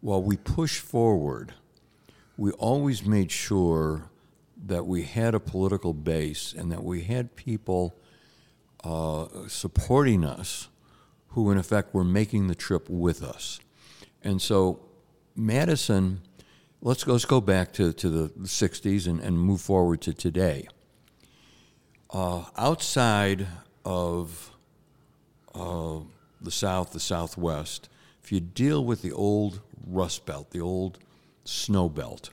while 0.00 0.22
we 0.22 0.36
pushed 0.36 0.80
forward, 0.80 1.54
we 2.36 2.52
always 2.52 3.04
made 3.04 3.30
sure 3.30 4.10
that 4.66 4.86
we 4.86 5.02
had 5.02 5.34
a 5.34 5.40
political 5.40 5.92
base 5.92 6.54
and 6.56 6.70
that 6.70 6.84
we 6.84 7.02
had 7.02 7.34
people 7.34 7.96
uh, 8.84 9.26
supporting 9.48 10.24
us 10.24 10.68
who, 11.34 11.50
in 11.50 11.58
effect, 11.58 11.92
were 11.92 12.04
making 12.04 12.46
the 12.46 12.54
trip 12.54 12.88
with 12.88 13.22
us. 13.22 13.58
And 14.22 14.40
so, 14.40 14.80
Madison, 15.34 16.20
let's 16.80 17.02
go, 17.02 17.12
let's 17.12 17.24
go 17.24 17.40
back 17.40 17.72
to, 17.74 17.92
to 17.92 18.08
the 18.08 18.28
60s 18.40 19.08
and, 19.08 19.20
and 19.20 19.38
move 19.38 19.60
forward 19.60 20.00
to 20.02 20.14
today. 20.14 20.68
Uh, 22.10 22.44
outside 22.56 23.48
of 23.84 24.52
uh, 25.54 25.98
the 26.40 26.52
South, 26.52 26.92
the 26.92 27.00
Southwest, 27.00 27.88
if 28.22 28.30
you 28.30 28.38
deal 28.38 28.84
with 28.84 29.02
the 29.02 29.12
old 29.12 29.60
Rust 29.86 30.24
Belt, 30.24 30.52
the 30.52 30.60
old 30.60 30.98
snow 31.44 31.88
belt, 31.88 32.30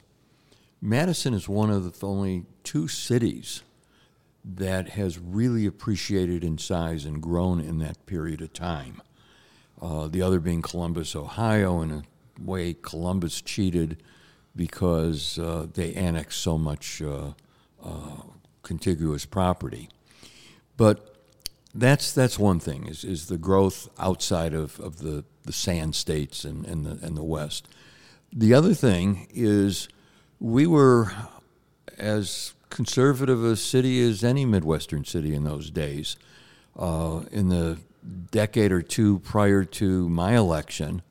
Madison 0.80 1.34
is 1.34 1.50
one 1.50 1.72
of 1.72 2.00
the 2.00 2.06
only 2.06 2.46
two 2.64 2.88
cities 2.88 3.64
that 4.43 4.89
has 4.89 5.19
really 5.19 5.65
appreciated 5.65 6.43
in 6.43 6.58
size 6.58 7.06
and 7.06 7.21
grown 7.21 7.60
in 7.60 7.80
that 7.80 8.06
period 8.06 8.41
of 8.41 8.54
time. 8.54 9.01
Uh, 9.82 10.08
the 10.08 10.21
other 10.21 10.39
being 10.39 10.62
Columbus, 10.62 11.15
Ohio, 11.15 11.82
in 11.82 11.91
a 11.91 12.04
way 12.39 12.75
Columbus 12.82 13.41
cheated 13.41 14.01
because 14.56 15.39
uh, 15.39 15.67
they 15.73 15.93
annexed 15.93 16.39
so 16.41 16.58
much 16.58 17.01
uh, 17.01 17.32
uh 17.84 18.21
contiguous 18.63 19.25
property. 19.25 19.89
But 20.77 21.15
that's 21.73 22.13
that's 22.13 22.38
one 22.38 22.60
thing 22.60 22.88
is, 22.88 23.04
is 23.04 23.27
the 23.27 23.38
growth 23.38 23.89
outside 23.97 24.54
of, 24.54 24.80
of 24.80 24.99
the, 24.99 25.23
the 25.43 25.54
sand 25.54 25.95
states 25.95 26.43
and, 26.45 26.65
and 26.65 26.86
the 26.86 27.06
and 27.06 27.17
the 27.17 27.23
West. 27.23 27.67
The 28.34 28.54
other 28.54 28.73
thing 28.73 29.27
is 29.32 29.88
we 30.39 30.65
were 30.67 31.12
as 31.97 32.54
conservative 32.71 33.43
a 33.43 33.55
city 33.55 34.01
as 34.01 34.23
any 34.23 34.45
Midwestern 34.45 35.05
city 35.05 35.36
in 35.36 35.43
those 35.43 35.69
days. 35.69 36.15
Uh, 36.75 37.21
in 37.31 37.49
the 37.49 37.77
decade 38.31 38.71
or 38.71 38.81
two 38.81 39.19
prior 39.19 39.63
to 39.65 40.10
my 40.10 40.36
election, 40.36 41.03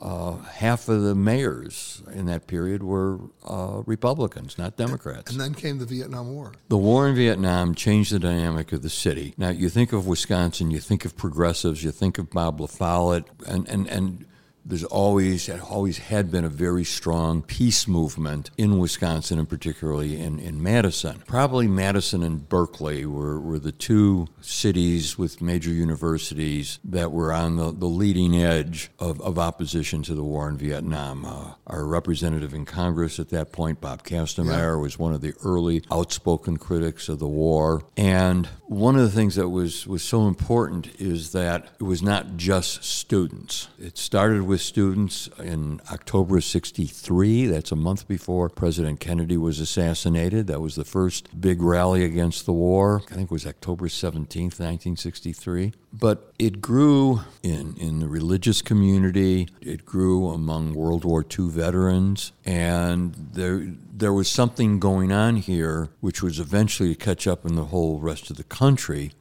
uh, 0.00 0.36
half 0.36 0.88
of 0.88 1.02
the 1.02 1.14
mayors 1.14 2.02
in 2.12 2.26
that 2.26 2.46
period 2.46 2.82
were 2.82 3.18
uh, 3.48 3.82
Republicans, 3.86 4.56
not 4.56 4.76
Democrats. 4.76 5.32
And 5.32 5.40
then 5.40 5.54
came 5.54 5.78
the 5.78 5.86
Vietnam 5.86 6.32
War. 6.32 6.52
The 6.68 6.76
war 6.76 7.08
in 7.08 7.14
Vietnam 7.14 7.74
changed 7.74 8.12
the 8.12 8.18
dynamic 8.18 8.72
of 8.72 8.82
the 8.82 8.90
city. 8.90 9.34
Now, 9.36 9.48
you 9.48 9.68
think 9.68 9.92
of 9.92 10.06
Wisconsin, 10.06 10.70
you 10.70 10.80
think 10.80 11.04
of 11.04 11.16
progressives, 11.16 11.82
you 11.82 11.90
think 11.90 12.18
of 12.18 12.30
Bob 12.30 12.60
La 12.60 12.66
Follette, 12.66 13.28
and, 13.46 13.68
and, 13.68 13.88
and 13.88 14.26
there's 14.64 14.84
always 14.84 15.48
always 15.60 15.98
had 15.98 16.30
been 16.30 16.44
a 16.44 16.48
very 16.48 16.84
strong 16.84 17.42
peace 17.42 17.86
movement 17.86 18.50
in 18.56 18.78
Wisconsin 18.78 19.38
and 19.38 19.48
particularly 19.48 20.20
in, 20.20 20.38
in 20.38 20.62
Madison. 20.62 21.22
Probably 21.26 21.68
Madison 21.68 22.22
and 22.22 22.48
Berkeley 22.48 23.04
were, 23.04 23.40
were 23.40 23.58
the 23.58 23.72
two 23.72 24.28
cities 24.40 25.18
with 25.18 25.42
major 25.42 25.70
universities 25.70 26.78
that 26.84 27.12
were 27.12 27.32
on 27.32 27.56
the, 27.56 27.72
the 27.72 27.86
leading 27.86 28.36
edge 28.36 28.90
of, 28.98 29.20
of 29.20 29.38
opposition 29.38 30.02
to 30.04 30.14
the 30.14 30.24
war 30.24 30.48
in 30.48 30.56
Vietnam. 30.56 31.24
Uh, 31.24 31.54
our 31.66 31.84
representative 31.84 32.54
in 32.54 32.64
Congress 32.64 33.18
at 33.18 33.30
that 33.30 33.52
point, 33.52 33.80
Bob 33.80 34.02
Kastenmeier, 34.04 34.76
yeah. 34.76 34.82
was 34.82 34.98
one 34.98 35.12
of 35.12 35.20
the 35.20 35.34
early 35.44 35.82
outspoken 35.90 36.56
critics 36.56 37.08
of 37.08 37.18
the 37.18 37.28
war. 37.28 37.82
And 37.96 38.46
one 38.66 38.96
of 38.96 39.02
the 39.02 39.10
things 39.10 39.34
that 39.36 39.48
was, 39.48 39.86
was 39.86 40.02
so 40.02 40.26
important 40.26 40.88
is 41.00 41.32
that 41.32 41.68
it 41.78 41.84
was 41.84 42.02
not 42.02 42.36
just 42.36 42.84
students. 42.84 43.68
It 43.78 43.98
started 43.98 44.42
with 44.42 44.53
students 44.62 45.28
in 45.38 45.80
October 45.92 46.38
of 46.38 46.44
63. 46.44 47.46
That's 47.46 47.72
a 47.72 47.76
month 47.76 48.08
before 48.08 48.48
President 48.48 49.00
Kennedy 49.00 49.36
was 49.36 49.60
assassinated. 49.60 50.46
That 50.46 50.60
was 50.60 50.74
the 50.74 50.84
first 50.84 51.40
big 51.40 51.62
rally 51.62 52.04
against 52.04 52.46
the 52.46 52.52
war. 52.52 53.02
I 53.10 53.14
think 53.14 53.30
it 53.30 53.30
was 53.30 53.46
October 53.46 53.88
17th, 53.88 54.60
1963. 54.60 55.72
But 55.92 56.32
it 56.38 56.60
grew 56.60 57.20
in, 57.42 57.76
in 57.78 58.00
the 58.00 58.08
religious 58.08 58.62
community, 58.62 59.48
it 59.60 59.84
grew 59.84 60.28
among 60.30 60.74
World 60.74 61.04
War 61.04 61.24
II 61.24 61.48
veterans, 61.48 62.32
and 62.44 63.14
there, 63.32 63.66
there 63.92 64.12
was 64.12 64.28
something 64.28 64.80
going 64.80 65.12
on 65.12 65.36
here 65.36 65.90
which 66.00 66.22
was 66.22 66.40
eventually 66.40 66.94
to 66.94 66.94
catch 66.96 67.26
up 67.26 67.46
in 67.46 67.54
the 67.54 67.66
whole 67.66 68.00
rest 68.00 68.30
of 68.30 68.36
the 68.36 68.44
country, 68.44 69.12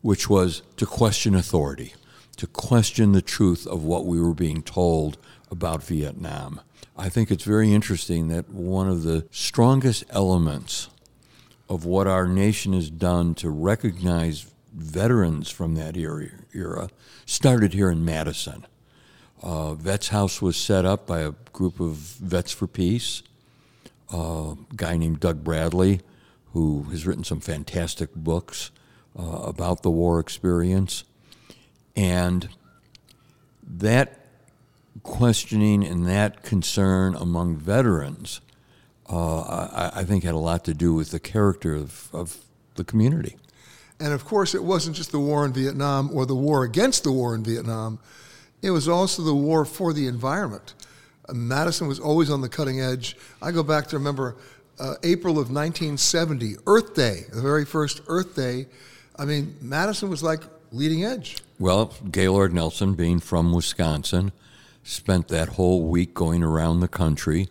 which 0.00 0.30
was 0.30 0.62
to 0.76 0.86
question 0.86 1.34
authority, 1.34 1.94
to 2.36 2.46
question 2.46 3.12
the 3.12 3.22
truth 3.22 3.66
of 3.66 3.84
what 3.84 4.06
we 4.06 4.20
were 4.20 4.34
being 4.34 4.62
told 4.62 5.18
about 5.50 5.82
Vietnam. 5.82 6.60
I 6.96 7.08
think 7.08 7.30
it's 7.30 7.44
very 7.44 7.72
interesting 7.72 8.28
that 8.28 8.50
one 8.50 8.88
of 8.88 9.02
the 9.02 9.26
strongest 9.30 10.04
elements 10.10 10.88
of 11.68 11.84
what 11.84 12.06
our 12.06 12.26
nation 12.26 12.72
has 12.72 12.90
done 12.90 13.34
to 13.34 13.50
recognize 13.50 14.46
veterans 14.72 15.50
from 15.50 15.74
that 15.74 15.96
era, 15.96 16.88
started 17.24 17.72
here 17.72 17.90
in 17.90 18.04
Madison. 18.04 18.66
Uh, 19.42 19.74
Vets 19.74 20.08
House 20.08 20.42
was 20.42 20.56
set 20.56 20.84
up 20.84 21.06
by 21.06 21.20
a 21.20 21.32
group 21.52 21.80
of 21.80 21.94
Vets 21.94 22.52
for 22.52 22.66
Peace, 22.66 23.22
uh, 24.12 24.52
a 24.52 24.56
guy 24.76 24.96
named 24.96 25.20
Doug 25.20 25.42
Bradley, 25.42 26.00
who 26.52 26.84
has 26.84 27.06
written 27.06 27.24
some 27.24 27.40
fantastic 27.40 28.14
books 28.14 28.70
uh, 29.18 29.22
about 29.22 29.82
the 29.82 29.90
war 29.90 30.20
experience. 30.20 31.04
And 31.96 32.48
that 33.62 34.26
questioning 35.02 35.84
and 35.84 36.06
that 36.06 36.42
concern 36.42 37.14
among 37.14 37.56
veterans, 37.56 38.40
uh, 39.08 39.40
I, 39.40 40.00
I, 40.00 40.04
think, 40.04 40.24
had 40.24 40.34
a 40.34 40.38
lot 40.38 40.64
to 40.64 40.74
do 40.74 40.94
with 40.94 41.10
the 41.10 41.20
character 41.20 41.74
of, 41.74 42.08
of 42.12 42.36
the 42.74 42.84
community. 42.84 43.36
And 43.98 44.12
of 44.12 44.24
course, 44.24 44.54
it 44.54 44.62
wasn't 44.62 44.96
just 44.96 45.12
the 45.12 45.20
war 45.20 45.44
in 45.44 45.52
Vietnam 45.52 46.10
or 46.12 46.26
the 46.26 46.34
war 46.34 46.64
against 46.64 47.04
the 47.04 47.12
war 47.12 47.34
in 47.34 47.42
Vietnam, 47.42 47.98
it 48.62 48.70
was 48.70 48.88
also 48.88 49.22
the 49.22 49.34
war 49.34 49.64
for 49.64 49.92
the 49.92 50.06
environment. 50.06 50.74
Uh, 51.28 51.34
Madison 51.34 51.86
was 51.88 52.00
always 52.00 52.30
on 52.30 52.40
the 52.40 52.48
cutting 52.48 52.80
edge. 52.80 53.16
I 53.40 53.52
go 53.52 53.62
back 53.62 53.86
to 53.88 53.96
remember 53.96 54.36
uh, 54.78 54.94
April 55.02 55.34
of 55.34 55.50
1970, 55.50 56.56
Earth 56.66 56.94
Day, 56.94 57.24
the 57.32 57.40
very 57.40 57.64
first 57.64 58.02
Earth 58.08 58.34
Day. 58.34 58.66
I 59.16 59.24
mean, 59.24 59.56
Madison 59.60 60.10
was 60.10 60.22
like 60.22 60.40
leading 60.72 61.04
edge. 61.04 61.38
Well, 61.58 61.94
Gaylord 62.10 62.52
Nelson, 62.52 62.94
being 62.94 63.18
from 63.18 63.50
Wisconsin, 63.50 64.32
spent 64.82 65.28
that 65.28 65.50
whole 65.50 65.88
week 65.88 66.12
going 66.12 66.42
around 66.42 66.80
the 66.80 66.88
country. 66.88 67.48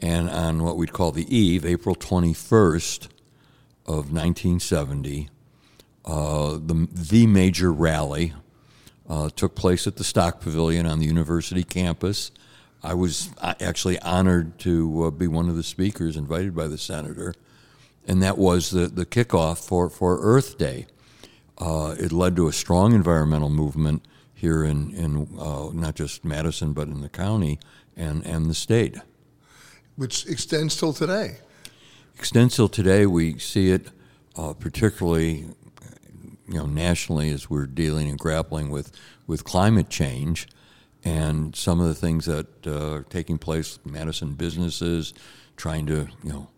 And 0.00 0.30
on 0.30 0.62
what 0.62 0.76
we'd 0.76 0.92
call 0.92 1.10
the 1.10 1.36
eve, 1.36 1.66
April 1.66 1.96
21st 1.96 3.08
of 3.86 4.12
1970, 4.12 5.28
uh, 6.04 6.52
the, 6.52 6.88
the 6.92 7.26
major 7.26 7.72
rally 7.72 8.34
uh, 9.08 9.30
took 9.34 9.56
place 9.56 9.88
at 9.88 9.96
the 9.96 10.04
Stock 10.04 10.40
Pavilion 10.40 10.86
on 10.86 11.00
the 11.00 11.06
university 11.06 11.64
campus. 11.64 12.30
I 12.84 12.94
was 12.94 13.30
uh, 13.38 13.54
actually 13.60 13.98
honored 13.98 14.60
to 14.60 15.04
uh, 15.04 15.10
be 15.10 15.26
one 15.26 15.48
of 15.48 15.56
the 15.56 15.64
speakers 15.64 16.16
invited 16.16 16.54
by 16.54 16.68
the 16.68 16.78
senator, 16.78 17.34
and 18.06 18.22
that 18.22 18.38
was 18.38 18.70
the, 18.70 18.86
the 18.86 19.04
kickoff 19.04 19.58
for, 19.58 19.90
for 19.90 20.20
Earth 20.22 20.56
Day. 20.56 20.86
Uh, 21.60 21.94
it 21.98 22.10
led 22.10 22.34
to 22.36 22.48
a 22.48 22.52
strong 22.52 22.94
environmental 22.94 23.50
movement 23.50 24.04
here 24.34 24.64
in, 24.64 24.92
in 24.94 25.28
uh, 25.38 25.68
not 25.72 25.94
just 25.94 26.24
Madison, 26.24 26.72
but 26.72 26.88
in 26.88 27.02
the 27.02 27.08
county 27.08 27.60
and, 27.96 28.24
and 28.24 28.48
the 28.48 28.54
state. 28.54 28.96
Which 29.96 30.26
extends 30.26 30.76
till 30.76 30.94
today. 30.94 31.36
Extends 32.16 32.56
till 32.56 32.68
today. 32.68 33.04
We 33.04 33.38
see 33.38 33.70
it 33.70 33.88
uh, 34.36 34.54
particularly 34.54 35.46
you 36.50 36.58
know, 36.58 36.66
nationally 36.66 37.30
as 37.30 37.48
we're 37.48 37.66
dealing 37.66 38.08
and 38.08 38.18
grappling 38.18 38.70
with, 38.70 38.90
with 39.26 39.44
climate 39.44 39.88
change 39.88 40.48
and 41.04 41.54
some 41.54 41.80
of 41.80 41.86
the 41.86 41.94
things 41.94 42.26
that 42.26 42.46
uh, 42.66 42.94
are 42.94 43.02
taking 43.04 43.38
place, 43.38 43.78
Madison 43.84 44.34
businesses 44.34 45.14
trying 45.56 45.86
to, 45.86 46.08
you 46.24 46.32
know, 46.32 46.48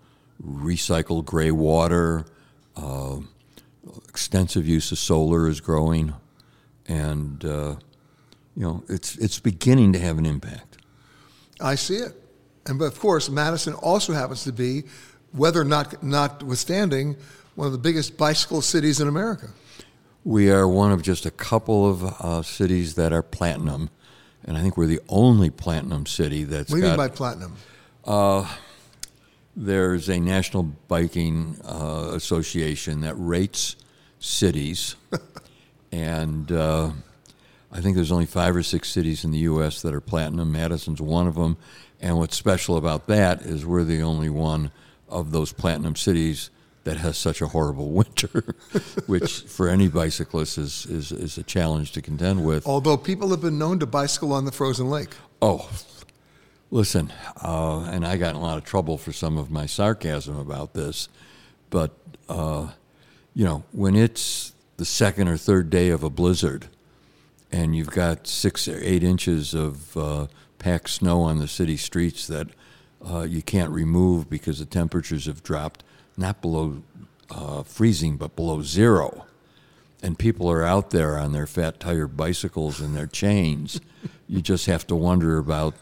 recycle 0.42 1.24
gray 1.24 1.50
water, 1.50 2.24
uh, 2.76 3.18
extensive 4.08 4.66
use 4.66 4.92
of 4.92 4.98
solar 4.98 5.48
is 5.48 5.60
growing, 5.60 6.14
and 6.86 7.44
uh, 7.44 7.76
you 8.56 8.62
know, 8.62 8.84
it's 8.88 9.16
it's 9.16 9.38
beginning 9.40 9.92
to 9.94 9.98
have 9.98 10.18
an 10.18 10.26
impact. 10.26 10.78
I 11.60 11.74
see 11.74 11.96
it, 11.96 12.12
and 12.66 12.78
but 12.78 12.86
of 12.86 12.98
course, 12.98 13.28
Madison 13.28 13.74
also 13.74 14.12
happens 14.12 14.44
to 14.44 14.52
be, 14.52 14.84
weather 15.32 15.64
not 15.64 16.02
notwithstanding, 16.02 17.16
one 17.54 17.66
of 17.66 17.72
the 17.72 17.78
biggest 17.78 18.16
bicycle 18.16 18.62
cities 18.62 19.00
in 19.00 19.08
America. 19.08 19.48
We 20.24 20.50
are 20.50 20.68
one 20.68 20.92
of 20.92 21.02
just 21.02 21.26
a 21.26 21.30
couple 21.30 21.88
of 21.88 22.04
uh, 22.04 22.42
cities 22.42 22.94
that 22.94 23.12
are 23.12 23.22
platinum, 23.22 23.90
and 24.44 24.56
I 24.56 24.62
think 24.62 24.76
we're 24.76 24.86
the 24.86 25.00
only 25.08 25.50
platinum 25.50 26.06
city 26.06 26.44
that's. 26.44 26.70
What 26.70 26.76
do 26.76 26.82
you 26.82 26.88
got, 26.88 26.98
mean 26.98 27.08
by 27.08 27.14
platinum? 27.14 27.56
Uh, 28.04 28.48
there's 29.56 30.08
a 30.08 30.18
National 30.18 30.62
Biking 30.62 31.60
uh, 31.64 32.12
Association 32.14 33.00
that 33.02 33.14
rates 33.14 33.76
cities, 34.18 34.96
and 35.92 36.50
uh, 36.50 36.90
I 37.70 37.80
think 37.80 37.96
there's 37.96 38.12
only 38.12 38.26
five 38.26 38.56
or 38.56 38.62
six 38.62 38.90
cities 38.90 39.24
in 39.24 39.30
the 39.30 39.38
U.S. 39.38 39.82
that 39.82 39.94
are 39.94 40.00
platinum. 40.00 40.52
Madison's 40.52 41.00
one 41.00 41.26
of 41.26 41.34
them, 41.34 41.56
and 42.00 42.18
what's 42.18 42.36
special 42.36 42.76
about 42.76 43.06
that 43.08 43.42
is 43.42 43.66
we're 43.66 43.84
the 43.84 44.02
only 44.02 44.28
one 44.28 44.70
of 45.08 45.30
those 45.32 45.52
platinum 45.52 45.96
cities 45.96 46.50
that 46.84 46.96
has 46.96 47.16
such 47.16 47.40
a 47.40 47.48
horrible 47.48 47.90
winter, 47.92 48.54
which 49.06 49.42
for 49.42 49.68
any 49.68 49.88
bicyclist 49.88 50.58
is, 50.58 50.86
is, 50.86 51.12
is 51.12 51.38
a 51.38 51.42
challenge 51.42 51.92
to 51.92 52.02
contend 52.02 52.44
with. 52.44 52.66
Although 52.66 52.96
people 52.96 53.30
have 53.30 53.40
been 53.40 53.58
known 53.58 53.78
to 53.80 53.86
bicycle 53.86 54.32
on 54.32 54.44
the 54.44 54.52
frozen 54.52 54.90
lake. 54.90 55.10
Oh, 55.40 55.68
listen, 56.72 57.12
uh, 57.44 57.82
and 57.82 58.04
I 58.04 58.16
got 58.16 58.30
in 58.30 58.36
a 58.36 58.40
lot 58.40 58.56
of 58.56 58.64
trouble 58.64 58.96
for 58.96 59.12
some 59.12 59.36
of 59.36 59.50
my 59.50 59.66
sarcasm 59.66 60.38
about 60.38 60.72
this, 60.72 61.08
but, 61.68 61.92
uh, 62.28 62.68
you 63.34 63.44
know, 63.44 63.62
when 63.72 63.94
it's 63.94 64.54
the 64.78 64.86
second 64.86 65.28
or 65.28 65.36
third 65.36 65.68
day 65.68 65.90
of 65.90 66.02
a 66.02 66.10
blizzard 66.10 66.68
and 67.52 67.76
you've 67.76 67.90
got 67.90 68.26
six 68.26 68.66
or 68.66 68.80
eight 68.82 69.04
inches 69.04 69.52
of 69.52 69.96
uh, 69.96 70.26
packed 70.58 70.88
snow 70.88 71.20
on 71.20 71.38
the 71.38 71.46
city 71.46 71.76
streets 71.76 72.26
that 72.26 72.48
uh, 73.06 73.20
you 73.20 73.42
can't 73.42 73.70
remove 73.70 74.30
because 74.30 74.58
the 74.58 74.64
temperatures 74.64 75.26
have 75.26 75.42
dropped 75.42 75.84
not 76.16 76.40
below 76.40 76.82
uh, 77.30 77.62
freezing, 77.62 78.16
but 78.16 78.34
below 78.34 78.62
zero. 78.62 79.26
And 80.02 80.18
people 80.18 80.50
are 80.50 80.64
out 80.64 80.90
there 80.90 81.18
on 81.18 81.32
their 81.32 81.46
fat 81.46 81.78
tire 81.78 82.06
bicycles 82.06 82.80
and 82.80 82.96
their 82.96 83.06
chains. 83.06 83.78
you 84.26 84.40
just 84.40 84.66
have 84.66 84.86
to 84.86 84.96
wonder 84.96 85.36
about, 85.36 85.74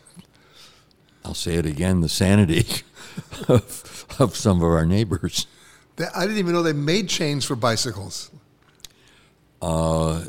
I'll 1.24 1.34
say 1.34 1.54
it 1.54 1.66
again, 1.66 2.00
the 2.00 2.08
sanity 2.08 2.82
of, 3.48 4.06
of 4.18 4.36
some 4.36 4.58
of 4.58 4.64
our 4.64 4.86
neighbors. 4.86 5.46
I 6.14 6.22
didn't 6.22 6.38
even 6.38 6.54
know 6.54 6.62
they 6.62 6.72
made 6.72 7.08
chains 7.08 7.44
for 7.44 7.56
bicycles. 7.56 8.30
Uh, 9.60 10.24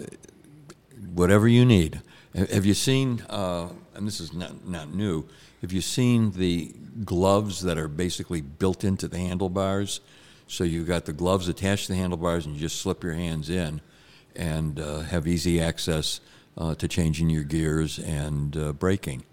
whatever 1.13 1.47
you 1.47 1.65
need. 1.65 2.01
Have 2.35 2.65
you 2.65 2.73
seen, 2.73 3.23
uh, 3.29 3.69
and 3.93 4.07
this 4.07 4.19
is 4.19 4.33
not, 4.33 4.67
not 4.67 4.93
new, 4.93 5.27
have 5.61 5.71
you 5.71 5.81
seen 5.81 6.31
the 6.31 6.73
gloves 7.05 7.61
that 7.61 7.77
are 7.77 7.87
basically 7.87 8.41
built 8.41 8.83
into 8.83 9.07
the 9.07 9.17
handlebars? 9.17 10.01
So 10.47 10.63
you've 10.63 10.87
got 10.87 11.05
the 11.05 11.13
gloves 11.13 11.47
attached 11.47 11.87
to 11.87 11.93
the 11.93 11.97
handlebars, 11.97 12.45
and 12.45 12.55
you 12.55 12.61
just 12.61 12.81
slip 12.81 13.03
your 13.03 13.13
hands 13.13 13.49
in 13.49 13.81
and 14.35 14.79
uh, 14.79 15.01
have 15.01 15.27
easy 15.27 15.61
access 15.61 16.19
uh, 16.57 16.75
to 16.75 16.87
changing 16.87 17.29
your 17.29 17.43
gears 17.43 17.99
and 17.99 18.55
uh, 18.57 18.73
braking. 18.73 19.23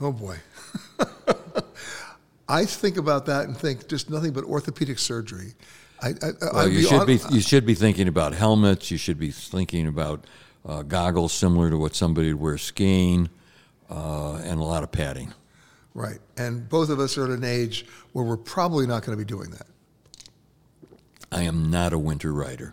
Oh 0.00 0.12
boy. 0.12 0.36
I 2.48 2.64
think 2.64 2.96
about 2.96 3.26
that 3.26 3.44
and 3.44 3.56
think 3.56 3.88
just 3.88 4.08
nothing 4.10 4.32
but 4.32 4.44
orthopedic 4.44 4.98
surgery. 4.98 5.54
I, 6.00 6.10
I, 6.10 6.30
well, 6.52 6.68
you 6.68 6.82
should 6.82 7.00
on, 7.00 7.06
be 7.06 7.18
you 7.30 7.40
should 7.40 7.66
be 7.66 7.74
thinking 7.74 8.08
about 8.08 8.32
helmets. 8.32 8.90
You 8.90 8.96
should 8.98 9.18
be 9.18 9.32
thinking 9.32 9.86
about 9.88 10.24
uh, 10.66 10.82
goggles 10.82 11.32
similar 11.32 11.70
to 11.70 11.76
what 11.76 11.94
somebody 11.94 12.32
would 12.32 12.42
wear 12.42 12.58
skiing. 12.58 13.28
uh, 13.90 14.36
and 14.44 14.60
a 14.60 14.64
lot 14.64 14.82
of 14.82 14.92
padding. 14.92 15.32
Right. 15.94 16.18
And 16.36 16.68
both 16.68 16.90
of 16.90 17.00
us 17.00 17.16
are 17.18 17.24
at 17.24 17.30
an 17.30 17.44
age 17.44 17.86
where 18.12 18.24
we're 18.24 18.36
probably 18.36 18.86
not 18.86 19.04
going 19.04 19.16
to 19.18 19.24
be 19.24 19.28
doing 19.28 19.50
that. 19.50 19.66
I 21.32 21.42
am 21.42 21.70
not 21.70 21.92
a 21.92 21.98
winter 21.98 22.32
rider. 22.32 22.72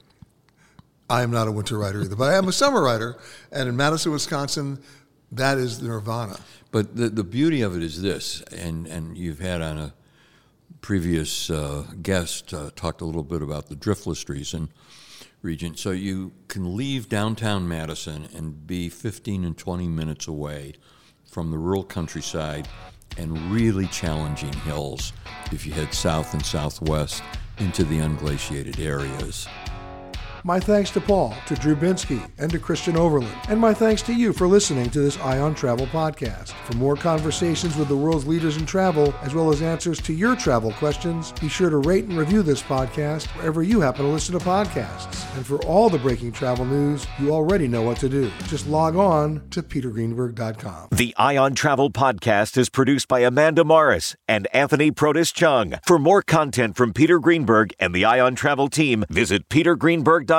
I 1.09 1.21
am 1.21 1.31
not 1.31 1.47
a 1.47 1.51
winter 1.51 1.77
rider 1.77 2.01
either, 2.01 2.15
but 2.15 2.31
I 2.31 2.35
am 2.35 2.47
a 2.47 2.51
summer 2.51 2.83
rider. 2.83 3.17
And 3.51 3.69
in 3.69 3.75
Madison, 3.75 4.11
Wisconsin, 4.11 4.81
that 5.31 5.57
is 5.57 5.79
the 5.79 5.87
nirvana. 5.87 6.37
But 6.75 6.97
the, 6.97 7.07
the 7.07 7.23
beauty 7.23 7.61
of 7.61 7.77
it 7.77 7.81
is 7.81 8.01
this, 8.01 8.41
and, 8.51 8.85
and 8.85 9.17
you've 9.17 9.39
had 9.39 9.61
on 9.61 9.77
a 9.77 9.93
previous 10.81 11.49
uh, 11.49 11.85
guest 12.01 12.53
uh, 12.53 12.69
talked 12.75 12.99
a 12.99 13.05
little 13.05 13.23
bit 13.23 13.41
about 13.41 13.69
the 13.69 13.77
driftless 13.77 14.27
region. 14.27 14.67
Region. 15.41 15.77
So 15.77 15.91
you 15.91 16.33
can 16.49 16.75
leave 16.75 17.07
downtown 17.07 17.65
Madison 17.65 18.27
and 18.35 18.67
be 18.67 18.89
15 18.89 19.45
and 19.45 19.57
20 19.57 19.87
minutes 19.87 20.27
away 20.27 20.73
from 21.23 21.49
the 21.49 21.57
rural 21.57 21.85
countryside 21.85 22.67
and 23.17 23.53
really 23.53 23.87
challenging 23.87 24.51
hills 24.51 25.13
if 25.53 25.65
you 25.65 25.71
head 25.71 25.93
south 25.93 26.33
and 26.33 26.45
southwest 26.45 27.23
into 27.57 27.85
the 27.85 27.99
unglaciated 27.99 28.81
areas. 28.81 29.47
My 30.45 30.59
thanks 30.59 30.91
to 30.91 31.01
Paul, 31.01 31.35
to 31.47 31.55
Drew 31.55 31.75
Binsky, 31.75 32.29
and 32.37 32.51
to 32.51 32.59
Christian 32.59 32.95
Overland. 32.95 33.35
And 33.49 33.59
my 33.59 33.73
thanks 33.73 34.03
to 34.03 34.13
you 34.13 34.31
for 34.31 34.47
listening 34.47 34.91
to 34.91 34.99
this 34.99 35.17
Eye 35.17 35.39
on 35.39 35.55
Travel 35.55 35.87
podcast. 35.87 36.49
For 36.67 36.77
more 36.77 36.95
conversations 36.95 37.75
with 37.75 37.87
the 37.87 37.97
world's 37.97 38.27
leaders 38.27 38.57
in 38.57 38.67
travel, 38.67 39.11
as 39.23 39.33
well 39.33 39.49
as 39.49 39.63
answers 39.63 39.99
to 40.01 40.13
your 40.13 40.35
travel 40.35 40.71
questions, 40.73 41.31
be 41.41 41.49
sure 41.49 41.71
to 41.71 41.77
rate 41.77 42.05
and 42.05 42.15
review 42.15 42.43
this 42.43 42.61
podcast 42.61 43.25
wherever 43.35 43.63
you 43.63 43.81
happen 43.81 44.05
to 44.05 44.11
listen 44.11 44.37
to 44.37 44.45
podcasts. 44.45 45.25
And 45.35 45.43
for 45.43 45.57
all 45.65 45.89
the 45.89 45.97
breaking 45.97 46.33
travel 46.33 46.63
news, 46.63 47.07
you 47.17 47.31
already 47.31 47.67
know 47.67 47.81
what 47.81 47.97
to 48.01 48.07
do. 48.07 48.29
Just 48.45 48.67
log 48.67 48.95
on 48.95 49.49
to 49.49 49.63
petergreenberg.com. 49.63 50.89
The 50.91 51.15
Eye 51.17 51.37
on 51.37 51.55
Travel 51.55 51.89
Podcast 51.89 52.55
is 52.55 52.69
produced 52.69 53.07
by 53.07 53.21
Amanda 53.21 53.63
Morris 53.63 54.15
and 54.27 54.47
Anthony 54.53 54.91
Protis 54.91 55.33
Chung. 55.33 55.73
For 55.87 55.97
more 55.97 56.21
content 56.21 56.77
from 56.77 56.93
Peter 56.93 57.17
Greenberg 57.17 57.73
and 57.79 57.95
the 57.95 58.05
Eye 58.05 58.19
on 58.19 58.35
Travel 58.35 58.67
team, 58.67 59.05
visit 59.09 59.49
petergreenberg.com. 59.49 60.34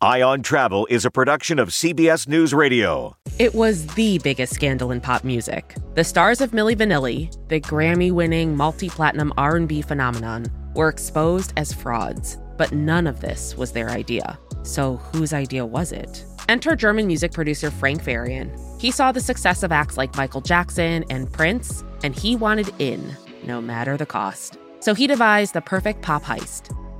Eye 0.00 0.22
on 0.22 0.42
Travel 0.42 0.86
is 0.90 1.04
a 1.04 1.10
production 1.10 1.58
of 1.58 1.68
CBS 1.68 2.26
News 2.26 2.52
Radio. 2.54 3.14
It 3.38 3.54
was 3.54 3.86
the 3.94 4.18
biggest 4.24 4.54
scandal 4.54 4.90
in 4.90 5.00
pop 5.00 5.22
music. 5.22 5.76
The 5.94 6.02
stars 6.02 6.40
of 6.40 6.52
Milli 6.52 6.74
Vanilli, 6.74 7.30
the 7.48 7.60
Grammy-winning 7.60 8.56
multi-platinum 8.56 9.32
R&B 9.36 9.82
phenomenon, 9.82 10.46
were 10.74 10.88
exposed 10.88 11.52
as 11.56 11.72
frauds. 11.72 12.38
But 12.56 12.72
none 12.72 13.06
of 13.06 13.20
this 13.20 13.54
was 13.56 13.72
their 13.72 13.90
idea. 13.90 14.38
So 14.62 14.96
whose 14.96 15.32
idea 15.32 15.64
was 15.66 15.92
it? 15.92 16.24
Enter 16.48 16.74
German 16.74 17.06
music 17.06 17.32
producer 17.32 17.70
Frank 17.70 18.02
Farian. 18.02 18.50
He 18.80 18.90
saw 18.90 19.12
the 19.12 19.20
success 19.20 19.62
of 19.62 19.72
acts 19.72 19.96
like 19.98 20.16
Michael 20.16 20.40
Jackson 20.40 21.04
and 21.10 21.30
Prince, 21.30 21.84
and 22.02 22.14
he 22.14 22.34
wanted 22.34 22.74
in, 22.78 23.14
no 23.44 23.60
matter 23.60 23.96
the 23.96 24.06
cost. 24.06 24.56
So 24.80 24.94
he 24.94 25.06
devised 25.06 25.52
the 25.52 25.60
perfect 25.60 26.00
pop 26.02 26.24
heist 26.24 26.74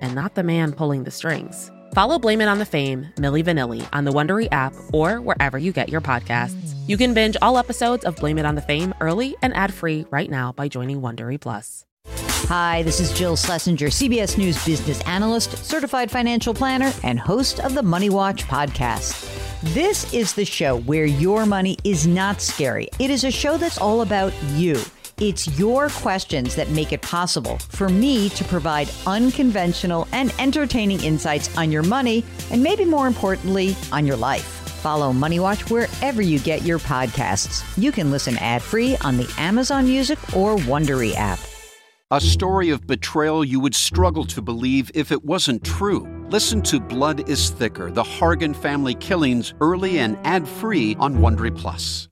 and 0.00 0.14
not 0.14 0.34
the 0.34 0.42
man 0.42 0.72
pulling 0.72 1.04
the 1.04 1.10
strings? 1.10 1.70
Follow 1.94 2.18
Blame 2.18 2.40
It 2.40 2.48
on 2.48 2.58
the 2.58 2.64
Fame, 2.64 3.06
Milli 3.16 3.42
Vanilli, 3.42 3.88
on 3.92 4.04
the 4.04 4.12
Wondery 4.12 4.48
app 4.52 4.74
or 4.92 5.20
wherever 5.20 5.58
you 5.58 5.72
get 5.72 5.88
your 5.88 6.00
podcasts. 6.00 6.74
You 6.86 6.96
can 6.96 7.14
binge 7.14 7.36
all 7.42 7.58
episodes 7.58 8.04
of 8.04 8.16
Blame 8.16 8.38
It 8.38 8.46
on 8.46 8.54
the 8.54 8.60
Fame 8.60 8.94
early 9.00 9.36
and 9.42 9.54
ad-free 9.54 10.06
right 10.10 10.30
now 10.30 10.52
by 10.52 10.68
joining 10.68 11.00
Wondery 11.00 11.40
Plus. 11.40 11.84
Hi, 12.48 12.82
this 12.82 13.00
is 13.00 13.12
Jill 13.12 13.36
Schlesinger, 13.36 13.88
CBS 13.88 14.38
News 14.38 14.64
business 14.64 15.02
analyst, 15.02 15.56
certified 15.64 16.10
financial 16.10 16.54
planner, 16.54 16.92
and 17.02 17.18
host 17.18 17.60
of 17.60 17.74
the 17.74 17.82
Money 17.82 18.10
Watch 18.10 18.44
podcast. 18.44 19.34
This 19.74 20.14
is 20.14 20.34
the 20.34 20.44
show 20.44 20.78
where 20.80 21.04
your 21.04 21.44
money 21.44 21.76
is 21.84 22.06
not 22.06 22.40
scary. 22.40 22.88
It 22.98 23.10
is 23.10 23.24
a 23.24 23.30
show 23.30 23.56
that's 23.56 23.76
all 23.76 24.02
about 24.02 24.32
you. 24.52 24.80
It's 25.20 25.58
your 25.58 25.88
questions 25.88 26.54
that 26.54 26.70
make 26.70 26.92
it 26.92 27.02
possible 27.02 27.58
for 27.58 27.88
me 27.88 28.28
to 28.28 28.44
provide 28.44 28.88
unconventional 29.04 30.06
and 30.12 30.32
entertaining 30.38 31.02
insights 31.02 31.56
on 31.58 31.72
your 31.72 31.82
money, 31.82 32.24
and 32.52 32.62
maybe 32.62 32.84
more 32.84 33.08
importantly, 33.08 33.74
on 33.90 34.06
your 34.06 34.16
life. 34.16 34.44
Follow 34.44 35.12
Money 35.12 35.40
Watch 35.40 35.68
wherever 35.70 36.22
you 36.22 36.38
get 36.38 36.62
your 36.62 36.78
podcasts. 36.78 37.64
You 37.76 37.90
can 37.90 38.12
listen 38.12 38.38
ad 38.38 38.62
free 38.62 38.96
on 38.98 39.16
the 39.16 39.28
Amazon 39.38 39.86
Music 39.86 40.20
or 40.36 40.54
Wondery 40.54 41.16
app. 41.16 41.40
A 42.12 42.20
story 42.20 42.70
of 42.70 42.86
betrayal 42.86 43.44
you 43.44 43.58
would 43.58 43.74
struggle 43.74 44.24
to 44.26 44.40
believe 44.40 44.88
if 44.94 45.10
it 45.10 45.24
wasn't 45.24 45.64
true. 45.64 46.06
Listen 46.30 46.62
to 46.62 46.78
Blood 46.78 47.28
is 47.28 47.50
Thicker 47.50 47.90
The 47.90 48.04
Hargan 48.04 48.54
Family 48.54 48.94
Killings 48.94 49.52
early 49.60 49.98
and 49.98 50.16
ad 50.22 50.46
free 50.46 50.94
on 51.00 51.16
Wondery 51.16 51.54
Plus. 51.54 52.06